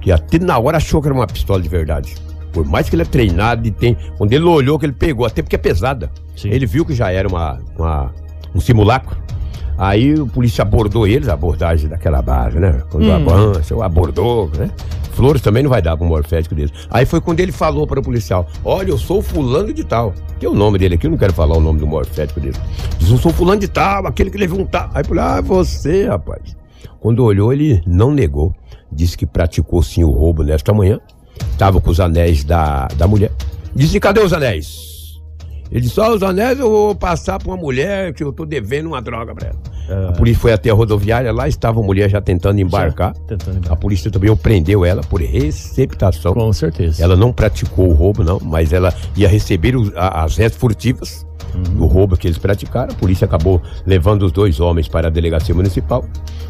que 0.00 0.10
até 0.10 0.40
na 0.40 0.58
hora 0.58 0.78
achou 0.78 1.00
que 1.00 1.06
era 1.06 1.14
uma 1.14 1.28
pistola 1.28 1.62
de 1.62 1.68
verdade. 1.68 2.16
Por 2.52 2.66
mais 2.66 2.88
que 2.88 2.96
ele 2.96 3.02
é 3.02 3.06
treinado 3.06 3.68
e 3.68 3.70
tem. 3.70 3.96
Quando 4.16 4.32
ele 4.32 4.44
olhou, 4.44 4.80
que 4.80 4.86
ele 4.86 4.94
pegou, 4.94 5.24
até 5.24 5.42
porque 5.42 5.54
é 5.54 5.58
pesada. 5.58 6.10
Sim. 6.34 6.48
Ele 6.48 6.66
viu 6.66 6.84
que 6.84 6.92
já 6.92 7.12
era 7.12 7.28
uma, 7.28 7.60
uma 7.78 8.12
um 8.52 8.60
simulacro. 8.60 9.27
Aí 9.78 10.14
o 10.14 10.26
polícia 10.26 10.62
abordou 10.62 11.06
eles, 11.06 11.28
a 11.28 11.34
abordagem 11.34 11.88
daquela 11.88 12.20
base, 12.20 12.58
né? 12.58 12.82
Quando 12.90 13.06
hum. 13.06 13.14
avança, 13.14 13.84
abordou, 13.84 14.50
né? 14.58 14.70
Flores 15.12 15.40
também 15.40 15.62
não 15.62 15.70
vai 15.70 15.80
dar 15.80 15.96
para 15.96 16.04
um 16.04 16.08
morfético 16.08 16.54
deles. 16.54 16.72
Aí 16.90 17.06
foi 17.06 17.20
quando 17.20 17.40
ele 17.40 17.52
falou 17.52 17.86
para 17.86 18.00
o 18.00 18.02
policial: 18.02 18.46
Olha, 18.64 18.90
eu 18.90 18.98
sou 18.98 19.22
fulano 19.22 19.72
de 19.72 19.84
tal. 19.84 20.12
Tem 20.38 20.48
o 20.48 20.54
nome 20.54 20.78
dele 20.78 20.96
aqui, 20.96 21.06
eu 21.06 21.10
não 21.10 21.18
quero 21.18 21.32
falar 21.32 21.56
o 21.56 21.60
nome 21.60 21.78
do 21.78 21.86
morfético 21.86 22.40
dele. 22.40 22.56
Diz: 22.98 23.10
Eu 23.10 23.18
sou 23.18 23.32
fulano 23.32 23.60
de 23.60 23.68
tal, 23.68 24.06
aquele 24.06 24.30
que 24.30 24.38
levou 24.38 24.60
um 24.60 24.66
tal. 24.66 24.90
Aí 24.94 25.04
falou: 25.04 25.22
Ah, 25.22 25.40
você, 25.40 26.06
rapaz. 26.06 26.56
Quando 27.00 27.24
olhou, 27.24 27.52
ele 27.52 27.82
não 27.86 28.12
negou. 28.12 28.52
Disse 28.90 29.16
que 29.16 29.26
praticou 29.26 29.82
sim 29.82 30.02
o 30.02 30.10
roubo 30.10 30.42
nesta 30.42 30.72
manhã. 30.72 31.00
Estava 31.52 31.80
com 31.80 31.90
os 31.90 32.00
anéis 32.00 32.42
da, 32.42 32.88
da 32.96 33.06
mulher. 33.06 33.30
Disse: 33.74 34.00
Cadê 34.00 34.20
os 34.20 34.32
anéis? 34.32 34.87
Ele 35.70 35.80
disse: 35.80 36.00
Ó, 36.00 36.10
oh, 36.10 36.14
os 36.14 36.22
anéis 36.22 36.58
eu 36.58 36.70
vou 36.70 36.94
passar 36.94 37.38
para 37.38 37.48
uma 37.48 37.56
mulher 37.56 38.12
que 38.12 38.22
eu 38.22 38.32
tô 38.32 38.44
devendo 38.44 38.86
uma 38.86 39.02
droga 39.02 39.34
para 39.34 39.48
ela. 39.48 39.58
É. 39.88 40.08
A 40.08 40.12
polícia 40.12 40.40
foi 40.40 40.52
até 40.52 40.70
a 40.70 40.74
rodoviária, 40.74 41.32
lá 41.32 41.48
estava 41.48 41.80
a 41.80 41.82
mulher 41.82 42.10
já 42.10 42.20
tentando 42.20 42.60
embarcar. 42.60 43.14
Já, 43.14 43.22
tentando 43.22 43.56
embarcar. 43.56 43.72
A 43.72 43.76
polícia 43.76 44.10
também 44.10 44.34
prendeu 44.36 44.84
ela 44.84 45.02
por 45.02 45.20
receptação. 45.20 46.34
Com 46.34 46.52
certeza. 46.52 47.02
Ela 47.02 47.16
não 47.16 47.32
praticou 47.32 47.88
o 47.88 47.92
roubo, 47.92 48.22
não, 48.22 48.38
mas 48.40 48.72
ela 48.72 48.94
ia 49.16 49.28
receber 49.28 49.74
os, 49.76 49.94
a, 49.96 50.24
as 50.24 50.36
restas 50.36 50.60
furtivas 50.60 51.26
do 51.70 51.86
roubo 51.86 52.16
que 52.16 52.26
eles 52.26 52.38
praticaram. 52.38 52.92
A 52.92 52.96
polícia 52.96 53.24
acabou 53.24 53.62
levando 53.86 54.22
os 54.22 54.32
dois 54.32 54.60
homens 54.60 54.88
para 54.88 55.08
a 55.08 55.10
delegacia 55.10 55.54
municipal. 55.54 56.04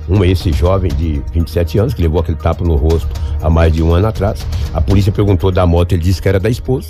Um 0.08 0.24
é 0.24 0.28
esse 0.28 0.52
jovem 0.52 0.90
de 0.90 1.22
27 1.32 1.78
anos, 1.78 1.94
que 1.94 2.02
levou 2.02 2.20
aquele 2.20 2.38
tapa 2.38 2.64
no 2.64 2.76
rosto 2.76 3.08
há 3.42 3.50
mais 3.50 3.72
de 3.72 3.82
um 3.82 3.92
ano 3.92 4.06
atrás. 4.06 4.46
A 4.72 4.80
polícia 4.80 5.12
perguntou 5.12 5.50
da 5.50 5.66
moto, 5.66 5.92
ele 5.92 6.02
disse 6.02 6.20
que 6.20 6.28
era 6.28 6.40
da 6.40 6.48
esposa 6.48 6.88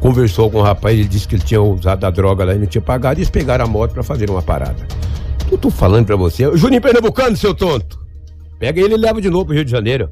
conversou 0.00 0.50
com 0.50 0.58
o 0.58 0.62
rapaz, 0.62 0.98
ele 0.98 1.08
disse 1.08 1.26
que 1.26 1.34
ele 1.34 1.42
tinha 1.42 1.60
usado 1.60 2.04
a 2.04 2.10
droga 2.10 2.44
lá 2.44 2.54
e 2.54 2.58
não 2.58 2.66
tinha 2.66 2.82
pagado, 2.82 3.18
e 3.18 3.22
eles 3.22 3.30
pegaram 3.30 3.64
a 3.64 3.68
moto 3.68 3.92
para 3.92 4.02
fazer 4.02 4.30
uma 4.30 4.42
parada. 4.42 4.86
Eu 5.50 5.58
tô 5.58 5.70
falando 5.70 6.06
para 6.06 6.16
você, 6.16 6.44
Juninho 6.56 6.80
Pernambucano, 6.80 7.36
seu 7.36 7.54
tonto. 7.54 7.98
Pega 8.58 8.80
ele 8.80 8.94
e 8.94 8.98
leva 8.98 9.20
de 9.20 9.30
novo 9.30 9.46
pro 9.46 9.54
Rio 9.54 9.64
de 9.64 9.70
Janeiro. 9.70 10.10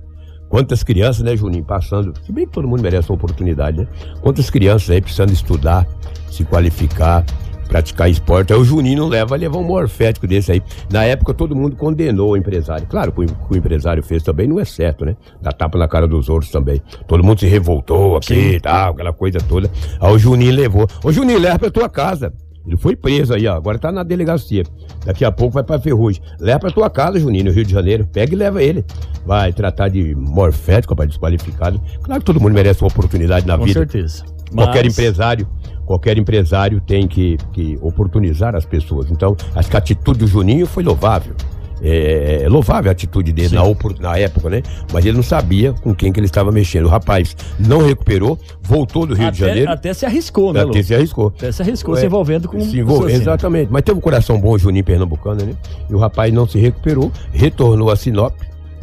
Quantas 0.48 0.82
crianças, 0.82 1.22
né, 1.22 1.36
Juninho, 1.36 1.64
passando. 1.64 2.12
Se 2.24 2.32
bem 2.32 2.46
que 2.46 2.52
todo 2.52 2.68
mundo 2.68 2.82
merece 2.82 3.10
uma 3.10 3.16
oportunidade, 3.16 3.78
né? 3.78 3.86
Quantas 4.20 4.48
crianças 4.48 4.90
aí 4.90 5.00
precisando 5.00 5.32
estudar, 5.32 5.86
se 6.30 6.44
qualificar, 6.44 7.24
praticar 7.66 8.08
esporte. 8.08 8.52
Aí 8.52 8.58
o 8.58 8.64
Juninho 8.64 8.98
não 9.00 9.08
leva, 9.08 9.36
levar 9.36 9.58
um 9.58 9.64
morfético 9.64 10.26
desse 10.26 10.52
aí. 10.52 10.62
Na 10.90 11.04
época 11.04 11.34
todo 11.34 11.54
mundo 11.54 11.76
condenou 11.76 12.30
o 12.30 12.36
empresário. 12.36 12.86
Claro 12.86 13.12
que 13.12 13.20
o, 13.22 13.26
que 13.26 13.54
o 13.54 13.56
empresário 13.56 14.02
fez 14.02 14.22
também 14.22 14.46
não 14.46 14.58
é 14.58 14.64
certo, 14.64 15.04
né? 15.04 15.16
Dá 15.40 15.52
tapa 15.52 15.78
na 15.78 15.88
cara 15.88 16.06
dos 16.06 16.28
outros 16.28 16.50
também. 16.50 16.80
Todo 17.06 17.22
mundo 17.22 17.40
se 17.40 17.46
revoltou 17.46 18.16
aqui 18.16 18.34
e 18.34 18.60
tal, 18.60 18.92
aquela 18.92 19.12
coisa 19.12 19.38
toda. 19.38 19.70
Aí 20.00 20.12
o 20.12 20.18
Juninho 20.18 20.54
levou. 20.54 20.86
Ô 21.04 21.12
Juninho, 21.12 21.38
leva 21.38 21.58
pra 21.58 21.70
tua 21.70 21.88
casa. 21.88 22.32
Ele 22.66 22.76
foi 22.76 22.96
preso 22.96 23.32
aí, 23.32 23.46
ó. 23.46 23.56
Agora 23.56 23.78
tá 23.78 23.92
na 23.92 24.02
delegacia. 24.02 24.64
Daqui 25.04 25.24
a 25.24 25.30
pouco 25.30 25.54
vai 25.54 25.62
pra 25.62 25.78
Ferrugem. 25.78 26.22
Leva 26.40 26.58
pra 26.58 26.70
tua 26.70 26.90
casa, 26.90 27.18
Juninho, 27.18 27.44
no 27.44 27.52
Rio 27.52 27.64
de 27.64 27.72
Janeiro. 27.72 28.06
Pega 28.06 28.34
e 28.34 28.36
leva 28.36 28.62
ele. 28.62 28.84
Vai 29.24 29.52
tratar 29.52 29.88
de 29.88 30.14
morfético, 30.14 30.92
rapaz, 30.94 31.08
desqualificado. 31.10 31.80
Claro 32.02 32.20
que 32.20 32.26
todo 32.26 32.40
mundo 32.40 32.54
merece 32.54 32.82
uma 32.82 32.88
oportunidade 32.88 33.46
na 33.46 33.56
Com 33.56 33.64
vida. 33.64 33.80
Com 33.80 33.90
certeza. 33.90 34.24
Qualquer 34.52 34.84
Mas... 34.84 34.92
empresário 34.92 35.46
qualquer 35.86 36.18
empresário 36.18 36.80
tem 36.80 37.06
que, 37.06 37.38
que 37.52 37.78
oportunizar 37.80 38.54
as 38.56 38.66
pessoas. 38.66 39.10
Então, 39.10 39.36
acho 39.54 39.70
que 39.70 39.76
a 39.76 39.78
atitude 39.78 40.18
do 40.18 40.26
Juninho 40.26 40.66
foi 40.66 40.82
louvável. 40.82 41.34
É, 41.82 42.42
é 42.44 42.48
louvável 42.48 42.90
a 42.90 42.92
atitude 42.92 43.32
dele 43.32 43.54
na, 43.54 43.62
na, 44.00 44.18
época, 44.18 44.48
né? 44.48 44.62
Mas 44.92 45.04
ele 45.04 45.16
não 45.16 45.22
sabia 45.22 45.72
com 45.72 45.94
quem 45.94 46.12
que 46.12 46.18
ele 46.18 46.26
estava 46.26 46.50
mexendo. 46.50 46.86
O 46.86 46.88
rapaz 46.88 47.36
não 47.58 47.84
recuperou, 47.84 48.38
voltou 48.62 49.06
do 49.06 49.14
Rio 49.14 49.26
até, 49.26 49.32
de 49.32 49.38
Janeiro. 49.40 49.70
Até 49.70 49.92
se 49.92 50.06
arriscou, 50.06 50.52
né? 50.52 50.62
Até 50.62 50.82
se 50.82 50.94
arriscou. 50.94 51.28
Até 51.28 51.52
se 51.52 51.62
arriscou 51.62 51.96
é, 51.96 52.00
se 52.00 52.06
envolvendo 52.06 52.48
com 52.48 52.60
se 52.60 52.78
envolvendo, 52.78 53.20
Exatamente. 53.20 53.70
Mas 53.70 53.82
teve 53.82 53.98
um 53.98 54.00
coração 54.00 54.40
bom, 54.40 54.56
Juninho 54.56 54.84
Pernambucano, 54.84 55.44
né? 55.44 55.54
E 55.88 55.94
o 55.94 55.98
rapaz 55.98 56.32
não 56.32 56.46
se 56.46 56.58
recuperou, 56.58 57.12
retornou 57.32 57.90
a 57.90 57.96
Sinop 57.96 58.34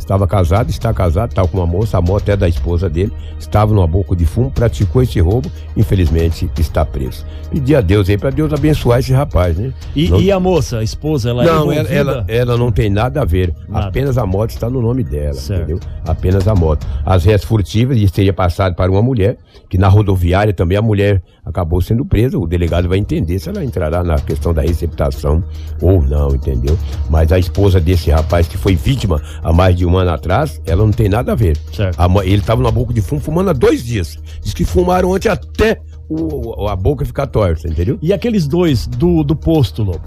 Estava 0.04 0.28
casado, 0.28 0.70
está 0.70 0.94
casado, 0.94 1.30
estava 1.30 1.48
com 1.48 1.58
uma 1.58 1.66
moça, 1.66 1.98
a 1.98 2.02
moto 2.02 2.28
é 2.28 2.36
da 2.36 2.48
esposa 2.48 2.90
dele, 2.90 3.12
estava 3.40 3.74
numa 3.74 3.88
boca 3.88 4.14
de 4.14 4.26
fumo, 4.26 4.52
praticou 4.52 5.02
esse 5.02 5.18
roubo, 5.22 5.50
infelizmente 5.78 6.50
está 6.60 6.86
preso. 6.86 7.26
Pedi 7.50 7.74
a 7.74 7.80
Deus 7.80 8.10
aí 8.10 8.18
para 8.18 8.30
Deus 8.30 8.52
abençoar 8.52 9.00
esse 9.00 9.14
rapaz, 9.14 9.58
né? 9.58 9.74
E, 9.96 10.10
não... 10.10 10.20
e, 10.20 10.30
a 10.30 10.40
moça, 10.42 10.80
a 10.80 10.84
esposa, 10.84 11.30
ela 11.30 11.44
é 11.44 11.46
Não, 11.46 11.72
ela, 11.72 11.90
ela, 11.90 12.26
ela, 12.28 12.58
não 12.58 12.70
tem 12.70 12.90
nada 12.90 13.22
a 13.22 13.26
ver. 13.26 13.54
Nada. 13.70 13.88
Apenas 13.88 14.18
a 14.18 14.26
moto 14.26 14.50
está 14.50 14.70
no 14.70 14.82
nome 14.82 15.06
dela, 15.06 15.36
certo. 15.36 15.62
entendeu? 15.62 15.80
Apenas 16.06 16.50
a 16.50 16.54
moto. 16.54 16.86
As 17.06 17.24
restas 17.24 17.48
furtivas 17.48 18.12
teria 18.12 18.34
passado 18.34 18.76
para 18.76 18.92
uma 18.92 19.02
mulher, 19.02 19.38
que 19.70 19.78
na 19.78 19.88
rodoviária 19.88 20.54
também 20.54 20.78
a 20.78 20.82
mulher 20.82 21.24
acabou 21.46 21.82
sendo 21.82 22.04
presa. 22.04 22.38
O 22.38 22.46
delegado 22.46 22.90
vai 22.90 22.98
entender 22.98 23.40
se 23.40 23.48
ela 23.48 23.64
entrará 23.64 24.04
na 24.04 24.16
questão 24.16 24.54
da 24.54 24.62
receptação 24.64 25.42
ou 25.82 26.02
não, 26.02 26.36
entendeu? 26.36 26.78
Mas 27.10 27.32
a 27.32 27.40
esposa 27.40 27.80
desse 27.80 28.12
rapaz 28.12 28.48
que 28.48 28.58
foi 28.58 28.76
vítima 28.76 29.22
há 29.42 29.54
mais 29.54 29.76
de 29.76 29.86
um 29.86 29.93
ano 29.98 30.12
atrás, 30.12 30.62
ela 30.66 30.84
não 30.84 30.92
tem 30.92 31.10
nada 31.10 31.32
a 31.32 31.36
ver. 31.36 31.58
A, 31.98 32.08
ele 32.26 32.36
estava 32.38 32.62
na 32.62 32.72
boca 32.72 32.94
de 32.94 33.02
fumo 33.02 33.22
fumando 33.22 33.50
há 33.50 33.54
dois 33.54 33.84
dias. 33.84 34.18
Diz 34.42 34.54
que 34.54 34.66
fumaram 34.66 35.12
ontem 35.12 35.30
até 35.30 35.80
o, 36.10 36.68
a 36.68 36.76
boca 36.76 37.06
ficar 37.06 37.28
torta, 37.28 37.68
entendeu? 37.68 37.98
E 38.02 38.12
aqueles 38.14 38.48
dois 38.48 38.88
do, 38.88 39.24
do 39.24 39.36
posto, 39.36 39.84
Lobo? 39.84 40.02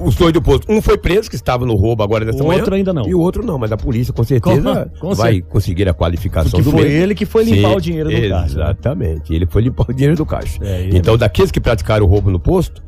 Os 0.00 0.16
dois 0.16 0.32
do 0.32 0.42
posto. 0.42 0.70
Um 0.72 0.82
foi 0.82 0.98
preso, 0.98 1.30
que 1.30 1.36
estava 1.36 1.64
no 1.64 1.76
roubo 1.76 2.02
agora 2.02 2.24
dessa 2.24 2.42
o 2.42 2.46
manhã. 2.48 2.58
O 2.58 2.60
outro 2.60 2.74
ainda 2.74 2.92
não. 2.92 3.06
E 3.08 3.14
o 3.14 3.20
outro 3.20 3.46
não, 3.46 3.56
mas 3.58 3.70
a 3.70 3.76
polícia 3.76 4.12
com 4.12 4.24
certeza 4.24 4.90
com, 4.98 5.08
com 5.08 5.14
vai 5.14 5.40
conseguir 5.40 5.88
a 5.88 5.94
qualificação 5.94 6.50
Porque 6.50 6.64
do 6.64 6.70
foi 6.72 6.84
mesmo. 6.84 7.02
ele 7.04 7.14
que 7.14 7.24
foi 7.24 7.44
limpar 7.44 7.70
Sim, 7.70 7.76
o 7.76 7.80
dinheiro 7.80 8.08
do 8.08 8.16
exatamente. 8.16 8.30
caixa. 8.40 8.54
Exatamente, 8.54 9.34
ele 9.34 9.46
foi 9.46 9.62
limpar 9.62 9.86
o 9.88 9.92
dinheiro 9.94 10.16
do 10.16 10.26
caixa. 10.26 10.58
É, 10.62 10.88
então, 10.92 11.16
daqueles 11.16 11.52
que 11.52 11.60
praticaram 11.60 12.04
o 12.04 12.08
roubo 12.08 12.30
no 12.30 12.40
posto, 12.40 12.82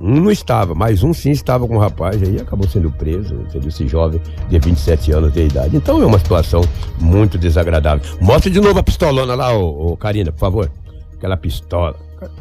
um 0.00 0.20
não 0.20 0.30
estava, 0.30 0.74
mas 0.74 1.02
um 1.02 1.12
sim 1.12 1.30
estava 1.30 1.66
com 1.66 1.74
o 1.74 1.76
um 1.76 1.80
rapaz 1.80 2.22
aí 2.22 2.40
acabou 2.40 2.68
sendo 2.68 2.90
preso, 2.90 3.34
entendeu? 3.34 3.68
Esse 3.68 3.86
jovem 3.88 4.20
de 4.48 4.58
27 4.58 5.12
anos 5.12 5.32
de 5.32 5.46
idade. 5.46 5.76
Então 5.76 6.00
é 6.02 6.06
uma 6.06 6.18
situação 6.18 6.62
muito 7.00 7.36
desagradável. 7.36 8.18
Mostra 8.20 8.50
de 8.50 8.60
novo 8.60 8.78
a 8.78 8.82
pistolona 8.82 9.34
lá, 9.34 9.56
ô, 9.56 9.92
ô 9.92 9.96
Karina, 9.96 10.30
por 10.30 10.40
favor. 10.40 10.70
Aquela 11.16 11.36
pistola. 11.36 11.96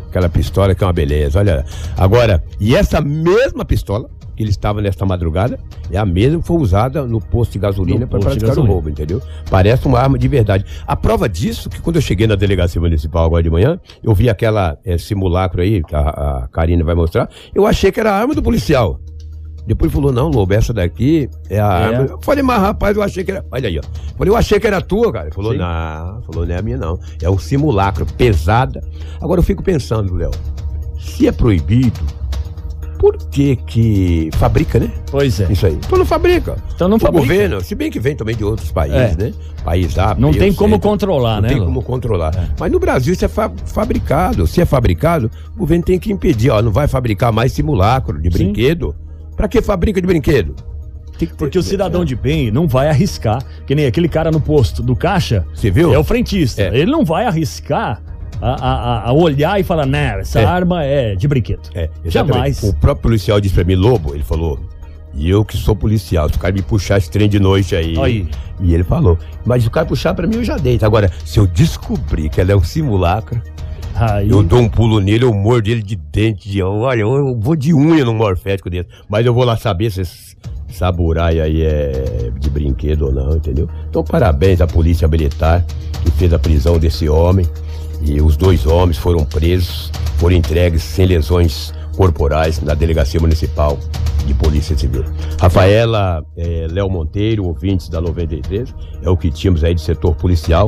Aquela 0.09 0.29
pistola 0.29 0.73
que 0.73 0.83
é 0.83 0.87
uma 0.87 0.93
beleza, 0.93 1.39
olha. 1.39 1.65
Agora, 1.95 2.43
e 2.59 2.75
essa 2.75 3.01
mesma 3.01 3.65
pistola 3.65 4.09
ele 4.43 4.49
estava 4.49 4.81
nesta 4.81 5.05
madrugada 5.05 5.59
é 5.91 5.97
a 5.97 6.05
mesma 6.05 6.39
que 6.39 6.47
foi 6.47 6.57
usada 6.57 7.05
no 7.05 7.19
posto 7.19 7.53
de 7.53 7.59
gasolina 7.59 8.05
para 8.05 8.19
praticar 8.19 8.57
o 8.57 8.65
roubo, 8.65 8.89
entendeu? 8.89 9.21
Parece 9.49 9.85
uma 9.87 9.99
arma 9.99 10.17
de 10.17 10.27
verdade. 10.27 10.65
A 10.85 10.95
prova 10.95 11.27
disso, 11.27 11.69
que 11.69 11.81
quando 11.81 11.95
eu 11.97 12.01
cheguei 12.01 12.27
na 12.27 12.35
delegacia 12.35 12.79
municipal 12.79 13.25
agora 13.25 13.43
de 13.43 13.49
manhã, 13.49 13.79
eu 14.03 14.13
vi 14.13 14.29
aquela 14.29 14.77
é, 14.85 14.97
simulacro 14.97 15.61
aí, 15.61 15.83
que 15.83 15.95
a, 15.95 15.99
a 15.99 16.47
Karina 16.51 16.83
vai 16.83 16.95
mostrar, 16.95 17.29
eu 17.53 17.65
achei 17.65 17.91
que 17.91 17.99
era 17.99 18.11
a 18.11 18.15
arma 18.15 18.35
do 18.35 18.43
policial. 18.43 18.99
Depois 19.67 19.91
falou, 19.91 20.13
não, 20.13 20.29
Lobo, 20.29 20.53
essa 20.53 20.73
daqui 20.73 21.29
é 21.49 21.59
a 21.59 21.65
é. 21.65 21.85
arma. 21.85 22.05
Eu 22.05 22.19
falei, 22.21 22.41
mas 22.41 22.61
rapaz, 22.61 22.95
eu 22.95 23.03
achei 23.03 23.21
que 23.25 23.31
era. 23.31 23.45
Olha 23.51 23.67
aí, 23.67 23.77
ó. 23.77 23.83
Falei, 24.17 24.31
eu 24.31 24.37
achei 24.37 24.57
que 24.61 24.65
era 24.65 24.79
tua, 24.79 25.11
cara. 25.11 25.25
Ele 25.25 25.35
falou, 25.35 25.51
Sim. 25.51 25.57
não, 25.57 26.21
falou, 26.23 26.45
não 26.45 26.55
é 26.55 26.57
a 26.57 26.61
minha, 26.61 26.77
não. 26.77 26.97
É 27.21 27.29
um 27.29 27.37
simulacro, 27.37 28.05
pesada. 28.05 28.81
Agora 29.21 29.39
eu 29.39 29.43
fico 29.43 29.61
pensando, 29.61 30.15
Léo, 30.15 30.31
se 30.97 31.27
é 31.27 31.33
proibido, 31.33 31.99
por 32.99 33.17
que 33.29 33.55
que 33.55 34.29
fabrica, 34.33 34.79
né? 34.79 34.91
Pois 35.09 35.39
é. 35.39 35.51
Isso 35.51 35.65
aí. 35.65 35.73
Então 35.73 35.97
não 35.97 36.05
fabrica. 36.05 36.55
Então 36.73 36.87
não 36.87 36.97
o 36.97 36.99
fabrica. 36.99 37.21
governo, 37.21 37.61
se 37.61 37.75
bem 37.75 37.89
que 37.89 37.99
vem 37.99 38.15
também 38.15 38.35
de 38.35 38.43
outros 38.43 38.71
países, 38.71 39.17
é. 39.17 39.23
né? 39.23 39.33
País 39.63 39.97
A, 39.97 40.15
Não 40.15 40.31
tem 40.31 40.53
como 40.53 40.79
controlar, 40.79 41.35
não 41.35 41.41
né? 41.41 41.49
Não 41.49 41.55
tem 41.55 41.65
como 41.65 41.81
controlar. 41.81 42.33
É. 42.35 42.47
Mas 42.59 42.71
no 42.71 42.79
Brasil 42.79 43.13
isso 43.13 43.25
é 43.25 43.27
fa 43.27 43.51
fabricado. 43.65 44.47
Se 44.47 44.61
é 44.61 44.65
fabricado, 44.65 45.29
o 45.55 45.59
governo 45.59 45.83
tem 45.83 45.99
que 45.99 46.11
impedir, 46.11 46.49
ó, 46.49 46.61
não 46.61 46.71
vai 46.71 46.87
fabricar 46.87 47.31
mais 47.31 47.51
simulacro 47.51 48.21
de 48.21 48.31
Sim. 48.31 48.45
brinquedo. 48.45 48.95
Para 49.35 49.47
que 49.47 49.61
fabrica 49.61 50.01
de 50.01 50.07
brinquedo? 50.07 50.55
Porque 51.37 51.57
o 51.57 51.63
cidadão 51.63 52.05
de 52.05 52.15
bem 52.15 52.51
não 52.51 52.67
vai 52.67 52.89
arriscar, 52.89 53.43
que 53.65 53.73
nem 53.73 53.87
aquele 53.87 54.07
cara 54.07 54.29
no 54.29 54.39
posto 54.39 54.83
do 54.83 54.95
caixa. 54.95 55.45
Você 55.53 55.71
viu? 55.71 55.93
É 55.93 55.97
o 55.97 56.03
frentista. 56.03 56.61
É. 56.61 56.77
Ele 56.77 56.91
não 56.91 57.03
vai 57.03 57.25
arriscar 57.25 58.01
a, 58.41 58.51
a, 58.51 59.09
a, 59.09 59.13
olhar 59.13 59.59
e 59.59 59.63
falar, 59.63 59.85
né, 59.85 60.19
essa 60.19 60.39
é. 60.39 60.45
arma 60.45 60.83
é 60.83 61.15
de 61.15 61.27
brinquedo. 61.27 61.69
É, 61.73 61.89
Jamais. 62.05 62.61
O 62.63 62.73
próprio 62.73 63.03
policial 63.03 63.39
disse 63.39 63.55
pra 63.55 63.63
mim, 63.63 63.75
Lobo, 63.75 64.13
ele 64.13 64.23
falou, 64.23 64.59
E 65.13 65.29
eu 65.29 65.43
que 65.43 65.57
sou 65.57 65.75
policial, 65.75 66.29
se 66.29 66.35
o 66.35 66.39
cara 66.39 66.53
me 66.53 66.61
puxar 66.61 66.97
esse 66.97 67.09
trem 67.09 67.27
de 67.27 67.39
noite 67.39 67.75
aí. 67.75 67.97
Aí. 67.99 68.27
E 68.59 68.73
ele 68.73 68.83
falou, 68.83 69.17
mas 69.45 69.65
o 69.65 69.71
cara 69.71 69.85
puxar 69.85 70.13
pra 70.13 70.27
mim 70.27 70.35
eu 70.35 70.43
já 70.43 70.57
deito. 70.57 70.85
Agora, 70.85 71.11
se 71.25 71.39
eu 71.39 71.47
descobrir 71.47 72.29
que 72.29 72.41
ela 72.41 72.51
é 72.51 72.55
um 72.55 72.63
simulacro, 72.63 73.41
Aí, 73.99 74.29
eu 74.29 74.43
dou 74.43 74.59
um 74.59 74.69
pulo 74.69 74.99
nele, 74.99 75.25
eu 75.25 75.33
mordo 75.33 75.69
ele 75.69 75.81
de 75.81 75.95
dente, 75.95 76.47
de 76.47 76.61
olha, 76.61 77.01
eu 77.01 77.35
vou 77.39 77.55
de 77.55 77.73
unha 77.73 78.05
no 78.05 78.13
morfético 78.13 78.69
dele. 78.69 78.87
Mas 79.09 79.25
eu 79.25 79.33
vou 79.33 79.43
lá 79.43 79.57
saber 79.57 79.91
se 79.91 80.01
esse 80.01 80.37
saburai 80.69 81.39
aí 81.39 81.63
é 81.63 82.31
de 82.39 82.49
brinquedo 82.49 83.07
ou 83.07 83.11
não, 83.11 83.35
entendeu? 83.37 83.67
Então, 83.89 84.03
parabéns 84.03 84.61
à 84.61 84.67
Polícia 84.67 85.07
Militar 85.07 85.65
que 86.03 86.11
fez 86.11 86.31
a 86.31 86.37
prisão 86.37 86.77
desse 86.77 87.09
homem. 87.09 87.45
E 88.01 88.21
os 88.21 88.37
dois 88.37 88.65
homens 88.65 88.97
foram 88.97 89.25
presos, 89.25 89.91
foram 90.17 90.35
entregues 90.35 90.83
sem 90.83 91.05
lesões 91.05 91.73
corporais 91.95 92.61
na 92.61 92.73
Delegacia 92.73 93.19
Municipal 93.19 93.77
de 94.25 94.33
Polícia 94.33 94.77
Civil. 94.77 95.03
Rafaela 95.39 96.23
eh, 96.37 96.67
Léo 96.69 96.89
Monteiro, 96.89 97.45
ouvintes 97.45 97.89
da 97.89 97.99
93, 97.99 98.73
é 99.01 99.09
o 99.09 99.17
que 99.17 99.31
tínhamos 99.31 99.63
aí 99.63 99.73
de 99.73 99.81
setor 99.81 100.15
policial 100.15 100.67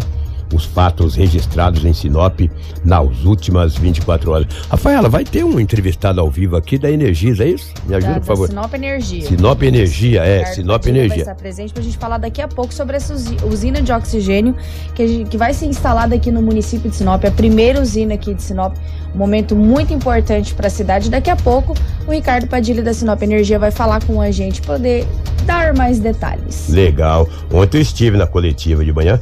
os 0.53 0.65
fatos 0.65 1.15
registrados 1.15 1.83
em 1.85 1.93
Sinop 1.93 2.39
nas 2.83 3.23
últimas 3.23 3.75
24 3.75 4.31
horas. 4.31 4.47
Rafaela, 4.69 5.07
vai 5.09 5.23
ter 5.23 5.43
um 5.43 5.59
entrevistado 5.59 6.19
ao 6.19 6.29
vivo 6.29 6.55
aqui 6.55 6.77
da 6.77 6.89
Energisa, 6.89 7.43
é 7.43 7.49
isso? 7.49 7.73
Me 7.85 7.95
ajuda, 7.95 8.13
da, 8.13 8.19
por 8.19 8.25
favor. 8.27 8.47
Sinop 8.47 8.73
Energia. 8.73 9.27
Sinop 9.27 9.61
Energia, 9.63 10.23
é, 10.23 10.37
Ricardo 10.39 10.55
Sinop 10.55 10.81
Padilha 10.81 10.91
Energia. 10.99 11.25
vai 11.25 11.33
estar 11.33 11.35
presente 11.35 11.73
para 11.73 11.81
a 11.81 11.85
gente 11.85 11.97
falar 11.97 12.17
daqui 12.17 12.41
a 12.41 12.47
pouco 12.47 12.73
sobre 12.73 12.95
essa 12.97 13.13
usi- 13.13 13.37
usina 13.45 13.81
de 13.81 13.91
oxigênio 13.91 14.55
que, 14.95 15.07
gente- 15.07 15.29
que 15.29 15.37
vai 15.37 15.53
ser 15.53 15.65
instalada 15.67 16.15
aqui 16.15 16.31
no 16.31 16.41
município 16.41 16.89
de 16.89 16.95
Sinop, 16.95 17.23
a 17.25 17.31
primeira 17.31 17.81
usina 17.81 18.13
aqui 18.15 18.33
de 18.33 18.41
Sinop, 18.41 18.75
um 19.13 19.17
momento 19.17 19.55
muito 19.55 19.93
importante 19.93 20.53
para 20.53 20.67
a 20.67 20.69
cidade. 20.69 21.09
Daqui 21.09 21.29
a 21.29 21.35
pouco 21.35 21.73
o 22.07 22.11
Ricardo 22.11 22.47
Padilha 22.47 22.81
da 22.83 22.93
Sinop 22.93 23.21
Energia 23.21 23.59
vai 23.59 23.71
falar 23.71 24.03
com 24.03 24.19
a 24.21 24.31
gente, 24.31 24.61
poder 24.61 25.05
dar 25.45 25.73
mais 25.75 25.99
detalhes. 25.99 26.69
Legal. 26.69 27.27
Ontem 27.51 27.77
eu 27.77 27.81
estive 27.81 28.17
na 28.17 28.27
coletiva 28.27 28.83
de 28.83 28.91
manhã. 28.93 29.19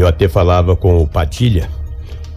Eu 0.00 0.06
até 0.06 0.28
falava 0.28 0.74
com 0.74 0.96
o 1.02 1.06
Patilha 1.06 1.68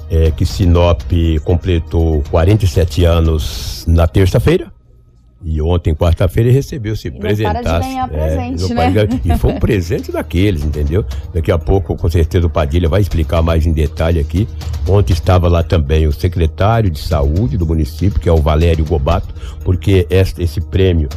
é, 0.10 0.30
que 0.32 0.46
Sinop 0.46 1.00
completou 1.46 2.22
47 2.30 3.06
anos 3.06 3.86
na 3.88 4.06
terça-feira. 4.06 4.68
E 5.46 5.62
ontem, 5.62 5.94
quarta-feira, 5.96 6.50
ele 6.50 6.56
recebeu 6.58 6.94
para 6.94 7.10
de 7.12 7.20
presentaço. 7.20 7.80
ganhar 7.88 8.10
É, 8.14 8.36
presente, 8.36 8.74
né? 8.74 8.76
para 8.76 8.88
de 8.88 8.94
ganhar- 9.18 9.36
E 9.36 9.40
foi 9.40 9.52
um 9.54 9.60
presente 9.60 10.12
daqueles, 10.12 10.62
entendeu? 10.64 11.06
Daqui 11.34 11.52
a 11.54 11.58
pouco, 11.58 11.96
com 11.96 12.10
certeza, 12.10 12.48
o 12.48 12.50
Padilha 12.50 12.90
vai 12.90 13.00
explicar 13.00 13.42
mais 13.42 13.66
em 13.66 13.72
detalhe 13.72 14.20
aqui. 14.20 14.46
Ontem 14.88 15.14
estava 15.14 15.48
lá 15.48 15.64
também 15.64 16.06
o 16.06 16.12
secretário 16.12 16.90
de 16.90 17.00
saúde 17.00 17.56
do 17.58 17.66
município, 17.66 18.20
que 18.20 18.28
é 18.28 18.32
o 18.32 18.42
Valério 18.42 18.84
Gobato, 18.86 19.34
porque 19.64 20.06
este, 20.10 20.44
esse 20.44 20.60
prêmio 20.60 21.08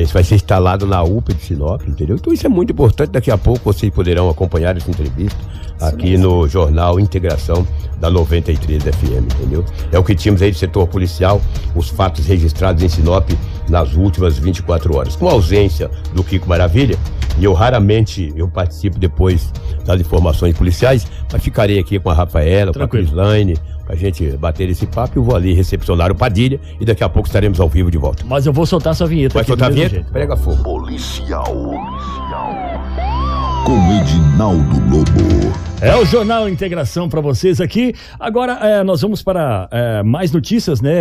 isso 0.00 0.14
vai 0.14 0.24
ser 0.24 0.36
instalado 0.36 0.86
na 0.86 1.02
UPA 1.02 1.34
de 1.34 1.42
Sinop, 1.42 1.82
entendeu? 1.86 2.16
Então 2.16 2.32
isso 2.32 2.46
é 2.46 2.48
muito 2.48 2.72
importante. 2.72 3.10
Daqui 3.10 3.30
a 3.30 3.36
pouco 3.36 3.60
vocês 3.64 3.92
poderão 3.92 4.30
acompanhar 4.30 4.76
essa 4.76 4.90
entrevista 4.90 5.38
aqui 5.80 6.16
no 6.16 6.48
Jornal 6.48 6.98
Integração 7.00 7.66
da 8.00 8.08
93 8.10 8.82
FM, 8.82 9.32
entendeu? 9.34 9.64
É 9.90 9.98
o 9.98 10.04
que 10.04 10.14
tínhamos 10.14 10.40
aí 10.40 10.50
do 10.50 10.56
setor 10.56 10.86
policial, 10.86 11.40
os 11.74 11.88
fatos 11.88 12.26
registrados 12.26 12.82
em 12.82 12.88
Sinop 12.88 13.28
nas 13.68 13.94
últimas 13.94 14.38
24 14.38 14.96
horas. 14.96 15.16
Com 15.16 15.28
a 15.28 15.32
ausência 15.32 15.90
do 16.14 16.24
Kiko 16.24 16.48
Maravilha, 16.48 16.96
e 17.38 17.44
eu 17.44 17.52
raramente 17.52 18.32
eu 18.36 18.48
participo 18.48 18.98
depois 18.98 19.52
das 19.84 20.00
informações 20.00 20.56
policiais, 20.56 21.06
mas 21.32 21.42
ficarei 21.42 21.78
aqui 21.78 21.98
com 21.98 22.10
a 22.10 22.14
Rafaela, 22.14 22.72
Tranquilo. 22.72 23.06
com 23.06 23.12
a 23.12 23.24
Crislaine, 23.24 23.56
pra 23.92 23.96
gente 23.96 24.24
bater 24.38 24.70
esse 24.70 24.86
papo. 24.86 25.18
Eu 25.18 25.22
vou 25.22 25.36
ali 25.36 25.52
recepcionar 25.52 26.10
o 26.10 26.14
Padilha 26.14 26.58
e 26.80 26.84
daqui 26.84 27.04
a 27.04 27.08
pouco 27.10 27.28
estaremos 27.28 27.60
ao 27.60 27.68
vivo 27.68 27.90
de 27.90 27.98
volta. 27.98 28.24
Mas 28.26 28.46
eu 28.46 28.52
vou 28.52 28.64
soltar 28.64 28.92
essa 28.92 29.06
vinheta 29.06 29.34
Vai 29.34 29.44
soltar 29.44 29.68
a 29.68 29.70
vinheta? 29.70 29.96
jeito. 29.96 30.10
Prega 30.10 30.34
fogo. 30.34 30.62
Policial. 30.62 31.44
Com 33.64 33.92
Edinaldo 34.00 34.80
Lobo. 34.90 35.41
É 35.80 35.96
o 35.96 36.04
Jornal 36.04 36.48
Integração 36.48 37.08
para 37.08 37.20
vocês 37.20 37.60
aqui. 37.60 37.92
Agora 38.18 38.52
é, 38.62 38.84
nós 38.84 39.00
vamos 39.00 39.20
para 39.20 39.68
é, 39.70 40.02
mais 40.04 40.30
notícias, 40.30 40.80
né, 40.80 40.92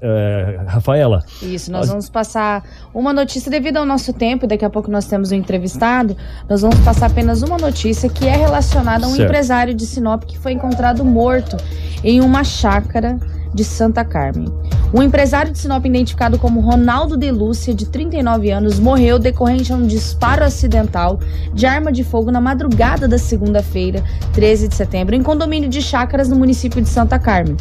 é, 0.00 0.60
Rafaela? 0.66 1.22
Isso, 1.42 1.70
nós 1.70 1.80
Nós- 1.80 1.88
vamos 1.90 2.08
passar 2.08 2.64
uma 2.94 3.12
notícia 3.12 3.50
devido 3.50 3.76
ao 3.76 3.84
nosso 3.84 4.10
tempo, 4.14 4.46
daqui 4.46 4.64
a 4.64 4.70
pouco 4.70 4.90
nós 4.90 5.04
temos 5.04 5.30
um 5.32 5.34
entrevistado. 5.34 6.16
Nós 6.48 6.62
vamos 6.62 6.78
passar 6.80 7.06
apenas 7.06 7.42
uma 7.42 7.58
notícia 7.58 8.08
que 8.08 8.26
é 8.26 8.34
relacionada 8.36 9.04
a 9.04 9.08
um 9.08 9.12
Certo. 9.12 9.28
empresário 9.28 9.74
de 9.74 9.84
Sinop 9.84 10.24
que 10.24 10.38
foi 10.38 10.52
encontrado 10.52 11.04
morto 11.04 11.56
em 12.02 12.20
uma 12.22 12.42
chácara 12.42 13.18
de 13.54 13.64
Santa 13.64 14.04
Carmen. 14.04 14.48
Um 14.94 15.02
empresário 15.02 15.52
de 15.52 15.58
Sinop 15.58 15.84
identificado 15.86 16.38
como 16.38 16.60
Ronaldo 16.60 17.16
de 17.16 17.30
Lúcia, 17.30 17.74
de 17.74 17.86
39 17.86 18.50
anos, 18.50 18.78
morreu 18.78 19.18
decorrente 19.18 19.72
a 19.72 19.76
um 19.76 19.86
disparo 19.86 20.44
acidental 20.44 21.18
de 21.54 21.66
arma 21.66 21.90
de 21.90 22.04
fogo 22.04 22.30
na 22.30 22.40
madrugada 22.40 23.08
da 23.08 23.18
segunda-feira, 23.18 24.02
13 24.32 24.68
de 24.68 24.74
setembro, 24.74 25.14
em 25.14 25.22
condomínio 25.22 25.68
de 25.68 25.80
chácaras 25.80 26.28
no 26.28 26.36
município 26.36 26.82
de 26.82 26.88
Santa 26.88 27.18
Carmen. 27.18 27.56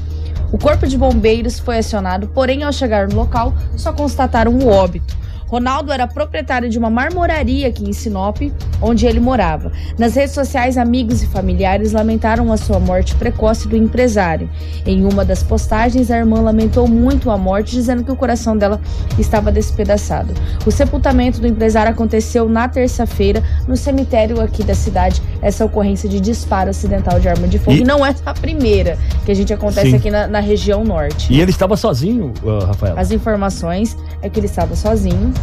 O 0.52 0.58
corpo 0.58 0.86
de 0.86 0.98
bombeiros 0.98 1.60
foi 1.60 1.78
acionado, 1.78 2.28
porém, 2.28 2.64
ao 2.64 2.74
chegar 2.74 3.08
no 3.08 3.16
local, 3.16 3.54
só 3.78 3.94
constataram 3.94 4.52
o 4.58 4.68
óbito. 4.68 5.16
Ronaldo 5.52 5.92
era 5.92 6.08
proprietário 6.08 6.70
de 6.70 6.80
uma 6.80 6.90
marmoraria 6.90 7.68
aqui 7.68 7.84
em 7.84 7.92
Sinop, 7.92 8.38
onde 8.82 9.06
ele 9.06 9.20
morava. 9.20 9.70
Nas 9.98 10.16
redes 10.16 10.34
sociais, 10.34 10.78
amigos 10.78 11.22
e 11.22 11.28
familiares 11.28 11.92
lamentaram 11.92 12.54
a 12.54 12.58
sua 12.58 12.80
morte 12.80 13.14
precoce 13.16 13.68
do 13.68 13.76
empresário. 13.76 14.50
Em 14.86 15.04
uma 15.04 15.26
das 15.26 15.44
postagens, 15.44 16.10
a 16.10 16.18
irmã 16.18 16.40
lamentou 16.40 16.88
muito 16.88 17.30
a 17.30 17.38
morte, 17.38 17.72
dizendo 17.74 18.02
que 18.02 18.10
o 18.10 18.16
coração 18.16 18.58
dela 18.58 18.80
estava 19.20 19.52
despedaçado. 19.52 20.34
O 20.66 20.72
sepultamento 20.72 21.42
do 21.42 21.48
empresário 21.48 21.92
aconteceu 21.92 22.48
na 22.48 22.70
terça-feira, 22.70 23.44
no 23.68 23.76
cemitério 23.76 24.40
aqui 24.40 24.64
da 24.64 24.74
cidade. 24.74 25.22
Essa 25.42 25.66
ocorrência 25.66 26.08
de 26.08 26.22
disparo 26.22 26.70
acidental 26.70 27.20
de 27.20 27.28
arma 27.28 27.46
de 27.46 27.60
fogo. 27.60 27.76
E- 27.76 27.84
não 27.84 28.06
é 28.06 28.16
a 28.26 28.34
primeira 28.34 28.98
que 29.26 29.32
a 29.32 29.36
gente 29.36 29.54
acontece 29.54 29.90
Sim. 29.90 29.96
aqui 29.98 30.10
na, 30.10 30.28
na 30.28 30.40
região 30.40 30.86
norte. 30.86 31.34
E 31.34 31.42
ele 31.42 31.52
estava 31.52 31.76
sozinho, 31.76 32.32
ah, 32.46 32.68
Rafaela? 32.68 33.02
As 33.02 33.12
informações 33.12 33.98
é 34.22 34.30
que 34.30 34.40
ele 34.40 34.48
estava 34.48 34.78
sozinho. 34.78 35.34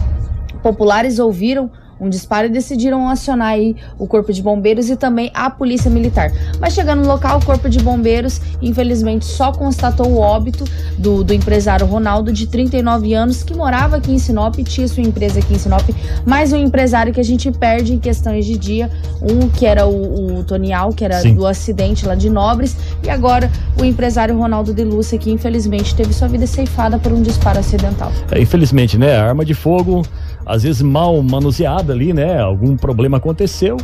Populares 0.62 1.18
ouviram 1.18 1.70
um 2.00 2.08
disparo 2.08 2.46
e 2.46 2.50
decidiram 2.50 3.08
acionar 3.08 3.48
aí 3.48 3.76
o 3.98 4.06
corpo 4.06 4.32
de 4.32 4.42
bombeiros 4.42 4.88
e 4.90 4.96
também 4.96 5.30
a 5.34 5.50
polícia 5.50 5.90
militar. 5.90 6.30
Mas 6.60 6.74
chegando 6.74 7.02
no 7.02 7.08
local, 7.08 7.38
o 7.38 7.44
corpo 7.44 7.68
de 7.68 7.80
bombeiros, 7.80 8.40
infelizmente, 8.62 9.24
só 9.24 9.52
constatou 9.52 10.08
o 10.08 10.18
óbito 10.18 10.64
do, 10.96 11.24
do 11.24 11.32
empresário 11.34 11.86
Ronaldo, 11.86 12.32
de 12.32 12.46
39 12.46 13.14
anos, 13.14 13.42
que 13.42 13.54
morava 13.54 13.96
aqui 13.96 14.12
em 14.12 14.18
Sinop, 14.18 14.56
tinha 14.64 14.86
sua 14.88 15.02
empresa 15.02 15.40
aqui 15.40 15.54
em 15.54 15.58
Sinop, 15.58 15.88
mais 16.26 16.52
um 16.52 16.56
empresário 16.56 17.12
que 17.12 17.20
a 17.20 17.24
gente 17.24 17.50
perde 17.50 17.94
em 17.94 17.98
questões 17.98 18.44
de 18.44 18.56
dia, 18.56 18.90
um 19.22 19.48
que 19.48 19.66
era 19.66 19.86
o, 19.86 20.38
o 20.38 20.44
Tonial, 20.44 20.92
que 20.92 21.04
era 21.04 21.20
Sim. 21.20 21.34
do 21.34 21.46
acidente 21.46 22.06
lá 22.06 22.14
de 22.14 22.30
Nobres, 22.30 22.76
e 23.02 23.10
agora 23.10 23.50
o 23.80 23.84
empresário 23.84 24.36
Ronaldo 24.36 24.72
de 24.72 24.84
Lúcia, 24.84 25.18
que 25.18 25.30
infelizmente 25.30 25.94
teve 25.94 26.12
sua 26.12 26.28
vida 26.28 26.46
ceifada 26.46 26.98
por 26.98 27.12
um 27.12 27.22
disparo 27.22 27.58
acidental. 27.58 28.12
É, 28.30 28.40
infelizmente, 28.40 28.98
né? 28.98 29.16
Arma 29.16 29.44
de 29.44 29.54
fogo, 29.54 30.04
às 30.44 30.62
vezes 30.62 30.82
mal 30.82 31.22
manuseada 31.22 31.87
ali, 31.92 32.12
né? 32.12 32.40
Algum 32.40 32.76
problema 32.76 33.16
aconteceu. 33.16 33.76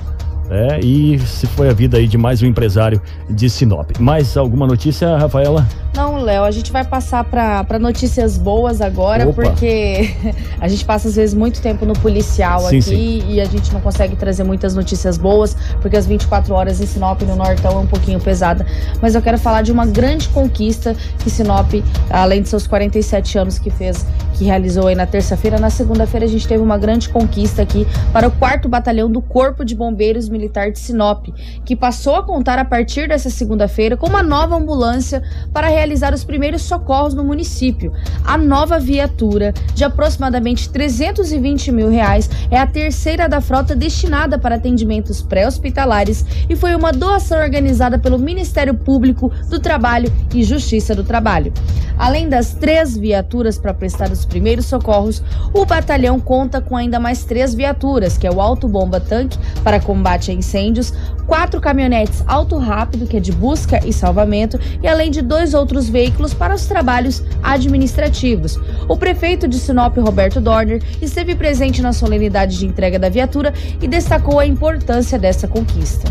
né? 0.48 0.78
e 0.80 1.18
se 1.20 1.46
foi 1.46 1.70
a 1.70 1.72
vida 1.72 1.96
aí 1.96 2.06
de 2.06 2.18
mais 2.18 2.42
um 2.42 2.46
empresário 2.46 3.00
de 3.30 3.48
Sinop. 3.48 3.90
Mais 3.98 4.36
alguma 4.36 4.66
notícia, 4.66 5.16
Rafaela? 5.16 5.66
Não, 5.96 6.03
Léo, 6.22 6.44
a 6.44 6.50
gente 6.50 6.70
vai 6.72 6.84
passar 6.84 7.24
para 7.24 7.78
notícias 7.78 8.38
boas 8.38 8.80
agora, 8.80 9.28
Opa. 9.28 9.42
porque 9.42 10.14
a 10.60 10.68
gente 10.68 10.84
passa 10.84 11.08
às 11.08 11.16
vezes 11.16 11.34
muito 11.34 11.60
tempo 11.60 11.84
no 11.84 11.94
policial 11.94 12.60
Sim, 12.60 12.78
aqui 12.78 12.82
sim. 12.82 13.24
e 13.28 13.40
a 13.40 13.44
gente 13.44 13.72
não 13.72 13.80
consegue 13.80 14.16
trazer 14.16 14.44
muitas 14.44 14.74
notícias 14.74 15.16
boas, 15.16 15.56
porque 15.80 15.96
as 15.96 16.06
24 16.06 16.54
horas 16.54 16.80
em 16.80 16.86
Sinop 16.86 17.22
no 17.22 17.36
Nortão 17.36 17.72
é 17.72 17.78
um 17.78 17.86
pouquinho 17.86 18.20
pesada. 18.20 18.66
Mas 19.00 19.14
eu 19.14 19.22
quero 19.22 19.38
falar 19.38 19.62
de 19.62 19.72
uma 19.72 19.86
grande 19.86 20.28
conquista 20.28 20.94
que 21.18 21.30
Sinop, 21.30 21.72
além 22.10 22.42
de 22.42 22.48
seus 22.48 22.66
47 22.66 23.38
anos 23.38 23.58
que 23.58 23.70
fez, 23.70 24.06
que 24.34 24.44
realizou 24.44 24.88
aí 24.88 24.94
na 24.94 25.06
terça-feira, 25.06 25.58
na 25.58 25.70
segunda-feira 25.70 26.26
a 26.26 26.28
gente 26.28 26.46
teve 26.46 26.62
uma 26.62 26.76
grande 26.76 27.08
conquista 27.08 27.62
aqui 27.62 27.86
para 28.12 28.28
o 28.28 28.30
4 28.32 28.68
Batalhão 28.68 29.10
do 29.10 29.22
Corpo 29.22 29.64
de 29.64 29.74
Bombeiros 29.74 30.28
Militar 30.28 30.70
de 30.70 30.78
Sinop, 30.78 31.28
que 31.64 31.76
passou 31.76 32.16
a 32.16 32.22
contar 32.22 32.58
a 32.58 32.64
partir 32.64 33.08
dessa 33.08 33.30
segunda-feira 33.30 33.96
com 33.96 34.08
uma 34.08 34.22
nova 34.22 34.56
ambulância 34.56 35.22
para 35.52 35.68
realizar 35.68 36.03
os 36.12 36.24
primeiros 36.24 36.62
socorros 36.62 37.14
no 37.14 37.24
município. 37.24 37.92
A 38.24 38.36
nova 38.36 38.78
viatura, 38.78 39.54
de 39.74 39.84
aproximadamente 39.84 40.68
320 40.68 41.72
mil 41.72 41.88
reais, 41.88 42.28
é 42.50 42.58
a 42.58 42.66
terceira 42.66 43.28
da 43.28 43.40
frota 43.40 43.76
destinada 43.76 44.38
para 44.38 44.56
atendimentos 44.56 45.22
pré-hospitalares 45.22 46.24
e 46.48 46.56
foi 46.56 46.74
uma 46.74 46.92
doação 46.92 47.38
organizada 47.40 47.98
pelo 47.98 48.18
Ministério 48.18 48.74
Público 48.74 49.32
do 49.48 49.60
Trabalho 49.60 50.12
e 50.34 50.42
Justiça 50.42 50.94
do 50.94 51.04
Trabalho. 51.04 51.52
Além 51.96 52.28
das 52.28 52.54
três 52.54 52.96
viaturas 52.96 53.56
para 53.56 53.72
prestar 53.72 54.10
os 54.10 54.24
primeiros 54.24 54.66
socorros, 54.66 55.22
o 55.52 55.64
batalhão 55.64 56.18
conta 56.18 56.60
com 56.60 56.76
ainda 56.76 56.98
mais 56.98 57.24
três 57.24 57.54
viaturas, 57.54 58.18
que 58.18 58.26
é 58.26 58.30
o 58.30 58.40
Auto 58.40 58.66
Bomba 58.66 58.98
Tanque 58.98 59.38
para 59.62 59.78
combate 59.78 60.30
a 60.30 60.34
incêndios, 60.34 60.92
quatro 61.26 61.60
caminhonetes 61.60 62.24
Auto 62.26 62.58
Rápido, 62.58 63.06
que 63.06 63.16
é 63.16 63.20
de 63.20 63.30
busca 63.30 63.80
e 63.86 63.92
salvamento, 63.92 64.58
e 64.82 64.88
além 64.88 65.10
de 65.10 65.22
dois 65.22 65.54
outros 65.54 65.88
veículos 65.94 66.34
para 66.34 66.52
os 66.52 66.66
trabalhos 66.66 67.22
administrativos. 67.40 68.58
O 68.88 68.96
prefeito 68.96 69.46
de 69.46 69.60
Sinop, 69.60 69.96
Roberto 69.96 70.40
Dorner, 70.40 70.82
esteve 71.00 71.36
presente 71.36 71.80
na 71.80 71.92
solenidade 71.92 72.58
de 72.58 72.66
entrega 72.66 72.98
da 72.98 73.08
viatura 73.08 73.54
e 73.80 73.86
destacou 73.86 74.40
a 74.40 74.46
importância 74.46 75.16
dessa 75.16 75.46
conquista. 75.46 76.10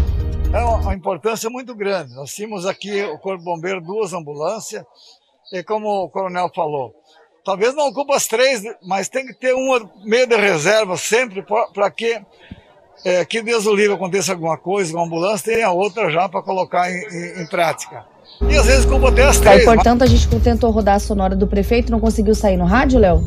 É 0.53 0.63
uma 0.63 0.95
importância 0.95 1.49
muito 1.49 1.75
grande. 1.75 2.15
Nós 2.15 2.33
tínhamos 2.33 2.65
aqui 2.65 3.03
o 3.03 3.17
Corpo 3.17 3.43
Bombeiro, 3.43 3.81
duas 3.81 4.13
ambulâncias, 4.13 4.85
e 5.51 5.61
como 5.61 6.05
o 6.05 6.09
coronel 6.09 6.49
falou, 6.55 6.95
talvez 7.43 7.75
não 7.75 7.89
ocupe 7.89 8.13
as 8.13 8.25
três, 8.25 8.63
mas 8.81 9.09
tem 9.09 9.25
que 9.25 9.33
ter 9.33 9.53
uma 9.53 9.91
meio 10.05 10.25
de 10.25 10.37
reserva 10.37 10.95
sempre 10.95 11.43
para 11.73 11.91
que 11.91 12.21
é, 13.05 13.25
que 13.25 13.41
Deus 13.41 13.65
o 13.65 13.75
livre 13.75 13.93
aconteça 13.93 14.31
alguma 14.31 14.57
coisa 14.57 14.93
com 14.93 14.99
a 14.99 15.05
ambulância, 15.05 15.53
tem 15.53 15.63
a 15.63 15.71
outra 15.71 16.09
já 16.09 16.27
para 16.29 16.41
colocar 16.41 16.89
em, 16.91 16.95
em, 16.95 17.41
em, 17.41 17.45
prática. 17.47 18.05
E 18.41 18.55
às 18.55 18.65
vezes 18.65 18.85
culpa 18.85 19.09
até 19.09 19.23
as 19.23 19.37
tá, 19.37 19.51
três. 19.51 19.65
Tá, 19.65 19.73
portanto, 19.73 19.99
mas... 20.01 20.11
a 20.11 20.15
gente 20.15 20.39
tentou 20.39 20.71
rodar 20.71 20.95
a 20.95 20.99
sonora 20.99 21.35
do 21.35 21.47
prefeito, 21.47 21.91
não 21.91 21.99
conseguiu 21.99 22.33
sair 22.33 22.57
no 22.57 22.65
rádio, 22.65 22.99
Léo? 22.99 23.23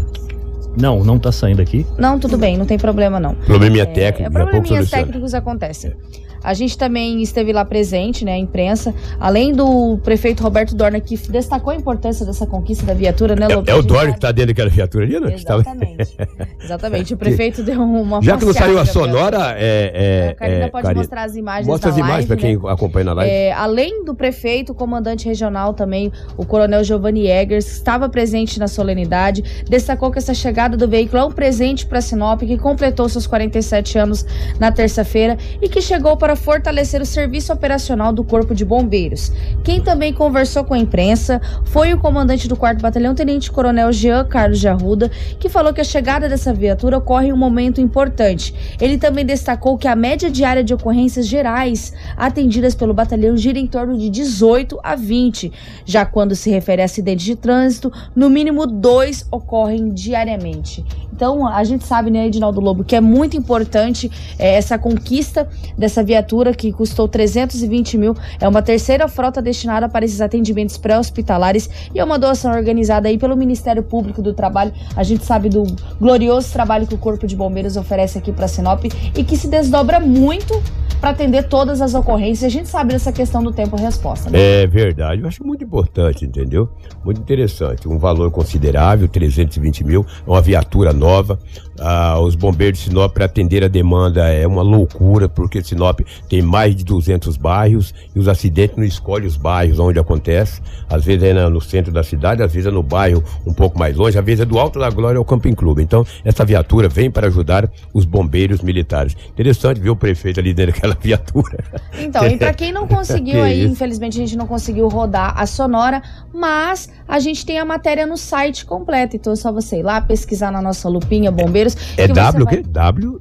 Não, 0.76 1.02
não 1.02 1.18
tá 1.18 1.32
saindo 1.32 1.62
aqui. 1.62 1.86
Não, 1.98 2.18
tudo 2.18 2.36
bem, 2.36 2.56
não 2.58 2.66
tem 2.66 2.78
problema 2.78 3.18
não. 3.18 3.34
Probleminha 3.34 3.84
é, 3.84 3.86
técnico, 3.86 4.30
é, 4.36 4.42
probleminhas 4.42 4.90
técnicos 4.90 5.32
acontecem. 5.32 5.90
É. 6.22 6.25
A 6.46 6.54
gente 6.54 6.78
também 6.78 7.20
esteve 7.20 7.52
lá 7.52 7.64
presente, 7.64 8.24
né, 8.24 8.34
a 8.34 8.38
imprensa, 8.38 8.94
além 9.18 9.52
do 9.52 9.98
prefeito 9.98 10.44
Roberto 10.44 10.76
Dorna, 10.76 11.00
que 11.00 11.16
destacou 11.28 11.72
a 11.72 11.76
importância 11.76 12.24
dessa 12.24 12.46
conquista 12.46 12.86
da 12.86 12.94
viatura, 12.94 13.34
né, 13.34 13.48
Lobo? 13.48 13.68
É, 13.68 13.72
é 13.72 13.74
o 13.74 13.82
Dorna 13.82 14.12
que 14.12 14.18
está 14.18 14.30
dentro 14.30 14.54
daquela 14.54 14.70
viatura 14.70 15.04
ali, 15.04 15.18
né? 15.18 15.34
Exatamente. 15.34 16.16
Exatamente. 16.62 17.14
O 17.14 17.16
prefeito 17.16 17.64
deu 17.64 17.82
uma 17.82 18.22
Já 18.22 18.36
que 18.36 18.44
não 18.44 18.52
saiu 18.52 18.78
a 18.78 18.86
sonora, 18.86 19.56
é, 19.58 19.90
é, 19.92 20.28
a 20.30 20.34
Karina 20.36 20.64
é, 20.66 20.68
pode 20.68 20.94
mostrar 20.94 21.24
as 21.24 21.34
imagens 21.34 21.66
Mostra 21.66 21.90
as 21.90 21.98
imagens 21.98 22.26
para 22.26 22.36
quem 22.36 22.56
né? 22.56 22.62
acompanha 22.70 23.06
na 23.06 23.12
live. 23.14 23.32
É, 23.32 23.52
além 23.52 24.04
do 24.04 24.14
prefeito, 24.14 24.70
o 24.70 24.74
comandante 24.74 25.26
regional 25.26 25.74
também, 25.74 26.12
o 26.36 26.46
coronel 26.46 26.84
Giovanni 26.84 27.26
Eggers, 27.26 27.66
estava 27.66 28.08
presente 28.08 28.60
na 28.60 28.68
solenidade, 28.68 29.64
destacou 29.68 30.12
que 30.12 30.18
essa 30.18 30.32
chegada 30.32 30.76
do 30.76 30.86
veículo 30.86 31.22
é 31.22 31.24
um 31.24 31.32
presente 31.32 31.84
para 31.84 32.00
Sinop, 32.00 32.40
que 32.42 32.56
completou 32.56 33.08
seus 33.08 33.26
47 33.26 33.98
anos 33.98 34.24
na 34.60 34.70
terça-feira 34.70 35.36
e 35.60 35.68
que 35.68 35.80
chegou 35.80 36.16
para 36.16 36.35
fortalecer 36.36 37.00
o 37.00 37.06
serviço 37.06 37.52
operacional 37.52 38.12
do 38.12 38.22
Corpo 38.22 38.54
de 38.54 38.64
Bombeiros. 38.64 39.32
Quem 39.64 39.80
também 39.80 40.12
conversou 40.12 40.64
com 40.64 40.74
a 40.74 40.78
imprensa 40.78 41.40
foi 41.64 41.92
o 41.92 41.98
comandante 41.98 42.46
do 42.46 42.56
4 42.56 42.80
Batalhão, 42.80 43.14
Tenente 43.14 43.50
Coronel 43.50 43.92
Jean 43.92 44.24
Carlos 44.24 44.60
de 44.60 44.68
Arruda, 44.68 45.10
que 45.38 45.48
falou 45.48 45.72
que 45.72 45.80
a 45.80 45.84
chegada 45.84 46.28
dessa 46.28 46.52
viatura 46.52 46.98
ocorre 46.98 47.28
em 47.28 47.32
um 47.32 47.36
momento 47.36 47.80
importante. 47.80 48.54
Ele 48.80 48.98
também 48.98 49.24
destacou 49.24 49.78
que 49.78 49.88
a 49.88 49.96
média 49.96 50.30
diária 50.30 50.62
de 50.62 50.74
ocorrências 50.74 51.26
gerais 51.26 51.92
atendidas 52.16 52.74
pelo 52.74 52.94
batalhão 52.94 53.36
gira 53.36 53.58
em 53.58 53.66
torno 53.66 53.96
de 53.96 54.10
18 54.10 54.78
a 54.82 54.94
20. 54.94 55.52
Já 55.84 56.04
quando 56.04 56.34
se 56.34 56.50
refere 56.50 56.82
a 56.82 56.84
acidentes 56.84 57.24
de 57.24 57.36
trânsito, 57.36 57.92
no 58.14 58.28
mínimo 58.28 58.66
dois 58.66 59.26
ocorrem 59.30 59.92
diariamente. 59.92 60.84
Então, 61.16 61.46
a 61.46 61.64
gente 61.64 61.86
sabe, 61.86 62.10
né, 62.10 62.26
Edinaldo 62.26 62.60
Lobo, 62.60 62.84
que 62.84 62.94
é 62.94 63.00
muito 63.00 63.38
importante 63.38 64.10
é, 64.38 64.54
essa 64.56 64.78
conquista 64.78 65.48
dessa 65.76 66.04
viatura 66.04 66.25
que 66.56 66.72
custou 66.72 67.08
320 67.08 67.98
mil. 67.98 68.14
É 68.40 68.48
uma 68.48 68.62
terceira 68.62 69.08
frota 69.08 69.40
destinada 69.40 69.88
para 69.88 70.04
esses 70.04 70.20
atendimentos 70.20 70.76
pré-hospitalares 70.76 71.68
e 71.94 72.00
é 72.00 72.04
uma 72.04 72.18
doação 72.18 72.52
organizada 72.52 73.08
aí 73.08 73.18
pelo 73.18 73.36
Ministério 73.36 73.82
Público 73.82 74.20
do 74.20 74.32
Trabalho. 74.32 74.72
A 74.96 75.02
gente 75.02 75.24
sabe 75.24 75.48
do 75.48 75.64
glorioso 76.00 76.52
trabalho 76.52 76.86
que 76.86 76.94
o 76.94 76.98
Corpo 76.98 77.26
de 77.26 77.36
Bombeiros 77.36 77.76
oferece 77.76 78.18
aqui 78.18 78.32
para 78.32 78.48
Sinop 78.48 78.84
e 78.84 79.24
que 79.24 79.36
se 79.36 79.48
desdobra 79.48 80.00
muito 80.00 80.60
para 81.00 81.10
atender 81.10 81.44
todas 81.44 81.80
as 81.80 81.94
ocorrências. 81.94 82.44
A 82.44 82.52
gente 82.52 82.68
sabe 82.68 82.92
dessa 82.92 83.12
questão 83.12 83.42
do 83.42 83.52
tempo-resposta. 83.52 84.30
Né? 84.30 84.62
É 84.62 84.66
verdade, 84.66 85.22
eu 85.22 85.28
acho 85.28 85.44
muito 85.44 85.62
importante, 85.62 86.24
entendeu? 86.24 86.68
Muito 87.04 87.20
interessante. 87.20 87.88
Um 87.88 87.98
valor 87.98 88.30
considerável, 88.30 89.06
320 89.08 89.84
mil, 89.84 90.06
uma 90.26 90.40
viatura 90.40 90.92
nova. 90.92 91.38
Ah, 91.78 92.18
os 92.20 92.34
bombeiros 92.34 92.78
de 92.78 92.86
Sinop, 92.86 93.12
para 93.12 93.26
atender 93.26 93.62
a 93.62 93.68
demanda, 93.68 94.28
é 94.28 94.46
uma 94.46 94.62
loucura, 94.62 95.28
porque 95.28 95.62
Sinop 95.62 96.00
tem 96.28 96.42
mais 96.42 96.74
de 96.74 96.84
200 96.84 97.36
bairros 97.36 97.94
e 98.14 98.18
os 98.18 98.28
acidentes 98.28 98.76
não 98.76 98.84
escolhem 98.84 99.26
os 99.26 99.36
bairros 99.36 99.78
onde 99.78 99.98
acontece. 99.98 100.60
Às 100.88 101.04
vezes 101.04 101.22
é 101.22 101.48
no 101.48 101.60
centro 101.60 101.92
da 101.92 102.02
cidade, 102.02 102.42
às 102.42 102.52
vezes 102.52 102.66
é 102.66 102.70
no 102.70 102.82
bairro 102.82 103.22
um 103.46 103.52
pouco 103.52 103.78
mais 103.78 103.96
longe, 103.96 104.18
às 104.18 104.24
vezes 104.24 104.40
é 104.40 104.44
do 104.44 104.58
Alto 104.58 104.78
da 104.78 104.90
Glória 104.90 105.18
ao 105.18 105.24
Camping 105.24 105.54
Clube. 105.54 105.82
Então, 105.82 106.04
essa 106.24 106.44
viatura 106.44 106.88
vem 106.88 107.10
para 107.10 107.26
ajudar 107.26 107.70
os 107.92 108.04
bombeiros 108.04 108.60
militares. 108.60 109.16
Interessante 109.28 109.80
ver 109.80 109.90
o 109.90 109.96
prefeito 109.96 110.40
ali 110.40 110.52
dentro 110.52 110.74
daquela 110.74 110.96
viatura. 111.00 111.64
Então, 111.98 112.26
e 112.26 112.36
para 112.36 112.52
quem 112.54 112.72
não 112.72 112.86
conseguiu 112.86 113.42
aí, 113.44 113.62
isso? 113.62 113.72
infelizmente 113.72 114.18
a 114.18 114.20
gente 114.20 114.36
não 114.36 114.46
conseguiu 114.46 114.88
rodar 114.88 115.34
a 115.36 115.46
sonora, 115.46 116.02
mas 116.32 116.88
a 117.06 117.18
gente 117.18 117.44
tem 117.44 117.58
a 117.58 117.64
matéria 117.64 118.06
no 118.06 118.16
site 118.16 118.64
completa. 118.64 119.16
Então 119.16 119.32
é 119.32 119.36
só 119.36 119.52
você 119.52 119.78
ir 119.78 119.82
lá 119.82 120.00
pesquisar 120.00 120.50
na 120.50 120.62
nossa 120.62 120.88
lupinha 120.88 121.30
Bombeiros. 121.30 121.76
É, 121.96 122.04
é 122.04 122.08
W 122.08 122.44
w 122.44 122.46
quê? 122.46 122.62
Vai... 122.66 123.16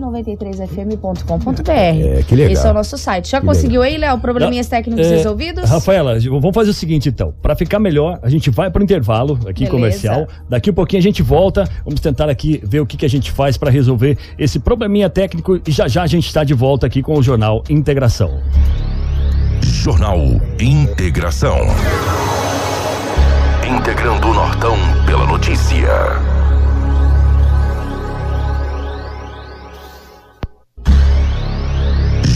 93 0.00 0.59
93fm.com.br. 0.66 1.70
É, 1.70 2.22
que 2.22 2.34
legal. 2.34 2.52
Esse 2.52 2.66
é 2.66 2.70
o 2.70 2.74
nosso 2.74 2.98
site. 2.98 3.30
Já 3.30 3.40
que 3.40 3.46
conseguiu 3.46 3.80
legal. 3.80 3.94
aí, 3.94 3.98
Léo, 3.98 4.18
probleminhas 4.18 4.66
Já, 4.66 4.76
técnicos 4.76 5.06
é, 5.06 5.16
resolvidos? 5.16 5.68
Rafaela, 5.68 6.18
vamos 6.20 6.54
fazer 6.54 6.70
o 6.70 6.74
seguinte 6.74 7.08
então. 7.08 7.34
Para 7.40 7.54
ficar 7.54 7.78
melhor, 7.78 8.18
a 8.22 8.28
gente 8.28 8.50
vai 8.50 8.70
para 8.70 8.80
o 8.80 8.84
intervalo 8.84 9.34
aqui 9.46 9.64
Beleza. 9.64 9.70
comercial. 9.70 10.28
Daqui 10.48 10.70
um 10.70 10.74
pouquinho 10.74 11.00
a 11.00 11.02
gente 11.02 11.22
volta. 11.22 11.64
Vamos 11.84 12.00
tentar 12.00 12.28
aqui 12.28 12.60
ver 12.64 12.80
o 12.80 12.86
que, 12.86 12.96
que 12.96 13.06
a 13.06 13.10
gente 13.10 13.30
faz 13.30 13.56
para 13.56 13.70
resolver 13.70 14.18
esse 14.38 14.58
probleminha 14.58 15.08
técnico. 15.08 15.60
E 15.66 15.70
já 15.70 15.88
já 15.88 16.02
a 16.02 16.06
gente 16.06 16.26
está 16.26 16.44
de 16.44 16.54
volta 16.54 16.86
aqui 16.86 17.02
com 17.02 17.16
o 17.16 17.22
Jornal 17.22 17.62
Integração. 17.68 18.40
Jornal 19.62 20.18
Integração. 20.58 21.58
Integrando 23.66 24.28
o 24.28 24.34
Nortão 24.34 24.76
pela 25.06 25.26
notícia. 25.26 26.29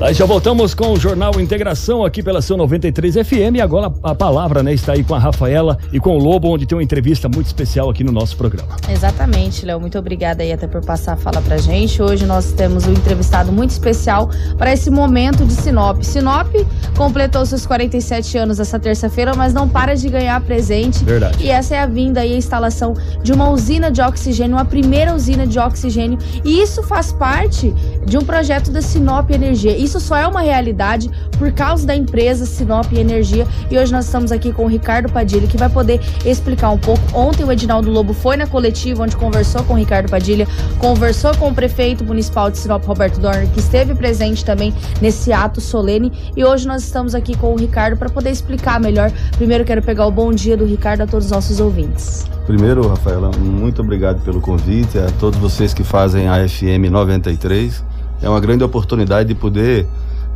Aí 0.00 0.14
já 0.14 0.24
voltamos 0.24 0.72
com 0.72 0.92
o 0.92 0.96
Jornal 0.98 1.38
Integração 1.38 2.02
aqui 2.02 2.22
pela 2.22 2.40
seu 2.40 2.56
93 2.56 3.16
FM. 3.16 3.56
E 3.56 3.60
agora 3.60 3.92
a 4.02 4.14
palavra, 4.14 4.62
né, 4.62 4.72
está 4.72 4.94
aí 4.94 5.04
com 5.04 5.14
a 5.14 5.18
Rafaela 5.18 5.76
e 5.92 6.00
com 6.00 6.16
o 6.16 6.18
Lobo, 6.18 6.48
onde 6.48 6.64
tem 6.64 6.76
uma 6.76 6.82
entrevista 6.82 7.28
muito 7.28 7.48
especial 7.48 7.90
aqui 7.90 8.02
no 8.02 8.10
nosso 8.10 8.34
programa. 8.34 8.76
Exatamente, 8.88 9.66
Léo. 9.66 9.78
Muito 9.78 9.98
obrigada 9.98 10.42
aí 10.42 10.52
até 10.52 10.66
por 10.66 10.82
passar 10.82 11.12
a 11.12 11.16
fala 11.16 11.42
pra 11.42 11.58
gente. 11.58 12.00
Hoje 12.00 12.24
nós 12.24 12.50
temos 12.52 12.86
um 12.86 12.92
entrevistado 12.92 13.52
muito 13.52 13.70
especial 13.72 14.30
para 14.56 14.72
esse 14.72 14.90
momento 14.90 15.44
de 15.44 15.52
Sinop. 15.52 16.02
Sinop 16.02 16.48
completou 16.96 17.44
seus 17.44 17.66
47 17.66 18.38
anos 18.38 18.58
essa 18.58 18.78
terça-feira, 18.78 19.34
mas 19.36 19.52
não 19.52 19.68
para 19.68 19.94
de 19.94 20.08
ganhar 20.08 20.40
presente. 20.40 21.04
Verdade. 21.04 21.44
E 21.44 21.50
essa 21.50 21.74
é 21.74 21.78
a 21.78 21.86
vinda 21.86 22.24
e 22.24 22.32
a 22.32 22.36
instalação 22.36 22.94
de 23.22 23.32
uma 23.34 23.50
usina 23.50 23.90
de 23.90 24.00
oxigênio, 24.00 24.56
uma 24.56 24.64
primeira 24.64 25.14
usina 25.14 25.46
de 25.46 25.58
oxigênio. 25.58 26.18
E 26.42 26.62
isso 26.62 26.82
faz 26.84 27.12
parte 27.12 27.74
de 28.06 28.16
um 28.16 28.22
projeto 28.22 28.70
da 28.70 28.80
Sinop 28.80 29.28
Energia. 29.30 29.76
Isso 29.76 29.89
só 29.98 30.16
é 30.16 30.26
uma 30.26 30.42
realidade 30.42 31.10
por 31.38 31.50
causa 31.52 31.86
da 31.86 31.94
empresa 31.94 32.44
Sinop 32.44 32.92
Energia. 32.92 33.46
E 33.70 33.78
hoje 33.78 33.90
nós 33.90 34.04
estamos 34.04 34.30
aqui 34.30 34.52
com 34.52 34.64
o 34.64 34.68
Ricardo 34.68 35.10
Padilha, 35.10 35.46
que 35.46 35.56
vai 35.56 35.68
poder 35.68 36.00
explicar 36.24 36.70
um 36.70 36.78
pouco. 36.78 37.02
Ontem 37.14 37.44
o 37.44 37.50
Edinaldo 37.50 37.90
Lobo 37.90 38.12
foi 38.12 38.36
na 38.36 38.46
coletiva, 38.46 39.02
onde 39.02 39.16
conversou 39.16 39.62
com 39.64 39.72
o 39.72 39.76
Ricardo 39.76 40.10
Padilha, 40.10 40.46
conversou 40.78 41.34
com 41.36 41.48
o 41.48 41.54
prefeito 41.54 42.04
municipal 42.04 42.50
de 42.50 42.58
Sinop, 42.58 42.84
Roberto 42.84 43.18
Dorner, 43.18 43.48
que 43.48 43.60
esteve 43.60 43.94
presente 43.94 44.44
também 44.44 44.74
nesse 45.00 45.32
ato 45.32 45.60
solene. 45.60 46.12
E 46.36 46.44
hoje 46.44 46.68
nós 46.68 46.82
estamos 46.84 47.14
aqui 47.14 47.36
com 47.36 47.54
o 47.54 47.56
Ricardo 47.56 47.96
para 47.96 48.10
poder 48.10 48.30
explicar 48.30 48.78
melhor. 48.78 49.10
Primeiro 49.38 49.64
quero 49.64 49.82
pegar 49.82 50.06
o 50.06 50.10
bom 50.10 50.30
dia 50.30 50.56
do 50.56 50.66
Ricardo 50.66 51.00
a 51.00 51.06
todos 51.06 51.26
os 51.26 51.32
nossos 51.32 51.58
ouvintes. 51.58 52.28
Primeiro, 52.46 52.86
Rafaela, 52.86 53.30
muito 53.38 53.80
obrigado 53.80 54.20
pelo 54.22 54.40
convite, 54.40 54.98
a 54.98 55.06
todos 55.18 55.38
vocês 55.38 55.72
que 55.72 55.82
fazem 55.82 56.28
a 56.28 56.46
FM 56.46 56.90
93 56.90 57.99
é 58.22 58.28
uma 58.28 58.40
grande 58.40 58.64
oportunidade 58.64 59.28
de 59.28 59.34
poder 59.34 59.86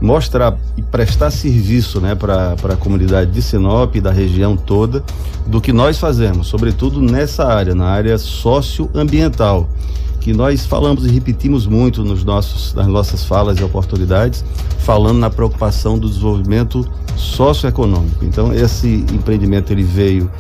mostrar 0.01 0.57
e 0.77 0.83
prestar 0.83 1.31
serviço 1.31 2.01
né, 2.01 2.15
para 2.15 2.53
a 2.53 2.77
comunidade 2.77 3.31
de 3.31 3.41
Sinop 3.41 3.95
e 3.97 4.01
da 4.01 4.11
região 4.11 4.57
toda 4.57 5.03
do 5.47 5.61
que 5.61 5.73
nós 5.73 5.99
fazemos, 5.99 6.47
sobretudo 6.47 7.01
nessa 7.01 7.45
área, 7.45 7.75
na 7.75 7.87
área 7.87 8.19
socioambiental, 8.19 9.69
que 10.21 10.33
nós 10.33 10.65
falamos 10.65 11.07
e 11.07 11.11
repetimos 11.11 11.67
muito 11.67 12.03
nos 12.03 12.25
nossos, 12.25 12.75
nas 12.75 12.87
nossas 12.87 13.25
falas 13.25 13.59
e 13.59 13.63
oportunidades, 13.63 14.45
falando 14.79 15.19
na 15.19 15.31
preocupação 15.31 15.99
do 15.99 16.09
desenvolvimento 16.09 16.87
socioeconômico. 17.17 18.25
Então, 18.25 18.53
esse 18.53 19.05
empreendimento 19.13 19.73
ele 19.73 19.83
veio 19.83 20.31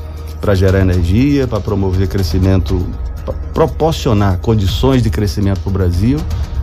para 0.40 0.54
gerar 0.54 0.80
energia, 0.80 1.46
para 1.46 1.60
promover 1.60 2.08
crescimento, 2.08 2.86
para 3.24 3.34
proporcionar 3.52 4.38
condições 4.38 5.02
de 5.02 5.10
crescimento 5.10 5.60
para 5.60 5.70
o 5.70 5.72
Brasil 5.72 6.18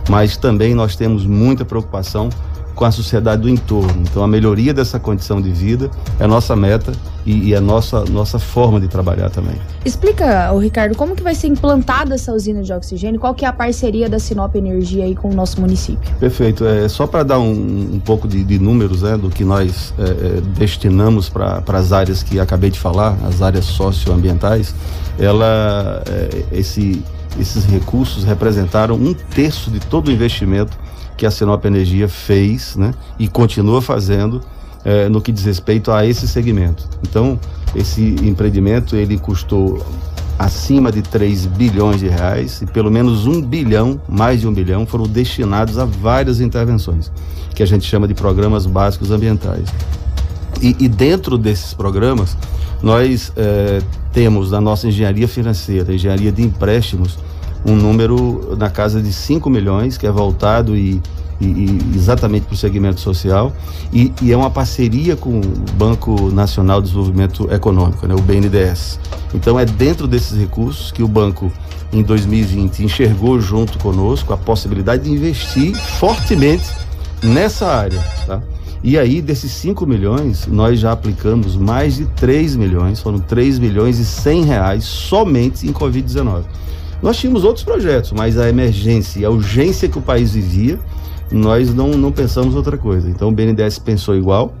mas 0.08 0.36
também 0.36 0.74
nós 0.74 0.96
temos 0.96 1.24
muita 1.24 1.64
preocupação 1.64 2.30
com 2.74 2.84
a 2.84 2.90
sociedade 2.90 3.42
do 3.42 3.48
entorno. 3.48 4.02
Então, 4.02 4.22
a 4.22 4.28
melhoria 4.28 4.72
dessa 4.72 4.98
condição 4.98 5.40
de 5.40 5.50
vida 5.50 5.90
é 6.18 6.24
a 6.24 6.28
nossa 6.28 6.56
meta 6.56 6.92
e, 7.24 7.50
e 7.50 7.54
a 7.54 7.60
nossa, 7.60 8.04
nossa 8.06 8.38
forma 8.38 8.80
de 8.80 8.88
trabalhar 8.88 9.30
também. 9.30 9.54
Explica, 9.84 10.52
o 10.52 10.58
Ricardo, 10.58 10.96
como 10.96 11.14
que 11.14 11.22
vai 11.22 11.34
ser 11.34 11.48
implantada 11.48 12.14
essa 12.14 12.32
usina 12.32 12.62
de 12.62 12.72
oxigênio? 12.72 13.20
Qual 13.20 13.34
que 13.34 13.44
é 13.44 13.48
a 13.48 13.52
parceria 13.52 14.08
da 14.08 14.18
Sinop 14.18 14.54
Energia 14.56 15.04
aí 15.04 15.14
com 15.14 15.30
o 15.30 15.34
nosso 15.34 15.60
município? 15.60 16.10
Perfeito. 16.18 16.64
É, 16.64 16.88
só 16.88 17.06
para 17.06 17.22
dar 17.22 17.38
um, 17.38 17.94
um, 17.94 18.00
pouco 18.00 18.26
de, 18.26 18.42
de 18.42 18.58
números 18.58 19.02
né, 19.02 19.16
do 19.16 19.28
que 19.28 19.44
nós 19.44 19.94
é, 19.98 20.02
é, 20.02 20.40
destinamos 20.56 21.28
para 21.28 21.62
as 21.68 21.92
áreas 21.92 22.22
que 22.22 22.40
acabei 22.40 22.70
de 22.70 22.78
falar, 22.78 23.16
as 23.24 23.42
áreas 23.42 23.64
socioambientais, 23.66 24.74
ela, 25.18 26.02
é, 26.08 26.44
esse, 26.58 27.02
esses 27.38 27.64
recursos 27.64 28.24
representaram 28.24 28.94
um 28.94 29.14
terço 29.14 29.70
de 29.70 29.80
todo 29.80 30.08
o 30.08 30.12
investimento 30.12 30.76
que 31.16 31.26
a 31.26 31.30
Sinop 31.30 31.64
Energia 31.64 32.08
fez 32.08 32.76
né, 32.76 32.92
e 33.18 33.28
continua 33.28 33.80
fazendo 33.80 34.40
é, 34.84 35.08
no 35.08 35.20
que 35.20 35.30
diz 35.30 35.44
respeito 35.44 35.90
a 35.92 36.04
esse 36.04 36.26
segmento. 36.26 36.88
Então, 37.02 37.38
esse 37.74 38.16
empreendimento 38.22 38.96
ele 38.96 39.18
custou 39.18 39.84
acima 40.38 40.90
de 40.90 41.02
3 41.02 41.46
bilhões 41.46 42.00
de 42.00 42.08
reais 42.08 42.62
e 42.62 42.66
pelo 42.66 42.90
menos 42.90 43.26
um 43.26 43.40
bilhão, 43.40 44.00
mais 44.08 44.40
de 44.40 44.48
um 44.48 44.52
bilhão, 44.52 44.84
foram 44.86 45.04
destinados 45.04 45.78
a 45.78 45.84
várias 45.84 46.40
intervenções, 46.40 47.12
que 47.54 47.62
a 47.62 47.66
gente 47.66 47.86
chama 47.86 48.08
de 48.08 48.14
programas 48.14 48.66
básicos 48.66 49.10
ambientais. 49.10 49.68
E, 50.60 50.76
e 50.78 50.88
dentro 50.88 51.38
desses 51.38 51.74
programas, 51.74 52.36
nós 52.82 53.32
é, 53.36 53.80
temos 54.12 54.50
na 54.50 54.60
nossa 54.60 54.88
engenharia 54.88 55.28
financeira, 55.28 55.94
engenharia 55.94 56.32
de 56.32 56.42
empréstimos, 56.42 57.18
um 57.64 57.76
número 57.76 58.56
na 58.58 58.68
casa 58.68 59.00
de 59.00 59.12
5 59.12 59.48
milhões, 59.48 59.96
que 59.96 60.06
é 60.06 60.10
voltado 60.10 60.76
e, 60.76 61.00
e, 61.40 61.80
exatamente 61.94 62.46
para 62.46 62.54
o 62.54 62.56
segmento 62.56 63.00
social, 63.00 63.52
e, 63.92 64.12
e, 64.20 64.32
é 64.32 64.36
uma 64.36 64.50
parceria 64.50 65.16
com 65.16 65.40
o 65.40 65.42
Banco 65.74 66.30
Nacional 66.30 66.80
de 66.80 66.88
Desenvolvimento 66.88 67.50
Econômico, 67.52 68.06
né, 68.06 68.14
o 68.14 68.20
BNDES. 68.20 68.98
Então 69.34 69.58
é 69.58 69.64
dentro 69.64 70.06
desses 70.06 70.36
recursos 70.36 70.90
que 70.90 71.02
o 71.02 71.08
banco, 71.08 71.52
em 71.92 72.02
2020, 72.02 72.84
enxergou 72.84 73.40
junto 73.40 73.78
conosco 73.78 74.32
a 74.32 74.36
possibilidade 74.36 75.04
de 75.04 75.10
investir 75.10 75.74
fortemente 75.74 76.66
nessa 77.22 77.66
área. 77.66 78.00
Tá? 78.26 78.42
E 78.84 78.98
aí, 78.98 79.22
desses 79.22 79.52
5 79.52 79.86
milhões, 79.86 80.46
nós 80.48 80.80
já 80.80 80.90
aplicamos 80.90 81.54
mais 81.54 81.94
de 81.96 82.06
3 82.06 82.56
milhões, 82.56 83.00
foram 83.00 83.20
3 83.20 83.60
milhões 83.60 84.00
e 84.00 84.04
100 84.04 84.44
reais 84.44 84.84
somente 84.84 85.68
em 85.68 85.72
Covid-19. 85.72 86.42
Nós 87.00 87.16
tínhamos 87.16 87.44
outros 87.44 87.64
projetos, 87.64 88.12
mas 88.12 88.36
a 88.36 88.48
emergência 88.48 89.20
e 89.20 89.24
a 89.24 89.30
urgência 89.30 89.88
que 89.88 89.98
o 89.98 90.02
país 90.02 90.32
vivia, 90.32 90.80
nós 91.30 91.72
não, 91.72 91.90
não 91.90 92.10
pensamos 92.10 92.56
outra 92.56 92.76
coisa. 92.76 93.08
Então 93.08 93.28
o 93.28 93.32
BNDES 93.32 93.78
pensou 93.78 94.16
igual. 94.16 94.52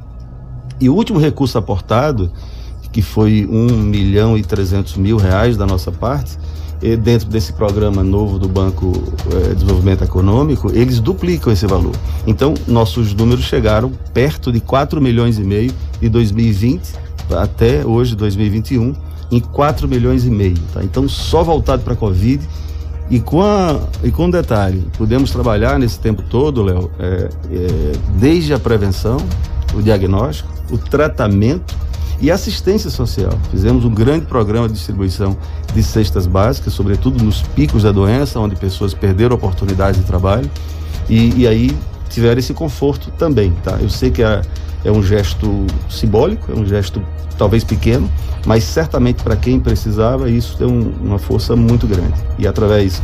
E 0.80 0.88
o 0.88 0.94
último 0.94 1.18
recurso 1.18 1.58
aportado, 1.58 2.30
que 2.92 3.02
foi 3.02 3.46
1 3.50 3.76
milhão 3.76 4.38
e 4.38 4.42
300 4.42 4.96
mil 4.96 5.16
reais 5.16 5.56
da 5.56 5.66
nossa 5.66 5.90
parte, 5.90 6.38
dentro 6.96 7.28
desse 7.28 7.52
programa 7.52 8.02
novo 8.02 8.38
do 8.38 8.48
Banco 8.48 8.92
eh, 9.30 9.48
de 9.50 9.54
Desenvolvimento 9.54 10.02
Econômico, 10.02 10.70
eles 10.72 10.98
duplicam 10.98 11.52
esse 11.52 11.66
valor. 11.66 11.94
Então, 12.26 12.54
nossos 12.66 13.14
números 13.14 13.44
chegaram 13.44 13.92
perto 14.12 14.50
de 14.50 14.60
4 14.60 15.00
milhões 15.00 15.38
e 15.38 15.44
meio 15.44 15.72
de 16.00 16.08
2020 16.08 16.92
até 17.30 17.86
hoje, 17.86 18.16
2021 18.16 18.94
em 19.30 19.40
4 19.40 19.88
milhões 19.88 20.26
e 20.26 20.30
meio. 20.30 20.58
Tá? 20.74 20.82
Então, 20.82 21.08
só 21.08 21.42
voltado 21.42 21.82
para 21.82 21.94
a 21.94 21.96
Covid. 21.96 22.46
E 23.10 23.20
com, 23.20 23.42
a, 23.42 23.78
e 24.02 24.10
com 24.10 24.26
um 24.26 24.30
detalhe, 24.30 24.86
podemos 24.96 25.30
trabalhar 25.30 25.78
nesse 25.78 25.98
tempo 25.98 26.22
todo, 26.22 26.62
Léo, 26.62 26.90
é, 26.98 27.28
é, 27.50 27.92
desde 28.18 28.54
a 28.54 28.58
prevenção, 28.58 29.18
o 29.74 29.82
diagnóstico, 29.82 30.48
o 30.70 30.78
tratamento 30.78 31.74
e 32.22 32.30
assistência 32.30 32.88
social. 32.88 33.32
Fizemos 33.50 33.84
um 33.84 33.92
grande 33.92 34.26
programa 34.26 34.68
de 34.68 34.74
distribuição 34.74 35.36
de 35.74 35.82
cestas 35.82 36.24
básicas, 36.24 36.72
sobretudo 36.72 37.22
nos 37.22 37.42
picos 37.42 37.82
da 37.82 37.90
doença, 37.90 38.38
onde 38.38 38.54
pessoas 38.54 38.94
perderam 38.94 39.34
oportunidades 39.34 40.00
de 40.00 40.06
trabalho. 40.06 40.48
E, 41.10 41.40
e 41.40 41.48
aí 41.48 41.76
tiveram 42.08 42.38
esse 42.38 42.54
conforto 42.54 43.10
também, 43.18 43.50
tá? 43.64 43.76
Eu 43.80 43.90
sei 43.90 44.12
que 44.12 44.22
é, 44.22 44.40
é 44.84 44.92
um 44.92 45.02
gesto 45.02 45.66
simbólico, 45.90 46.52
é 46.52 46.54
um 46.54 46.64
gesto 46.64 47.02
talvez 47.36 47.64
pequeno, 47.64 48.08
mas 48.46 48.62
certamente 48.62 49.20
para 49.20 49.34
quem 49.34 49.58
precisava 49.58 50.30
isso 50.30 50.56
tem 50.56 50.66
um, 50.66 50.92
uma 51.02 51.18
força 51.18 51.56
muito 51.56 51.88
grande. 51.88 52.14
E 52.38 52.46
através 52.46 53.02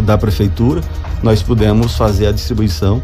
da 0.00 0.18
prefeitura 0.18 0.82
nós 1.22 1.42
pudemos 1.42 1.96
fazer 1.96 2.26
a 2.26 2.32
distribuição 2.32 3.00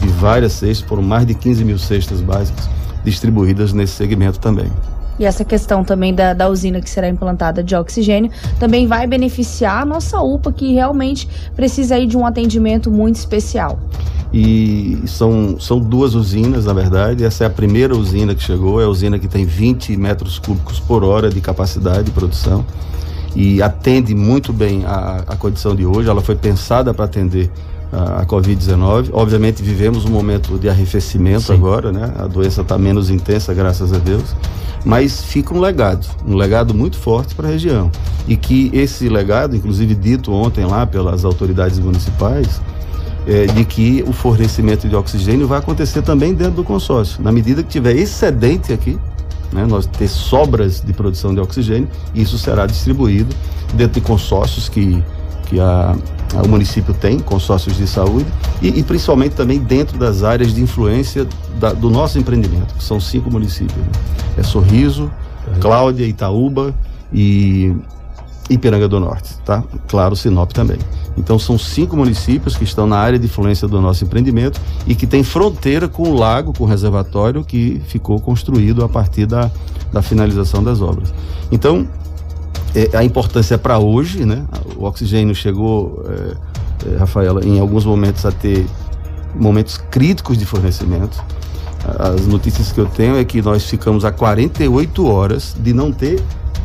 de 0.00 0.06
várias 0.06 0.52
cestas, 0.52 0.88
foram 0.88 1.02
mais 1.02 1.26
de 1.26 1.34
15 1.34 1.64
mil 1.64 1.78
cestas 1.78 2.20
básicas 2.20 2.68
distribuídas 3.10 3.72
nesse 3.72 3.94
segmento 3.94 4.38
também. 4.38 4.70
E 5.18 5.24
essa 5.24 5.44
questão 5.44 5.82
também 5.82 6.14
da, 6.14 6.34
da 6.34 6.48
usina 6.48 6.80
que 6.80 6.90
será 6.90 7.08
implantada 7.08 7.62
de 7.62 7.74
oxigênio 7.74 8.30
também 8.58 8.86
vai 8.86 9.06
beneficiar 9.06 9.82
a 9.82 9.84
nossa 9.84 10.20
UPA, 10.20 10.52
que 10.52 10.74
realmente 10.74 11.26
precisa 11.54 11.94
aí 11.94 12.06
de 12.06 12.16
um 12.18 12.26
atendimento 12.26 12.90
muito 12.90 13.16
especial. 13.16 13.78
E 14.32 14.98
são, 15.06 15.58
são 15.58 15.78
duas 15.78 16.14
usinas, 16.14 16.66
na 16.66 16.74
verdade. 16.74 17.24
Essa 17.24 17.44
é 17.44 17.46
a 17.46 17.50
primeira 17.50 17.96
usina 17.96 18.34
que 18.34 18.42
chegou, 18.42 18.80
é 18.80 18.84
a 18.84 18.88
usina 18.88 19.18
que 19.18 19.28
tem 19.28 19.46
20 19.46 19.96
metros 19.96 20.38
cúbicos 20.38 20.78
por 20.80 21.02
hora 21.02 21.30
de 21.30 21.40
capacidade 21.40 22.04
de 22.04 22.10
produção 22.10 22.64
e 23.34 23.62
atende 23.62 24.14
muito 24.14 24.52
bem 24.52 24.84
a, 24.84 25.22
a 25.26 25.36
condição 25.36 25.74
de 25.74 25.86
hoje. 25.86 26.10
Ela 26.10 26.20
foi 26.20 26.34
pensada 26.34 26.92
para 26.92 27.06
atender 27.06 27.50
a, 27.96 28.20
a 28.20 28.26
Covid-19. 28.26 29.10
Obviamente 29.12 29.62
vivemos 29.62 30.04
um 30.04 30.10
momento 30.10 30.58
de 30.58 30.68
arrefecimento 30.68 31.44
Sim. 31.44 31.54
agora, 31.54 31.90
né? 31.90 32.12
A 32.18 32.26
doença 32.26 32.60
está 32.60 32.76
menos 32.76 33.08
intensa, 33.08 33.54
graças 33.54 33.92
a 33.92 33.98
Deus. 33.98 34.36
Mas 34.84 35.22
fica 35.22 35.52
um 35.54 35.60
legado, 35.60 36.06
um 36.26 36.36
legado 36.36 36.74
muito 36.74 36.96
forte 36.98 37.34
para 37.34 37.48
a 37.48 37.50
região. 37.50 37.90
E 38.28 38.36
que 38.36 38.70
esse 38.72 39.08
legado, 39.08 39.56
inclusive 39.56 39.94
dito 39.94 40.32
ontem 40.32 40.64
lá 40.64 40.86
pelas 40.86 41.24
autoridades 41.24 41.78
municipais, 41.78 42.60
é, 43.26 43.46
de 43.46 43.64
que 43.64 44.04
o 44.06 44.12
fornecimento 44.12 44.88
de 44.88 44.94
oxigênio 44.94 45.48
vai 45.48 45.58
acontecer 45.58 46.02
também 46.02 46.34
dentro 46.34 46.54
do 46.54 46.64
consórcio. 46.64 47.20
Na 47.22 47.32
medida 47.32 47.62
que 47.62 47.68
tiver 47.68 47.96
excedente 47.96 48.72
aqui, 48.72 48.96
né, 49.52 49.66
nós 49.66 49.86
ter 49.86 50.08
sobras 50.08 50.80
de 50.80 50.92
produção 50.92 51.34
de 51.34 51.40
oxigênio, 51.40 51.88
isso 52.14 52.38
será 52.38 52.66
distribuído 52.66 53.34
dentro 53.74 54.00
de 54.00 54.06
consórcios 54.06 54.68
que, 54.68 55.02
que 55.46 55.58
a, 55.58 55.96
a, 56.34 56.42
o 56.42 56.48
município 56.48 56.92
tem, 56.92 57.18
consórcios 57.18 57.76
de 57.76 57.86
saúde, 57.86 58.26
e, 58.60 58.68
e 58.68 58.82
principalmente 58.82 59.34
também 59.34 59.58
dentro 59.58 59.98
das 59.98 60.22
áreas 60.22 60.54
de 60.54 60.62
influência 60.62 61.26
da, 61.58 61.72
do 61.72 61.88
nosso 61.88 62.18
empreendimento, 62.18 62.74
que 62.74 62.84
são 62.84 63.00
cinco 63.00 63.30
municípios. 63.30 63.78
Né? 63.78 63.92
É 64.38 64.42
Sorriso, 64.42 65.10
Cláudia, 65.60 66.04
Itaúba 66.04 66.74
e 67.12 67.74
Ipiranga 68.50 68.88
do 68.88 69.00
Norte, 69.00 69.36
tá? 69.44 69.62
Claro, 69.88 70.14
Sinop 70.14 70.52
também. 70.52 70.78
Então 71.16 71.38
são 71.38 71.58
cinco 71.58 71.96
municípios 71.96 72.56
que 72.56 72.64
estão 72.64 72.86
na 72.86 72.98
área 72.98 73.18
de 73.18 73.24
influência 73.24 73.66
do 73.66 73.80
nosso 73.80 74.04
empreendimento 74.04 74.60
e 74.86 74.94
que 74.94 75.06
tem 75.06 75.24
fronteira 75.24 75.88
com 75.88 76.10
o 76.10 76.14
lago, 76.14 76.52
com 76.52 76.64
o 76.64 76.66
reservatório 76.66 77.42
que 77.42 77.80
ficou 77.86 78.20
construído 78.20 78.84
a 78.84 78.88
partir 78.88 79.26
da, 79.26 79.50
da 79.92 80.02
finalização 80.02 80.62
das 80.62 80.80
obras. 80.80 81.12
Então, 81.50 81.88
é, 82.74 82.96
a 82.96 83.04
importância 83.04 83.54
é 83.54 83.58
para 83.58 83.78
hoje, 83.78 84.24
né? 84.24 84.44
O 84.76 84.84
oxigênio 84.84 85.34
chegou, 85.34 86.04
é, 86.08 86.92
é, 86.92 86.96
Rafaela, 86.96 87.44
em 87.44 87.58
alguns 87.58 87.84
momentos 87.84 88.24
a 88.26 88.32
ter 88.32 88.66
momentos 89.34 89.78
críticos 89.78 90.38
de 90.38 90.44
fornecimento. 90.44 91.22
As 91.98 92.26
notícias 92.26 92.72
que 92.72 92.80
eu 92.80 92.86
tenho 92.86 93.16
é 93.16 93.24
que 93.24 93.40
nós 93.40 93.64
ficamos 93.64 94.04
a 94.04 94.10
48 94.10 95.06
horas 95.06 95.54
de 95.58 95.72
não 95.72 95.92
ter 95.92 96.20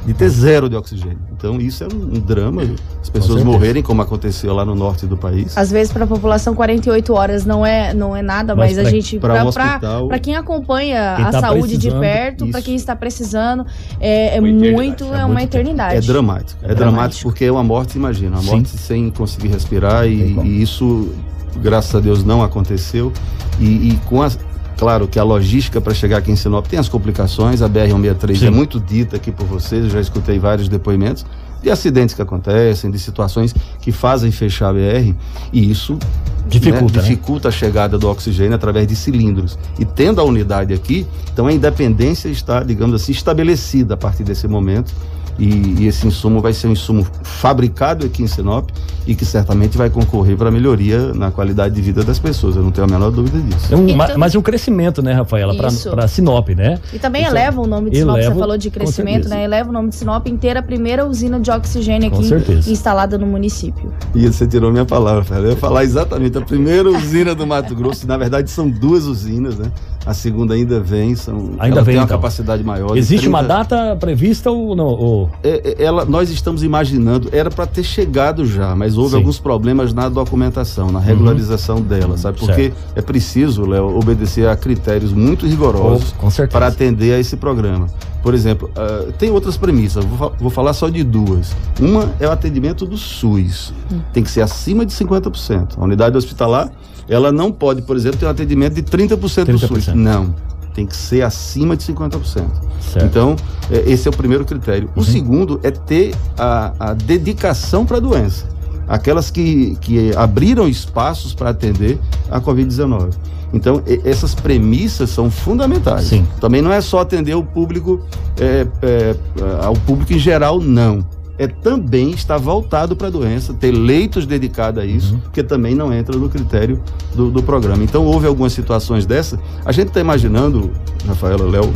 de 0.06 0.14
ter 0.14 0.30
zero 0.30 0.70
de 0.70 0.76
oxigênio. 0.76 1.20
Então 1.32 1.60
isso 1.60 1.84
é 1.84 1.88
um, 1.88 2.20
drama, 2.20 2.64
as 3.02 3.10
pessoas 3.10 3.44
morrerem 3.44 3.84
como 3.84 4.02
aconteceu 4.02 4.54
lá 4.54 4.66
no 4.66 4.76
norte 4.76 5.06
do 5.06 5.16
país. 5.16 5.58
Às 5.58 5.72
vezes 5.72 5.94
para 5.94 6.06
a 6.06 6.08
população 6.08 6.56
48 6.56 7.14
horas 7.14 7.46
não 7.46 7.66
é 7.66 7.94
não 7.94 8.16
é 8.16 8.22
nada, 8.22 8.56
mas, 8.56 8.78
mas 8.78 8.88
a 8.88 8.90
gente 8.90 9.20
para 9.20 9.44
um 9.46 9.52
para 9.52 10.20
quem 10.20 10.36
acompanha 10.36 11.16
quem 11.16 11.26
a 11.26 11.32
tá 11.32 11.42
saúde 11.42 11.78
de 11.78 11.92
perto, 11.92 12.48
para 12.48 12.62
quem 12.62 12.76
está 12.76 12.96
precisando, 12.96 13.66
é, 14.00 14.38
é 14.38 14.42
muito 14.42 15.06
é, 15.14 15.22
é 15.22 15.26
uma 15.26 15.44
eternidade. 15.44 15.96
É 15.96 16.02
dramático. 16.02 16.60
É, 16.64 16.72
é 16.72 16.76
dramático. 16.76 16.78
dramático 16.78 17.24
porque 17.24 17.46
é 17.46 17.52
uma 17.52 17.64
morte, 17.64 17.98
imagina, 17.98 18.38
uma 18.38 18.44
morte 18.44 18.70
Sim. 18.70 18.78
sem 18.78 19.10
conseguir 19.12 19.50
respirar 19.50 20.08
e, 20.08 20.38
e, 20.44 20.62
isso 20.62 21.14
graças 21.62 21.94
a 21.94 22.00
Deus 22.00 22.24
não 22.24 22.42
aconteceu 22.42 23.12
e, 23.60 23.90
e 23.90 24.00
com 24.06 24.22
as 24.22 24.38
Claro 24.82 25.08
que 25.08 25.20
a 25.20 25.24
logística 25.24 25.80
para 25.80 25.94
chegar 25.94 26.18
aqui 26.18 26.32
em 26.32 26.36
Sinop 26.36 26.66
tem 26.66 26.80
as 26.80 26.90
complicações, 26.90 27.62
a 27.62 27.70
BR-163 27.70 28.36
Sim. 28.36 28.48
é 28.48 28.50
muito 28.50 28.80
dita 28.80 29.16
aqui 29.16 29.32
por 29.32 29.46
vocês, 29.46 29.84
eu 29.84 29.92
já 29.92 30.02
escutei 30.02 30.40
vários 30.40 30.68
depoimentos 30.68 31.24
de 31.62 31.70
acidentes 31.70 32.16
que 32.16 32.22
acontecem, 32.24 32.90
de 32.90 32.98
situações 32.98 33.54
que 33.80 33.92
fazem 33.92 34.32
fechar 34.32 34.70
a 34.70 34.74
BR, 34.74 35.14
e 35.54 35.70
isso 35.70 36.00
dificulta, 36.48 37.00
né, 37.00 37.08
dificulta 37.08 37.48
né? 37.48 37.54
a 37.54 37.56
chegada 37.56 37.96
do 38.00 38.10
oxigênio 38.10 38.56
através 38.56 38.88
de 38.88 38.96
cilindros. 38.96 39.56
E 39.78 39.86
tendo 39.86 40.20
a 40.20 40.24
unidade 40.24 40.74
aqui, 40.74 41.06
então 41.32 41.46
a 41.46 41.54
independência 41.54 42.28
está, 42.30 42.64
digamos 42.64 42.96
assim, 43.00 43.12
estabelecida 43.12 43.94
a 43.94 43.98
partir 43.98 44.24
desse 44.24 44.48
momento 44.48 44.92
e, 45.40 45.84
e, 45.84 45.88
esse 45.88 46.08
insumo 46.08 46.40
vai 46.40 46.54
ser 46.54 46.68
um 46.68 46.72
insumo 46.72 47.06
fabricado 47.24 48.06
aqui 48.06 48.22
em 48.24 48.28
Sinop 48.28 48.70
e 49.08 49.16
que 49.16 49.26
certamente 49.26 49.78
vai 49.78 49.90
concorrer 49.90 50.38
para 50.38 50.50
a 50.50 50.52
melhoria 50.52 51.14
na 51.14 51.32
qualidade 51.32 51.74
de 51.74 51.82
vida 51.82 52.04
das 52.04 52.20
pessoas. 52.20 52.56
Eu 52.56 52.64
não 52.64 52.72
tenho 52.72 52.86
a 52.86 52.90
menor 52.90 53.12
dúvida 53.12 53.40
disso. 53.40 53.74
É 53.74 53.76
um, 53.76 53.88
então, 53.88 54.18
mas 54.18 54.36
um 54.36 54.42
crescimento, 54.42 55.02
né, 55.02 55.14
Rafaela, 55.14 55.56
para 55.56 56.08
Sinop, 56.08 56.50
né? 56.50 56.80
E 56.94 57.00
também 57.00 57.24
então, 57.24 57.36
eleva 57.36 57.62
o 57.62 57.68
nome 57.68 57.90
de 57.90 57.98
Sinop, 58.00 58.18
você 58.18 58.36
falou 58.36 58.58
de 58.58 58.70
crescimento, 58.70 59.28
né? 59.28 59.44
Eleva 59.44 59.70
o 59.70 59.74
nome 59.74 59.90
de 59.90 59.96
Sinop 59.96 60.28
inteira 60.28 60.60
a 60.60 60.64
primeira 60.64 61.06
usina 61.06 61.40
de 61.40 61.50
oxigênio 61.50 62.10
aqui 62.10 62.70
instalada 62.70 63.18
no 63.18 63.26
município. 63.26 63.92
E 64.14 64.28
você 64.28 64.46
tirou 64.46 64.72
minha 64.72 64.86
palavra, 64.86 65.22
Rafaela. 65.22 65.48
Eu 65.48 65.52
ia 65.52 65.58
falar 65.58 65.84
exatamente 65.84 66.38
a 66.38 66.42
primeira 66.42 66.90
usina 66.90 67.34
do 67.34 67.48
Mato 67.48 67.76
Grosso, 67.76 68.06
na 68.08 68.18
verdade 68.18 68.52
são 68.52 68.70
duas 68.70 69.06
usinas, 69.06 69.58
né? 69.58 69.72
A 70.06 70.14
segunda 70.14 70.56
ainda 70.56 70.80
vem, 70.80 71.16
são, 71.16 71.52
ainda 71.60 71.76
ela 71.78 71.84
vem, 71.84 71.94
tem 71.94 71.96
uma 71.96 72.06
então. 72.06 72.18
capacidade 72.18 72.64
maior. 72.64 72.98
Existe 72.98 73.28
30... 73.28 73.30
uma 73.30 73.44
data 73.44 73.96
prevista 74.00 74.50
ou 74.50 74.76
não? 74.76 74.88
Ou... 74.88 75.21
É, 75.44 75.76
é, 75.80 75.84
ela, 75.84 76.06
nós 76.06 76.30
estamos 76.30 76.64
imaginando, 76.64 77.30
era 77.32 77.50
para 77.50 77.66
ter 77.66 77.84
chegado 77.84 78.46
já, 78.46 78.76
mas 78.76 78.98
houve 78.98 79.12
Sim. 79.12 79.18
alguns 79.18 79.40
problemas 79.40 79.94
na 79.94 80.10
documentação, 80.10 80.92
na 80.92 81.00
regularização 81.00 81.78
uhum. 81.78 81.84
dela, 81.84 82.18
sabe? 82.18 82.40
Porque 82.40 82.64
certo. 82.64 82.78
é 82.96 83.02
preciso, 83.02 83.66
Léo, 83.66 83.98
obedecer 83.98 84.48
a 84.48 84.56
critérios 84.56 85.14
muito 85.14 85.46
rigorosos 85.46 86.14
oh, 86.22 86.48
para 86.48 86.68
atender 86.68 87.14
a 87.14 87.20
esse 87.20 87.38
programa. 87.38 87.88
Por 88.22 88.34
exemplo, 88.34 88.70
uh, 88.76 89.12
tem 89.14 89.32
outras 89.32 89.58
premissas, 89.58 90.06
vou, 90.06 90.34
vou, 90.40 90.50
falar 90.50 90.74
só 90.74 90.90
de 90.90 91.04
duas. 91.04 91.56
Uma 91.80 92.12
é 92.20 92.28
o 92.28 92.32
atendimento 92.32 92.86
do 92.86 92.98
SUS, 92.98 93.74
hum. 93.92 94.00
tem 94.14 94.24
que 94.24 94.30
ser 94.30 94.42
acima 94.42 94.86
de 94.86 94.94
50%. 94.94 95.78
A 95.78 95.84
unidade 95.84 96.16
hospitalar 96.16 96.72
ela 97.10 97.32
não 97.32 97.52
pode, 97.52 97.82
por 97.82 97.96
exemplo, 97.96 98.20
ter 98.20 98.26
um 98.26 98.30
atendimento 98.30 98.74
de 98.74 98.84
30%, 98.84 99.18
30%. 99.18 99.46
do 99.46 99.60
SUS. 99.60 99.88
Não. 99.88 100.34
Tem 100.74 100.86
que 100.86 100.96
ser 100.96 101.22
acima 101.22 101.76
de 101.76 101.84
50%. 101.84 102.22
Certo. 102.24 103.06
Então, 103.06 103.36
é, 103.70 103.90
esse 103.92 104.08
é 104.08 104.12
o 104.12 104.16
primeiro 104.16 104.46
critério. 104.46 104.90
Uhum. 104.96 105.02
O 105.02 105.06
segundo 105.06 105.60
é 105.64 105.72
ter 105.72 106.16
a, 106.38 106.74
a 106.80 106.94
dedicação 106.94 107.86
para 107.86 107.98
a 107.98 108.00
doença. 108.00 108.46
Aquelas 108.88 109.30
que, 109.32 109.78
que 109.82 110.16
abriram 110.16 110.68
espaços 110.68 111.34
para 111.34 111.50
atender 111.50 112.00
a 112.30 112.42
Covid-19. 112.42 113.14
Então, 113.54 113.84
essas 114.06 114.34
premissas 114.34 115.10
são 115.10 115.30
fundamentais. 115.30 116.06
Sim. 116.06 116.26
Também 116.40 116.62
não 116.62 116.72
é 116.72 116.80
só 116.80 117.00
atender 117.00 117.36
o 117.36 117.44
público, 117.44 118.02
é, 118.40 118.66
é, 118.82 119.16
ao 119.62 119.74
público 119.74 120.14
em 120.14 120.20
geral, 120.20 120.60
não 120.60 121.06
é 121.42 121.48
também 121.48 122.12
estar 122.12 122.38
voltado 122.38 122.96
para 122.96 123.08
a 123.08 123.10
doença, 123.10 123.52
ter 123.52 123.72
leitos 123.72 124.28
dedicados 124.28 124.80
a 124.80 124.86
isso, 124.86 125.16
uhum. 125.16 125.22
que 125.34 125.42
também 125.42 125.74
não 125.74 125.92
entra 125.92 126.16
no 126.16 126.30
critério 126.30 126.80
do, 127.16 127.32
do 127.32 127.42
programa. 127.42 127.84
Então 127.84 128.06
houve 128.06 128.28
algumas 128.28 128.54
situações 128.54 129.08
dessa. 129.08 129.40
A 129.66 129.72
gente 129.72 129.88
está 129.88 130.00
imaginando, 130.00 130.70
Rafaela, 131.08 131.44
Léo 131.50 131.74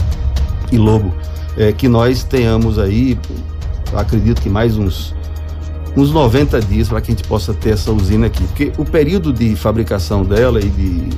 e 0.71 0.77
Lobo, 0.77 1.11
é, 1.57 1.71
que 1.71 1.87
nós 1.87 2.23
tenhamos 2.23 2.77
aí, 2.77 3.17
acredito 3.95 4.39
que 4.39 4.49
mais 4.49 4.77
uns 4.77 5.15
uns 5.97 6.11
90 6.11 6.59
dias 6.59 6.89
para 6.89 7.01
que 7.01 7.11
a 7.11 7.15
gente 7.15 7.27
possa 7.27 7.51
ter 7.51 7.71
essa 7.71 7.91
usina 7.91 8.27
aqui. 8.27 8.43
Porque 8.43 8.71
o 8.77 8.85
período 8.85 9.33
de 9.33 9.55
fabricação 9.55 10.23
dela 10.23 10.59
e 10.59 10.69
de, 10.69 10.81
e, 10.81 11.09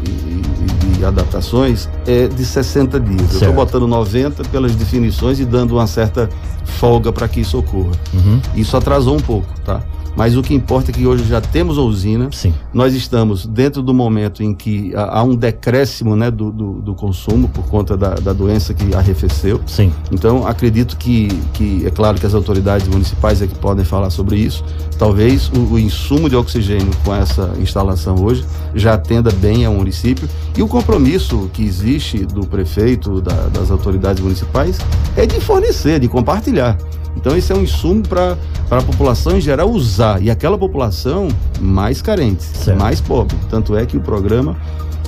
e 0.64 0.87
de 0.87 0.87
adaptações 1.06 1.90
é 2.06 2.28
de 2.28 2.46
60 2.46 3.00
dias. 3.00 3.22
Certo. 3.22 3.34
Eu 3.34 3.50
estou 3.50 3.54
botando 3.54 3.88
90 3.88 4.44
pelas 4.46 4.76
definições 4.76 5.40
e 5.40 5.46
dando 5.46 5.76
uma 5.76 5.88
certa 5.88 6.30
folga 6.66 7.12
para 7.12 7.28
que 7.28 7.40
isso 7.40 7.58
ocorra. 7.58 7.92
Uhum. 8.14 8.42
Isso 8.56 8.76
atrasou 8.76 9.16
um 9.16 9.20
pouco, 9.20 9.48
tá? 9.66 9.82
Mas 10.18 10.36
o 10.36 10.42
que 10.42 10.56
importa 10.56 10.90
é 10.90 10.94
que 10.94 11.06
hoje 11.06 11.24
já 11.26 11.40
temos 11.40 11.78
a 11.78 11.82
usina. 11.82 12.30
Sim. 12.32 12.52
Nós 12.74 12.96
estamos 12.96 13.46
dentro 13.46 13.84
do 13.84 13.94
momento 13.94 14.42
em 14.42 14.52
que 14.52 14.92
há 14.96 15.22
um 15.22 15.36
decréscimo 15.36 16.16
né, 16.16 16.32
do, 16.32 16.52
do, 16.52 16.74
do 16.82 16.96
consumo 16.96 17.48
por 17.48 17.66
conta 17.66 17.96
da, 17.96 18.16
da, 18.16 18.34
doença 18.34 18.74
que 18.74 18.96
arrefeceu. 18.96 19.62
Sim. 19.68 19.94
Então, 20.12 20.48
acredito 20.48 20.98
que, 20.98 21.28
que, 21.54 21.86
é 21.86 21.92
claro 21.92 22.20
que 22.20 22.26
as 22.26 22.34
autoridades 22.34 22.88
municipais 22.88 23.44
é 23.44 23.48
que 23.48 23.54
podem 23.54 23.86
falar 23.86 24.10
sobre 24.10 24.38
isso. 24.38 24.66
Talvez 24.98 25.50
o, 25.50 25.74
o 25.74 25.80
insumo 25.80 26.28
de 26.28 26.36
oxigênio 26.36 26.90
com 27.06 27.14
essa 27.14 27.54
instalação 27.60 28.16
hoje 28.20 28.44
já 28.74 28.96
atenda 28.96 29.30
bem 29.32 29.66
ao 29.66 29.74
município. 29.74 30.28
E 30.58 30.64
o 30.64 30.68
compromisso 30.68 31.48
que 31.54 31.64
existe 31.64 32.26
do 32.26 32.42
prefeito, 32.48 33.22
da, 33.22 33.36
das 33.50 33.70
autoridades 33.70 34.24
municipais, 34.24 34.80
é 35.16 35.28
de 35.28 35.40
fornecer, 35.40 36.00
de 36.00 36.08
compartilhar. 36.08 36.76
Então, 37.18 37.36
esse 37.36 37.52
é 37.52 37.56
um 37.56 37.64
insumo 37.64 38.04
para 38.08 38.38
a 38.70 38.82
população 38.82 39.36
em 39.36 39.42
geral 39.42 39.70
usar. 39.70 40.22
E 40.22 40.30
aquela 40.30 40.58
população 40.58 41.28
mais 41.60 42.02
carente, 42.02 42.44
certo. 42.44 42.80
mais 42.80 43.02
pobre. 43.02 43.36
Tanto 43.50 43.76
é 43.76 43.86
que 43.86 43.98
o 43.98 44.00
programa 44.00 44.56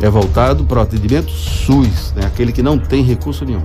é 0.02 0.10
voltado 0.10 0.64
para 0.64 0.80
o 0.80 0.82
atendimento 0.82 1.30
SUS, 1.30 2.14
né? 2.16 2.26
aquele 2.26 2.52
que 2.52 2.64
não 2.64 2.80
tem 2.80 3.04
recurso 3.04 3.46
nenhum. 3.46 3.62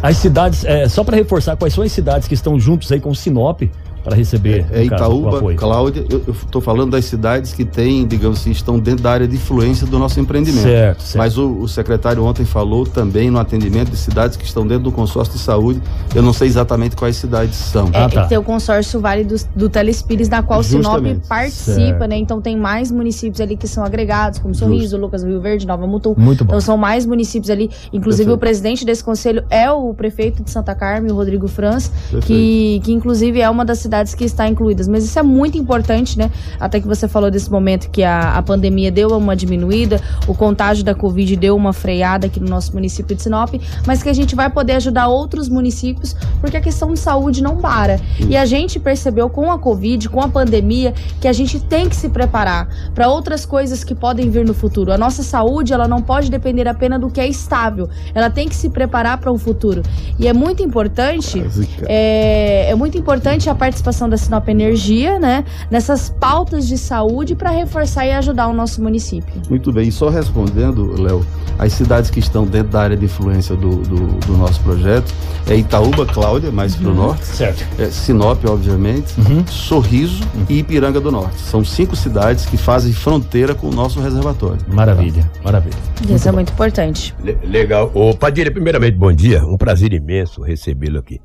As 0.00 0.16
cidades, 0.18 0.64
é, 0.64 0.88
só 0.88 1.02
para 1.02 1.16
reforçar, 1.16 1.56
quais 1.56 1.74
são 1.74 1.82
as 1.82 1.90
cidades 1.90 2.28
que 2.28 2.34
estão 2.34 2.58
juntos 2.60 2.92
aí 2.92 3.00
com 3.00 3.10
o 3.10 3.16
Sinop 3.16 3.62
para 4.08 4.16
receber. 4.16 4.66
É, 4.70 4.80
é 4.80 4.84
Itaúba, 4.84 5.40
caso, 5.40 5.54
Cláudia, 5.56 6.04
eu 6.10 6.22
estou 6.32 6.60
falando 6.60 6.92
das 6.92 7.04
cidades 7.04 7.52
que 7.52 7.64
têm, 7.64 8.06
digamos 8.06 8.40
assim, 8.40 8.50
estão 8.50 8.78
dentro 8.78 9.02
da 9.02 9.12
área 9.12 9.28
de 9.28 9.36
influência 9.36 9.86
do 9.86 9.98
nosso 9.98 10.18
empreendimento. 10.18 10.62
Certo, 10.62 11.02
certo. 11.02 11.18
Mas 11.18 11.36
o, 11.36 11.50
o, 11.60 11.68
secretário 11.68 12.24
ontem 12.24 12.44
falou 12.44 12.86
também 12.86 13.30
no 13.30 13.38
atendimento 13.38 13.90
de 13.90 13.96
cidades 13.96 14.36
que 14.36 14.44
estão 14.44 14.66
dentro 14.66 14.84
do 14.84 14.92
consórcio 14.92 15.34
de 15.34 15.40
saúde. 15.40 15.82
Eu 16.14 16.22
não 16.22 16.32
sei 16.32 16.48
exatamente 16.48 16.96
quais 16.96 17.16
cidades 17.16 17.56
são. 17.56 17.90
É, 17.92 18.02
ah, 18.02 18.08
tá. 18.08 18.26
tem 18.26 18.38
o 18.38 18.42
consórcio 18.42 19.00
Vale 19.00 19.24
do, 19.24 19.36
do 19.54 19.68
Telespires, 19.68 20.28
da 20.28 20.42
qual 20.42 20.62
Justamente. 20.62 21.14
Sinop 21.14 21.28
participa, 21.28 21.74
certo. 21.74 22.08
né? 22.08 22.16
Então 22.16 22.40
tem 22.40 22.56
mais 22.56 22.90
municípios 22.90 23.40
ali 23.40 23.56
que 23.56 23.68
são 23.68 23.84
agregados, 23.84 24.38
como 24.38 24.54
Sorriso, 24.54 24.82
Justo. 24.82 24.96
Lucas 24.96 25.22
Rio 25.22 25.40
Verde, 25.40 25.66
Nova 25.66 25.86
Mutum. 25.86 26.14
Muito 26.16 26.44
bom. 26.44 26.52
Então 26.52 26.60
são 26.60 26.76
mais 26.76 27.04
municípios 27.04 27.50
ali. 27.50 27.70
Inclusive 27.92 28.24
Perfeito. 28.24 28.36
o 28.36 28.38
presidente 28.38 28.84
desse 28.84 29.04
conselho 29.04 29.44
é 29.50 29.70
o 29.70 29.92
prefeito 29.92 30.42
de 30.42 30.50
Santa 30.50 30.74
Carmen, 30.74 31.12
o 31.12 31.14
Rodrigo 31.14 31.46
Franz, 31.46 31.92
que, 32.22 32.80
que 32.82 32.92
inclusive 32.92 33.40
é 33.40 33.50
uma 33.50 33.64
das 33.64 33.78
cidades 33.78 33.97
que 34.04 34.24
está 34.24 34.48
incluída 34.48 34.78
mas 34.88 35.04
isso 35.04 35.18
é 35.18 35.22
muito 35.22 35.58
importante, 35.58 36.18
né? 36.18 36.30
Até 36.60 36.80
que 36.80 36.86
você 36.86 37.08
falou 37.08 37.30
desse 37.30 37.50
momento 37.50 37.90
que 37.90 38.04
a, 38.04 38.36
a 38.36 38.42
pandemia 38.42 38.92
deu 38.92 39.08
uma 39.16 39.34
diminuída, 39.34 40.00
o 40.26 40.34
contágio 40.34 40.84
da 40.84 40.94
Covid 40.94 41.34
deu 41.36 41.56
uma 41.56 41.72
freada 41.72 42.26
aqui 42.26 42.38
no 42.38 42.48
nosso 42.48 42.72
município 42.72 43.16
de 43.16 43.22
Sinop, 43.22 43.54
mas 43.86 44.02
que 44.02 44.08
a 44.08 44.12
gente 44.12 44.36
vai 44.36 44.50
poder 44.50 44.74
ajudar 44.74 45.08
outros 45.08 45.48
municípios, 45.48 46.14
porque 46.40 46.56
a 46.56 46.60
questão 46.60 46.92
de 46.92 46.98
saúde 46.98 47.42
não 47.42 47.56
para. 47.56 47.98
E 48.28 48.36
a 48.36 48.44
gente 48.44 48.78
percebeu 48.78 49.28
com 49.28 49.50
a 49.50 49.58
Covid, 49.58 50.08
com 50.08 50.20
a 50.20 50.28
pandemia, 50.28 50.94
que 51.20 51.26
a 51.26 51.32
gente 51.32 51.58
tem 51.58 51.88
que 51.88 51.96
se 51.96 52.08
preparar 52.08 52.68
para 52.94 53.08
outras 53.08 53.44
coisas 53.46 53.82
que 53.82 53.94
podem 53.94 54.30
vir 54.30 54.44
no 54.44 54.54
futuro. 54.54 54.92
A 54.92 54.98
nossa 54.98 55.22
saúde, 55.22 55.72
ela 55.72 55.88
não 55.88 56.02
pode 56.02 56.30
depender 56.30 56.68
apenas 56.68 57.00
do 57.00 57.10
que 57.10 57.20
é 57.20 57.26
estável, 57.26 57.88
ela 58.14 58.30
tem 58.30 58.48
que 58.48 58.54
se 58.54 58.68
preparar 58.68 59.18
para 59.18 59.32
um 59.32 59.38
futuro. 59.38 59.82
E 60.18 60.26
é 60.26 60.32
muito 60.32 60.62
importante, 60.62 61.42
é, 61.86 62.70
é 62.70 62.74
muito 62.74 62.98
importante 62.98 63.48
a 63.48 63.54
participação 63.54 63.77
da 64.08 64.16
Sinop 64.16 64.48
Energia 64.48 64.68
energia, 64.68 65.18
né, 65.18 65.44
nessas 65.70 66.10
pautas 66.10 66.66
de 66.66 66.76
saúde 66.76 67.34
para 67.34 67.50
reforçar 67.50 68.06
e 68.06 68.12
ajudar 68.12 68.48
o 68.48 68.52
nosso 68.52 68.82
município. 68.82 69.34
Muito 69.48 69.72
bem, 69.72 69.88
e 69.88 69.92
só 69.92 70.08
respondendo, 70.08 71.00
Léo, 71.00 71.24
as 71.58 71.72
cidades 71.72 72.10
que 72.10 72.20
estão 72.20 72.46
dentro 72.46 72.72
da 72.72 72.82
área 72.82 72.96
de 72.96 73.04
influência 73.04 73.56
do, 73.56 73.76
do, 73.76 74.06
do 74.26 74.36
nosso 74.36 74.60
projeto 74.60 75.12
é 75.48 75.56
Itaúba, 75.56 76.06
Cláudia, 76.06 76.50
mais 76.50 76.74
uhum. 76.74 76.82
para 76.82 76.90
o 76.90 76.94
norte, 76.94 77.26
certo. 77.26 77.64
É 77.78 77.90
Sinop, 77.90 78.44
obviamente, 78.46 79.14
uhum. 79.18 79.46
Sorriso 79.46 80.22
uhum. 80.34 80.44
e 80.48 80.58
Ipiranga 80.58 81.00
do 81.00 81.10
Norte. 81.10 81.40
São 81.40 81.64
cinco 81.64 81.96
cidades 81.96 82.46
que 82.46 82.56
fazem 82.56 82.92
fronteira 82.92 83.54
com 83.54 83.68
o 83.68 83.74
nosso 83.74 84.00
reservatório. 84.00 84.58
Maravilha, 84.68 85.22
tá? 85.22 85.40
maravilha. 85.44 85.76
Isso 86.02 86.10
muito 86.10 86.22
é 86.22 86.30
bom. 86.30 86.36
muito 86.36 86.52
importante. 86.52 87.14
Le 87.22 87.38
legal. 87.44 87.90
Ô, 87.94 88.14
Padilha, 88.14 88.50
primeiramente, 88.50 88.96
bom 88.96 89.12
dia. 89.12 89.44
Um 89.44 89.56
prazer 89.56 89.92
imenso 89.92 90.42
recebê-lo 90.42 90.98
aqui. 90.98 91.20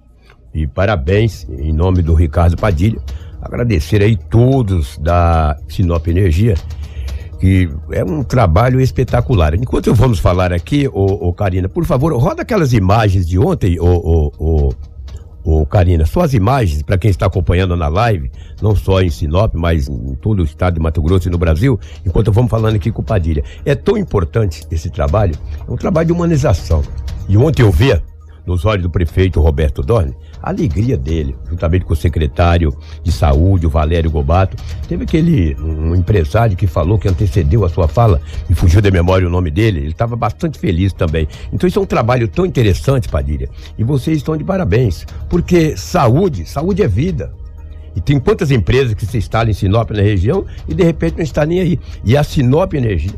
E 0.54 0.68
parabéns 0.68 1.48
em 1.50 1.74
nome 1.74 2.02
do 2.02 2.14
Ricardo 2.14 2.56
Padilha 2.56 3.02
Agradecer 3.44 4.02
aí 4.02 4.16
todos 4.16 4.98
da 4.98 5.58
Sinop 5.68 6.08
Energia, 6.08 6.56
que 7.42 7.70
é 7.92 8.02
um 8.04 8.24
trabalho 8.24 8.80
espetacular. 8.80 9.54
Enquanto 9.54 9.94
vamos 9.94 10.18
falar 10.18 10.54
aqui, 10.54 10.88
ô, 10.88 11.28
ô 11.28 11.34
Karina, 11.34 11.68
por 11.68 11.84
favor, 11.84 12.16
roda 12.16 12.44
aquelas 12.44 12.72
imagens 12.72 13.28
de 13.28 13.38
ontem, 13.38 13.78
ô, 13.82 13.86
ô, 13.86 14.32
ô, 14.40 14.74
ô 15.44 15.66
Karina, 15.66 16.06
suas 16.06 16.34
imagens, 16.34 16.82
para 16.84 16.98
quem 16.98 17.12
está 17.12 17.26
acompanhando 17.26 17.76
na 17.76 17.90
live, 17.90 18.32
não 18.62 18.78
só 18.78 19.02
em 19.02 19.10
Sinop, 19.10 19.54
mas 19.56 19.90
em 19.90 20.16
todo 20.16 20.40
o 20.40 20.46
estado 20.46 20.76
de 20.76 20.80
Mato 20.80 21.02
Grosso 21.02 21.28
e 21.28 21.32
no 21.32 21.38
Brasil, 21.38 21.78
enquanto 22.06 22.32
vamos 22.32 22.50
falando 22.50 22.78
aqui 22.78 22.94
com 22.94 23.02
o 23.02 23.06
Padilha. 23.06 23.44
É 23.66 23.76
tão 23.76 23.98
importante 23.98 24.66
esse 24.72 24.90
trabalho, 24.90 25.36
é 25.68 25.70
um 25.70 25.76
trabalho 25.76 26.08
de 26.08 26.14
humanização. 26.14 26.82
E 27.28 27.36
ontem 27.36 27.62
eu 27.62 27.72
vi, 27.72 27.92
nos 28.46 28.66
olhos 28.66 28.84
do 28.84 28.90
prefeito 28.90 29.40
Roberto 29.40 29.82
Dorne, 29.82 30.16
a 30.42 30.50
alegria 30.50 30.98
dele, 30.98 31.36
juntamente 31.50 31.86
com 31.86 31.94
o 31.94 31.96
secretário 31.96 32.76
de 33.02 33.12
saúde, 33.12 33.66
o 33.66 33.70
Valério 33.70 34.12
Gobato. 34.12 34.58
Teve 34.88 35.04
aquele 35.04 35.56
um 35.56 35.96
empresário 35.96 36.58
que 36.58 36.68
falou 36.68 37.00
que 37.00 37.08
antecedeu 37.08 37.64
a 37.64 37.70
sua 37.70 37.88
fala, 37.88 38.22
e 38.50 38.54
fugiu 38.54 38.82
da 38.82 38.92
memória 38.92 39.28
o 39.28 39.32
nome 39.32 39.50
dele, 39.50 39.80
ele 39.80 39.92
estava 39.92 40.16
bastante 40.16 40.60
feliz 40.60 40.92
também. 40.94 41.28
Então 41.52 41.68
isso 41.68 41.80
é 41.80 41.82
um 41.82 41.86
trabalho 41.86 42.28
tão 42.28 42.46
interessante, 42.46 43.08
Padilha, 43.08 43.50
e 43.78 43.84
vocês 43.84 44.18
estão 44.18 44.36
de 44.36 44.44
parabéns, 44.44 45.06
porque 45.30 45.78
saúde, 45.78 46.46
saúde 46.46 46.84
é 46.84 46.88
vida. 46.88 47.34
E 47.96 48.02
tem 48.02 48.20
quantas 48.20 48.50
empresas 48.50 48.96
que 48.96 49.06
se 49.06 49.18
instalam 49.18 49.52
em 49.52 49.54
Sinop 49.54 49.92
na 49.92 50.02
região 50.02 50.46
e 50.68 50.74
de 50.74 50.84
repente 50.84 51.18
não 51.18 51.24
está 51.24 51.46
nem 51.46 51.60
aí. 51.60 51.80
E 52.04 52.18
a 52.18 52.24
Sinop 52.24 52.74
Energia 52.74 53.14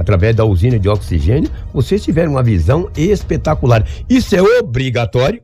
através 0.00 0.34
da 0.34 0.46
usina 0.46 0.78
de 0.78 0.88
oxigênio, 0.88 1.50
vocês 1.74 2.02
tiveram 2.02 2.32
uma 2.32 2.42
visão 2.42 2.90
espetacular. 2.96 3.86
Isso 4.08 4.34
é 4.34 4.40
obrigatório 4.40 5.42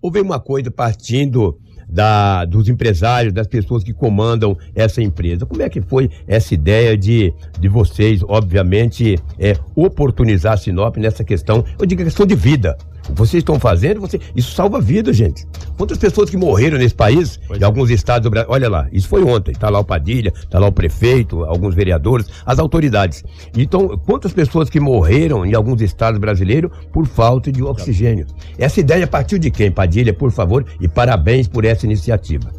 ou 0.00 0.08
vem 0.08 0.22
uma 0.22 0.38
coisa 0.38 0.70
partindo 0.70 1.58
da, 1.88 2.44
dos 2.44 2.68
empresários, 2.68 3.32
das 3.32 3.48
pessoas 3.48 3.82
que 3.82 3.92
comandam 3.92 4.56
essa 4.72 5.02
empresa. 5.02 5.44
Como 5.44 5.62
é 5.62 5.68
que 5.68 5.80
foi 5.80 6.08
essa 6.28 6.54
ideia 6.54 6.96
de, 6.96 7.34
de 7.58 7.68
vocês, 7.68 8.22
obviamente, 8.22 9.18
é, 9.36 9.56
oportunizar 9.74 10.52
a 10.52 10.56
Sinop 10.56 10.96
nessa 10.96 11.24
questão, 11.24 11.64
eu 11.76 11.84
digo 11.84 12.04
questão 12.04 12.24
de 12.24 12.36
vida? 12.36 12.78
Vocês 13.14 13.40
estão 13.40 13.58
fazendo, 13.58 14.00
você, 14.00 14.20
isso 14.34 14.52
salva 14.52 14.80
vida, 14.80 15.12
gente. 15.12 15.46
Quantas 15.76 15.98
pessoas 15.98 16.30
que 16.30 16.36
morreram 16.36 16.78
nesse 16.78 16.94
país, 16.94 17.38
pois 17.46 17.60
em 17.60 17.62
é. 17.62 17.66
alguns 17.66 17.90
estados 17.90 18.24
do 18.24 18.30
Brasil, 18.30 18.50
olha 18.50 18.68
lá, 18.68 18.88
isso 18.92 19.08
foi 19.08 19.22
ontem, 19.22 19.52
tá 19.52 19.68
lá 19.68 19.78
o 19.78 19.84
Padilha, 19.84 20.32
tá 20.50 20.58
lá 20.58 20.66
o 20.66 20.72
prefeito, 20.72 21.44
alguns 21.44 21.74
vereadores, 21.74 22.26
as 22.44 22.58
autoridades. 22.58 23.24
Então, 23.56 23.96
quantas 24.04 24.32
pessoas 24.32 24.68
que 24.68 24.80
morreram 24.80 25.44
em 25.44 25.54
alguns 25.54 25.80
estados 25.80 26.18
brasileiros 26.18 26.70
por 26.92 27.06
falta 27.06 27.50
de 27.52 27.62
oxigênio? 27.62 28.26
Essa 28.58 28.80
ideia 28.80 29.06
partiu 29.06 29.38
de 29.38 29.50
quem, 29.50 29.70
Padilha, 29.70 30.12
por 30.12 30.30
favor, 30.30 30.64
e 30.80 30.88
parabéns 30.88 31.46
por 31.48 31.64
essa 31.64 31.86
iniciativa 31.86 32.57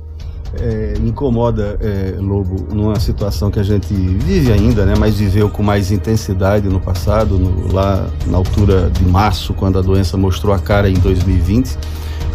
é, 0.57 0.93
incomoda, 1.03 1.77
é, 1.81 2.15
Lobo, 2.19 2.73
numa 2.73 2.99
situação 2.99 3.51
que 3.51 3.59
a 3.59 3.63
gente 3.63 3.93
vive 3.93 4.51
ainda, 4.51 4.85
né, 4.85 4.93
mas 4.97 5.17
viveu 5.19 5.49
com 5.49 5.61
mais 5.61 5.91
intensidade 5.91 6.67
no 6.67 6.79
passado, 6.79 7.37
no, 7.37 7.73
lá 7.73 8.07
na 8.27 8.37
altura 8.37 8.89
de 8.89 9.05
março, 9.05 9.53
quando 9.53 9.77
a 9.77 9.81
doença 9.81 10.17
mostrou 10.17 10.53
a 10.53 10.59
cara 10.59 10.89
em 10.89 10.95
2020. 10.95 11.77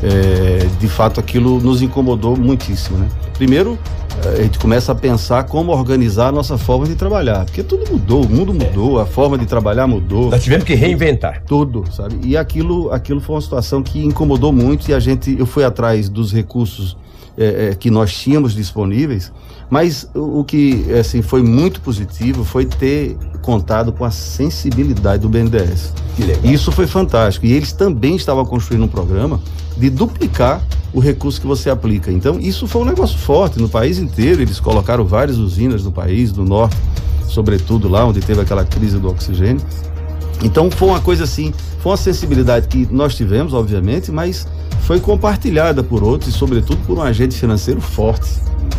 É, 0.03 0.67
de 0.79 0.89
fato, 0.89 1.19
aquilo 1.19 1.61
nos 1.61 1.81
incomodou 1.81 2.37
muitíssimo. 2.37 2.99
Né? 2.99 3.09
Primeiro, 3.35 3.79
a 4.23 4.43
gente 4.43 4.59
começa 4.59 4.93
a 4.93 4.95
pensar 4.95 5.45
como 5.45 5.73
organizar 5.73 6.29
a 6.29 6.33
nossa 6.33 6.57
forma 6.57 6.87
de 6.87 6.95
trabalhar, 6.95 7.45
porque 7.45 7.63
tudo 7.63 7.91
mudou, 7.91 8.25
o 8.25 8.29
mundo 8.29 8.55
mudou, 8.55 8.99
a 9.01 9.07
forma 9.07 9.37
de 9.37 9.47
trabalhar 9.47 9.87
mudou. 9.87 10.31
Nós 10.31 10.43
tivemos 10.43 10.65
que 10.65 10.75
reinventar. 10.75 11.43
Tudo, 11.47 11.85
sabe? 11.91 12.17
E 12.23 12.37
aquilo, 12.37 12.93
aquilo 12.93 13.21
foi 13.21 13.35
uma 13.35 13.43
situação 13.43 13.83
que 13.83 14.05
incomodou 14.05 14.53
muito 14.53 14.89
e 14.89 14.95
a 14.95 15.01
gente, 15.01 15.35
eu 15.39 15.47
fui 15.47 15.65
atrás 15.65 16.09
dos 16.09 16.33
recursos 16.33 16.97
é, 17.37 17.71
é, 17.71 17.75
que 17.75 17.91
nós 17.91 18.13
tínhamos 18.13 18.55
disponíveis, 18.55 19.33
mas 19.69 20.09
o, 20.15 20.45
que 20.45 20.93
assim, 20.93 21.23
foi 21.23 21.43
muito 21.43 21.81
positivo 21.81 22.45
foi 22.45 22.65
ter 22.65 23.17
contado 23.43 23.93
com 23.93 24.05
a 24.05 24.11
sensibilidade 24.11 25.23
do 25.23 25.29
BNDES. 25.29 25.93
Isso 26.45 26.71
foi 26.71 26.87
fantástico. 26.87 27.47
E 27.47 27.53
eles 27.53 27.73
também 27.73 28.15
estavam 28.15 28.45
construindo 28.45 28.85
um 28.85 28.89
programa 28.89 29.41
de 29.77 29.91
duplicar 29.91 30.63
o 30.93 31.01
recurso 31.01 31.41
que 31.41 31.47
você 31.47 31.69
aplica. 31.69 32.13
Então, 32.13 32.39
isso 32.39 32.69
foi 32.69 32.83
um 32.83 32.85
negócio 32.85 33.19
forte 33.19 33.59
no 33.59 33.69
país 33.69 33.99
inteiro. 33.99 34.41
Eles 34.41 34.61
colocaram 34.61 35.05
várias 35.05 35.39
usinas 35.39 35.83
no 35.83 35.91
país, 35.91 36.31
do 36.31 36.45
norte, 36.45 36.77
sobretudo 37.27 37.89
lá 37.89 38.05
onde 38.05 38.21
teve 38.21 38.41
aquela 38.41 38.65
crise 38.65 38.99
do 38.99 39.09
oxigênio. 39.09 39.61
Então, 40.43 40.71
foi 40.71 40.89
uma 40.89 41.01
coisa 41.01 41.25
assim, 41.25 41.53
foi 41.81 41.93
uma 41.93 41.97
sensibilidade 41.97 42.69
que 42.69 42.89
nós 42.91 43.15
tivemos, 43.15 43.55
obviamente, 43.55 44.11
mas 44.11 44.47
foi 44.81 45.01
compartilhada 45.01 45.83
por 45.83 46.03
outros 46.03 46.35
e, 46.35 46.37
sobretudo, 46.37 46.79
por 46.87 46.99
um 46.99 47.03
agente 47.03 47.35
financeiro 47.37 47.81
forte, 47.81 48.31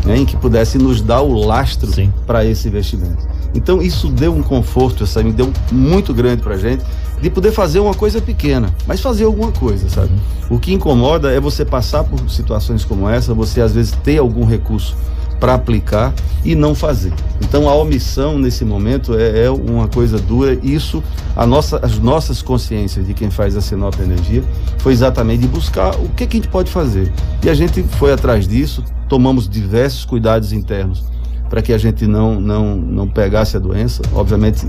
né, 0.05 0.17
em 0.17 0.25
que 0.25 0.37
pudesse 0.37 0.77
nos 0.77 1.01
dar 1.01 1.21
o 1.21 1.33
lastro 1.33 1.91
para 2.27 2.45
esse 2.45 2.67
investimento. 2.67 3.27
Então, 3.53 3.81
isso 3.81 4.09
deu 4.09 4.35
um 4.35 4.43
conforto, 4.43 5.07
sabe, 5.07 5.31
deu 5.31 5.51
muito 5.71 6.13
grande 6.13 6.41
para 6.41 6.55
a 6.55 6.57
gente 6.57 6.83
de 7.21 7.29
poder 7.29 7.51
fazer 7.51 7.79
uma 7.79 7.93
coisa 7.93 8.21
pequena, 8.21 8.73
mas 8.85 8.99
fazer 8.99 9.23
alguma 9.23 9.51
coisa, 9.51 9.89
sabe? 9.89 10.11
O 10.49 10.59
que 10.59 10.73
incomoda 10.73 11.31
é 11.31 11.39
você 11.39 11.63
passar 11.63 12.03
por 12.03 12.29
situações 12.29 12.83
como 12.83 13.09
essa, 13.09 13.33
você 13.33 13.61
às 13.61 13.73
vezes 13.73 13.93
ter 14.03 14.17
algum 14.17 14.45
recurso 14.45 14.95
para 15.39 15.53
aplicar 15.53 16.13
e 16.43 16.55
não 16.55 16.75
fazer. 16.75 17.13
Então 17.41 17.67
a 17.67 17.75
omissão 17.75 18.37
nesse 18.37 18.63
momento 18.63 19.17
é, 19.17 19.45
é, 19.45 19.49
uma 19.49 19.87
coisa 19.87 20.19
dura. 20.19 20.57
Isso, 20.61 21.03
a 21.35 21.45
nossa, 21.45 21.79
as 21.83 21.97
nossas 21.99 22.41
consciências 22.41 23.05
de 23.05 23.13
quem 23.13 23.29
faz 23.29 23.55
a 23.55 23.61
Sinop 23.61 23.99
Energia 23.99 24.43
foi 24.79 24.93
exatamente 24.93 25.41
de 25.41 25.47
buscar 25.47 25.95
o 25.95 26.09
que, 26.09 26.25
que 26.27 26.37
a 26.37 26.39
gente 26.39 26.49
pode 26.49 26.71
fazer. 26.71 27.11
E 27.43 27.49
a 27.49 27.53
gente 27.53 27.83
foi 27.83 28.11
atrás 28.11 28.47
disso, 28.47 28.83
tomamos 29.09 29.47
diversos 29.49 30.05
cuidados 30.05 30.53
internos 30.53 31.03
para 31.49 31.61
que 31.61 31.71
a 31.71 31.77
gente 31.77 32.07
não, 32.07 32.39
não, 32.39 32.75
não 32.75 33.07
pegasse 33.07 33.55
a 33.55 33.59
doença. 33.59 34.01
Obviamente, 34.13 34.65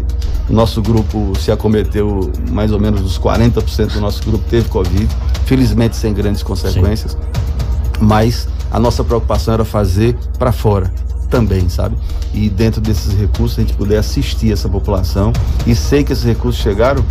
o 0.48 0.52
nosso 0.52 0.82
grupo 0.82 1.32
se 1.38 1.50
acometeu, 1.50 2.30
mais 2.50 2.70
ou 2.70 2.78
menos 2.78 3.00
os 3.00 3.18
40% 3.18 3.94
do 3.94 4.00
nosso 4.00 4.22
grupo 4.22 4.44
teve 4.48 4.68
Covid, 4.68 5.08
felizmente 5.46 5.96
sem 5.96 6.12
grandes 6.12 6.42
consequências, 6.42 7.12
Sim. 7.12 7.18
mas 8.00 8.48
a 8.76 8.78
nossa 8.78 9.02
preocupação 9.02 9.54
era 9.54 9.64
fazer 9.64 10.14
para 10.38 10.52
fora 10.52 10.92
também, 11.30 11.66
sabe? 11.66 11.96
E 12.34 12.50
dentro 12.50 12.78
desses 12.78 13.18
recursos 13.18 13.58
a 13.58 13.62
gente 13.62 13.72
poder 13.72 13.96
assistir 13.96 14.52
essa 14.52 14.68
população 14.68 15.32
e 15.66 15.74
sei 15.74 16.04
que 16.04 16.12
esses 16.12 16.24
recursos 16.24 16.60
chegaram 16.60 17.02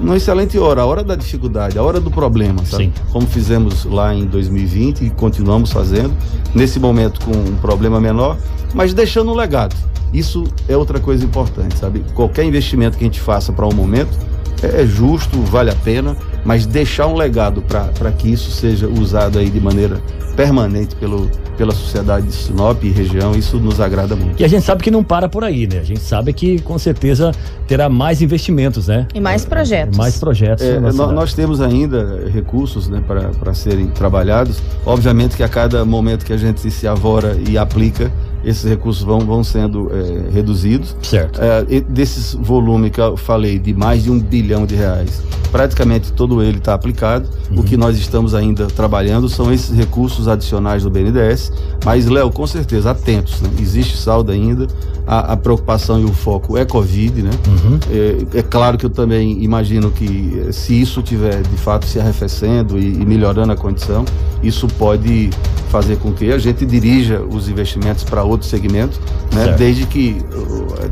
numa 0.00 0.16
excelente 0.16 0.58
hora, 0.58 0.80
a 0.80 0.86
hora 0.86 1.04
da 1.04 1.14
dificuldade, 1.14 1.78
a 1.78 1.82
hora 1.82 2.00
do 2.00 2.10
problema, 2.10 2.64
sabe? 2.64 2.84
Sim. 2.84 2.92
Como 3.12 3.26
fizemos 3.26 3.84
lá 3.84 4.14
em 4.14 4.24
2020 4.24 5.04
e 5.04 5.10
continuamos 5.10 5.70
fazendo, 5.70 6.14
nesse 6.54 6.80
momento 6.80 7.20
com 7.26 7.32
um 7.32 7.56
problema 7.56 8.00
menor, 8.00 8.38
mas 8.72 8.94
deixando 8.94 9.32
um 9.32 9.34
legado. 9.34 9.76
Isso 10.14 10.44
é 10.66 10.74
outra 10.78 10.98
coisa 10.98 11.22
importante, 11.26 11.76
sabe? 11.76 12.02
Qualquer 12.14 12.46
investimento 12.46 12.96
que 12.96 13.04
a 13.04 13.06
gente 13.06 13.20
faça 13.20 13.52
para 13.52 13.66
um 13.66 13.74
momento 13.74 14.18
é, 14.62 14.80
é 14.80 14.86
justo, 14.86 15.42
vale 15.42 15.70
a 15.70 15.76
pena, 15.76 16.16
mas 16.44 16.66
deixar 16.66 17.06
um 17.06 17.14
legado 17.14 17.62
para 17.62 18.12
que 18.12 18.30
isso 18.30 18.50
seja 18.50 18.88
usado 18.88 19.38
aí 19.38 19.48
de 19.48 19.60
maneira 19.60 20.00
permanente 20.34 20.96
pelo, 20.96 21.30
pela 21.56 21.72
sociedade 21.72 22.26
de 22.26 22.32
Sinop 22.32 22.82
e 22.82 22.90
região, 22.90 23.32
isso 23.32 23.58
nos 23.58 23.80
agrada 23.80 24.16
muito. 24.16 24.40
E 24.40 24.44
a 24.44 24.48
gente 24.48 24.64
sabe 24.64 24.82
que 24.82 24.90
não 24.90 25.04
para 25.04 25.28
por 25.28 25.44
aí, 25.44 25.66
né? 25.66 25.78
A 25.78 25.84
gente 25.84 26.00
sabe 26.00 26.32
que 26.32 26.60
com 26.60 26.78
certeza 26.78 27.32
terá 27.66 27.88
mais 27.88 28.22
investimentos, 28.22 28.88
né? 28.88 29.06
E 29.14 29.20
mais 29.20 29.44
projetos. 29.44 29.96
Mais 29.96 30.18
projetos. 30.18 30.64
É, 30.64 30.80
nós, 30.80 30.96
nós 30.96 31.34
temos 31.34 31.60
ainda 31.60 32.28
recursos 32.32 32.88
né, 32.88 33.02
para 33.06 33.54
serem 33.54 33.88
trabalhados. 33.88 34.62
Obviamente 34.84 35.36
que 35.36 35.42
a 35.42 35.48
cada 35.48 35.84
momento 35.84 36.24
que 36.24 36.32
a 36.32 36.36
gente 36.36 36.70
se 36.70 36.86
avora 36.86 37.36
e 37.48 37.58
aplica, 37.58 38.10
esses 38.44 38.64
recursos 38.64 39.02
vão, 39.02 39.20
vão 39.20 39.44
sendo 39.44 39.90
é, 39.92 40.30
reduzidos. 40.30 40.96
Certo. 41.02 41.40
É, 41.40 41.80
desses 41.80 42.34
volumes 42.34 42.90
que 42.90 43.00
eu 43.00 43.16
falei, 43.16 43.58
de 43.58 43.72
mais 43.72 44.04
de 44.04 44.10
um 44.10 44.18
bilhão 44.18 44.66
de 44.66 44.74
reais, 44.74 45.22
praticamente 45.50 46.12
todo 46.12 46.42
ele 46.42 46.58
está 46.58 46.74
aplicado. 46.74 47.28
Uhum. 47.50 47.60
O 47.60 47.64
que 47.64 47.76
nós 47.76 47.96
estamos 47.96 48.34
ainda 48.34 48.66
trabalhando 48.66 49.28
são 49.28 49.52
esses 49.52 49.76
recursos 49.76 50.28
adicionais 50.28 50.82
do 50.82 50.90
BNDES. 50.90 51.52
Mas, 51.84 52.06
Léo, 52.06 52.30
com 52.30 52.46
certeza, 52.46 52.90
atentos, 52.90 53.40
né? 53.40 53.50
existe 53.60 53.96
saldo 53.96 54.32
ainda. 54.32 54.66
A, 55.06 55.32
a, 55.32 55.36
preocupação 55.36 56.00
e 56.00 56.04
o 56.04 56.12
foco 56.12 56.56
é 56.56 56.64
Covid, 56.64 57.22
né? 57.22 57.30
Uhum. 57.46 57.78
É, 57.90 58.38
é, 58.38 58.42
claro 58.42 58.78
que 58.78 58.86
eu 58.86 58.90
também 58.90 59.42
imagino 59.42 59.90
que 59.90 60.44
eh, 60.46 60.52
se 60.52 60.80
isso 60.80 61.02
tiver 61.02 61.42
de 61.42 61.56
fato 61.56 61.86
se 61.86 61.98
arrefecendo 61.98 62.78
e, 62.78 63.02
e 63.02 63.04
melhorando 63.04 63.52
a 63.52 63.56
condição, 63.56 64.04
isso 64.42 64.68
pode 64.78 65.30
fazer 65.72 65.96
com 65.96 66.12
que 66.12 66.30
a 66.30 66.36
gente 66.36 66.66
dirija 66.66 67.22
os 67.22 67.48
investimentos 67.48 68.04
para 68.04 68.22
outro 68.22 68.46
segmento, 68.46 69.00
né? 69.32 69.54
Desde 69.56 69.86
que, 69.86 70.22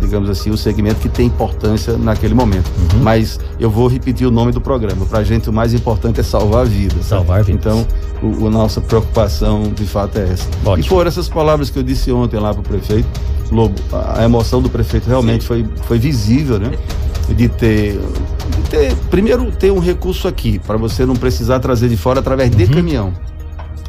digamos 0.00 0.30
assim, 0.30 0.50
o 0.50 0.56
segmento 0.56 1.00
que 1.00 1.08
tem 1.08 1.26
importância 1.26 1.98
naquele 1.98 2.32
momento. 2.32 2.70
Uhum. 2.94 3.02
Mas 3.02 3.38
eu 3.58 3.70
vou 3.70 3.88
repetir 3.88 4.26
o 4.26 4.30
nome 4.30 4.52
do 4.52 4.60
programa. 4.60 5.04
Para 5.04 5.18
a 5.18 5.24
gente 5.24 5.50
o 5.50 5.52
mais 5.52 5.74
importante 5.74 6.20
é 6.20 6.22
salvar 6.22 6.64
vidas. 6.64 7.04
Salvar 7.04 7.44
vidas. 7.44 7.60
Então, 7.60 7.86
o, 8.22 8.46
a 8.46 8.50
nossa 8.50 8.80
preocupação 8.80 9.64
de 9.74 9.84
fato 9.84 10.18
é 10.18 10.30
essa. 10.32 10.48
Ótimo. 10.64 10.78
E 10.78 10.88
foram 10.88 11.08
essas 11.08 11.28
palavras 11.28 11.68
que 11.68 11.78
eu 11.78 11.82
disse 11.82 12.10
ontem 12.10 12.40
lá 12.40 12.54
para 12.54 12.60
o 12.60 12.64
prefeito. 12.64 13.08
Lobo, 13.50 13.74
a 14.16 14.24
emoção 14.24 14.60
do 14.60 14.68
prefeito 14.68 15.08
realmente 15.08 15.46
foi, 15.46 15.66
foi 15.84 15.98
visível, 15.98 16.58
né? 16.58 16.72
De 17.28 17.48
ter, 17.48 18.00
de 18.56 18.70
ter, 18.70 18.96
primeiro, 19.10 19.50
ter 19.52 19.70
um 19.70 19.78
recurso 19.78 20.26
aqui, 20.26 20.58
para 20.58 20.76
você 20.76 21.06
não 21.06 21.14
precisar 21.14 21.60
trazer 21.60 21.88
de 21.88 21.96
fora 21.96 22.20
através 22.20 22.50
de 22.50 22.64
uhum. 22.64 22.70
caminhão. 22.70 23.12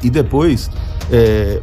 E 0.03 0.09
depois, 0.09 0.69
é, 1.11 1.59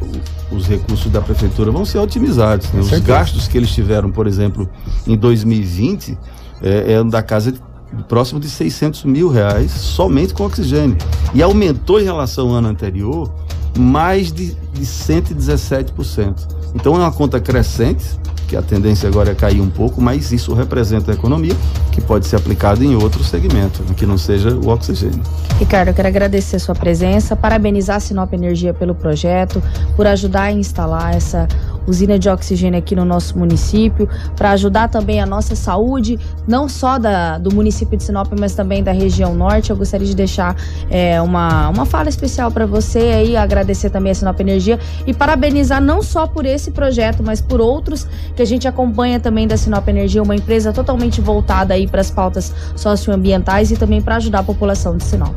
os 0.51 0.67
recursos 0.67 1.11
da 1.11 1.21
prefeitura 1.21 1.71
vão 1.71 1.85
ser 1.85 1.99
otimizados. 1.99 2.71
Né? 2.71 2.81
Os 2.81 2.89
gastos 2.99 3.47
que 3.47 3.57
eles 3.57 3.71
tiveram, 3.71 4.11
por 4.11 4.27
exemplo, 4.27 4.69
em 5.07 5.15
2020, 5.15 6.17
é, 6.61 6.93
é 6.93 7.03
da 7.03 7.21
casa 7.21 7.51
de 7.51 7.59
próximo 8.07 8.39
de 8.39 8.49
600 8.49 9.03
mil 9.05 9.29
reais 9.29 9.71
somente 9.71 10.33
com 10.33 10.45
oxigênio. 10.45 10.97
E 11.33 11.41
aumentou 11.41 11.99
em 11.99 12.03
relação 12.03 12.49
ao 12.49 12.55
ano 12.55 12.67
anterior 12.67 13.31
mais 13.77 14.31
de, 14.31 14.55
de 14.73 14.81
117%. 14.81 16.58
Então 16.75 16.95
é 16.95 16.99
uma 16.99 17.11
conta 17.11 17.39
crescente 17.39 18.19
que 18.49 18.57
a 18.57 18.63
tendência 18.63 19.07
agora 19.07 19.31
é 19.31 19.35
cair 19.35 19.61
um 19.61 19.69
pouco, 19.69 20.01
mas 20.01 20.31
isso 20.31 20.55
representa 20.55 21.11
a 21.11 21.13
economia 21.13 21.55
que 21.91 22.01
pode 22.01 22.25
ser 22.25 22.35
aplicada 22.35 22.83
em 22.83 22.95
outro 22.95 23.23
segmento, 23.23 23.83
que 23.93 24.07
não 24.07 24.17
seja 24.17 24.49
o 24.49 24.69
oxigênio. 24.69 25.21
Ricardo, 25.59 25.89
eu 25.89 25.93
quero 25.93 26.07
agradecer 26.07 26.55
a 26.55 26.59
sua 26.59 26.73
presença, 26.73 27.35
parabenizar 27.35 27.97
a 27.97 27.99
Sinop 27.99 28.33
Energia 28.33 28.73
pelo 28.73 28.95
projeto, 28.95 29.61
por 29.95 30.07
ajudar 30.07 30.43
a 30.43 30.51
instalar 30.51 31.15
essa 31.15 31.47
usina 31.85 32.17
de 32.17 32.27
oxigênio 32.27 32.79
aqui 32.79 32.95
no 32.95 33.05
nosso 33.05 33.37
município, 33.37 34.09
para 34.35 34.51
ajudar 34.51 34.89
também 34.89 35.21
a 35.21 35.25
nossa 35.27 35.55
saúde, 35.55 36.19
não 36.47 36.67
só 36.67 36.97
da, 36.97 37.37
do 37.37 37.53
município 37.53 37.97
de 37.97 38.03
Sinop, 38.03 38.31
mas 38.39 38.55
também 38.55 38.83
da 38.83 38.91
região 38.91 39.35
norte. 39.35 39.69
Eu 39.69 39.75
gostaria 39.75 40.07
de 40.07 40.15
deixar 40.15 40.55
é, 40.89 41.21
uma, 41.21 41.69
uma 41.69 41.85
fala 41.85 42.09
especial 42.09 42.51
para 42.51 42.65
você 42.65 42.99
aí, 42.99 43.37
agradecer 43.37 43.91
também 43.91 44.11
a 44.11 44.15
Sinop 44.15 44.39
Energia 44.39 44.79
e 45.05 45.13
parabenizar 45.13 45.81
não 45.81 46.01
só 46.01 46.25
por 46.25 46.45
esse 46.45 46.58
projeto, 46.71 47.23
mas 47.23 47.41
por 47.41 47.61
outros 47.61 48.07
que 48.35 48.41
a 48.41 48.45
gente 48.45 48.67
acompanha 48.67 49.19
também 49.19 49.47
da 49.47 49.55
Sinop 49.55 49.87
Energia, 49.87 50.21
uma 50.21 50.35
empresa 50.35 50.73
totalmente 50.73 51.21
voltada 51.21 51.73
aí 51.73 51.87
para 51.87 52.01
as 52.01 52.11
pautas 52.11 52.53
socioambientais 52.75 53.71
e 53.71 53.77
também 53.77 54.01
para 54.01 54.15
ajudar 54.15 54.39
a 54.39 54.43
população 54.43 54.97
de 54.97 55.03
Sinop. 55.03 55.35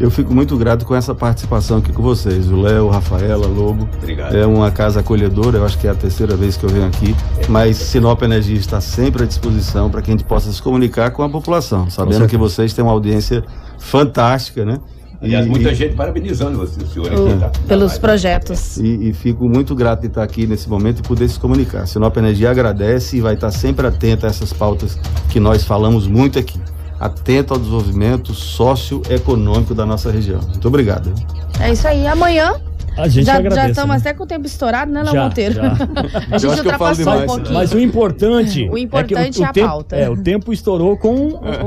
eu 0.00 0.10
fico 0.10 0.34
muito 0.34 0.56
grato 0.56 0.84
com 0.84 0.94
essa 0.94 1.14
participação 1.14 1.78
aqui 1.78 1.92
com 1.92 2.02
vocês. 2.02 2.50
O 2.50 2.60
Léo, 2.60 2.88
Rafaela, 2.88 3.46
Lobo. 3.46 3.88
Obrigado. 3.98 4.36
É 4.36 4.44
uma 4.44 4.70
casa 4.70 5.00
acolhedora, 5.00 5.58
eu 5.58 5.64
acho 5.64 5.78
que 5.78 5.86
é 5.86 5.90
a 5.90 5.94
terceira 5.94 6.36
vez 6.36 6.56
que 6.56 6.64
eu 6.64 6.70
venho 6.70 6.86
aqui. 6.86 7.14
Mas 7.48 7.76
Sinop 7.76 8.20
Energia 8.22 8.56
está 8.56 8.80
sempre 8.80 9.22
à 9.22 9.26
disposição 9.26 9.88
para 9.90 10.02
que 10.02 10.10
a 10.10 10.14
gente 10.14 10.24
possa 10.24 10.50
se 10.50 10.60
comunicar 10.60 11.10
com 11.12 11.22
a 11.22 11.28
população, 11.28 11.88
sabendo 11.88 12.26
que 12.26 12.36
vocês 12.36 12.72
têm 12.74 12.84
uma 12.84 12.92
audiência 12.92 13.44
fantástica, 13.78 14.64
né? 14.64 14.80
Aliás, 15.22 15.46
E- 15.46 15.48
muita 15.48 15.70
e- 15.70 15.74
gente 15.74 15.94
parabenizando 15.94 16.58
você, 16.58 16.82
o 16.82 16.86
senhor 16.88 17.12
O- 17.12 17.26
aqui. 17.28 17.38
Tá, 17.38 17.48
pelos 17.68 17.92
Tá 17.92 17.94
lá. 17.96 18.00
projetos. 18.00 18.76
E, 18.78 19.08
e 19.08 19.12
fico 19.12 19.48
muito 19.48 19.74
grato 19.74 20.00
de 20.00 20.08
estar 20.08 20.22
aqui 20.22 20.46
nesse 20.46 20.68
momento 20.68 20.98
e 20.98 21.02
poder 21.02 21.28
se 21.28 21.38
comunicar. 21.38 21.86
Sinop 21.86 22.16
Energia 22.16 22.50
agradece 22.50 23.16
e 23.16 23.20
vai 23.20 23.34
estar 23.34 23.50
sempre 23.52 23.86
atenta 23.86 24.26
a 24.26 24.30
essas 24.30 24.52
pautas 24.52 24.98
que 25.30 25.38
nós 25.38 25.62
falamos 25.64 26.06
muito 26.08 26.38
aqui. 26.38 26.58
Atento 26.98 27.52
ao 27.54 27.58
desenvolvimento 27.58 28.32
socioeconômico 28.34 29.74
da 29.74 29.84
nossa 29.86 30.10
região. 30.10 30.40
Muito 30.40 30.66
obrigado. 30.68 31.12
É 31.60 31.72
isso 31.72 31.86
aí. 31.86 32.06
Amanhã 32.06 32.54
A 32.96 33.08
gente 33.08 33.26
já, 33.26 33.34
agradece. 33.36 33.60
já 33.60 33.68
estamos 33.70 33.90
né? 33.90 34.00
até 34.00 34.14
com 34.14 34.24
o 34.24 34.26
tempo 34.26 34.46
estourado, 34.46 34.92
né, 34.92 35.02
Léo 35.02 35.14
Monteiro? 35.14 35.54
já. 35.54 35.72
a 36.30 36.38
gente 36.38 36.58
ultrapassou 36.58 37.04
demais, 37.04 37.22
um 37.22 37.26
pouquinho. 37.26 37.54
Mas 37.54 37.72
o 37.72 37.78
importante. 37.78 38.68
O 38.72 38.78
importante 38.78 39.36
que 39.36 39.44
é 39.44 39.46
a 39.46 39.52
tempo, 39.52 39.68
pauta. 39.68 39.96
É, 39.96 40.08
o 40.08 40.16
tempo 40.16 40.52
estourou 40.52 40.96
com 40.96 41.14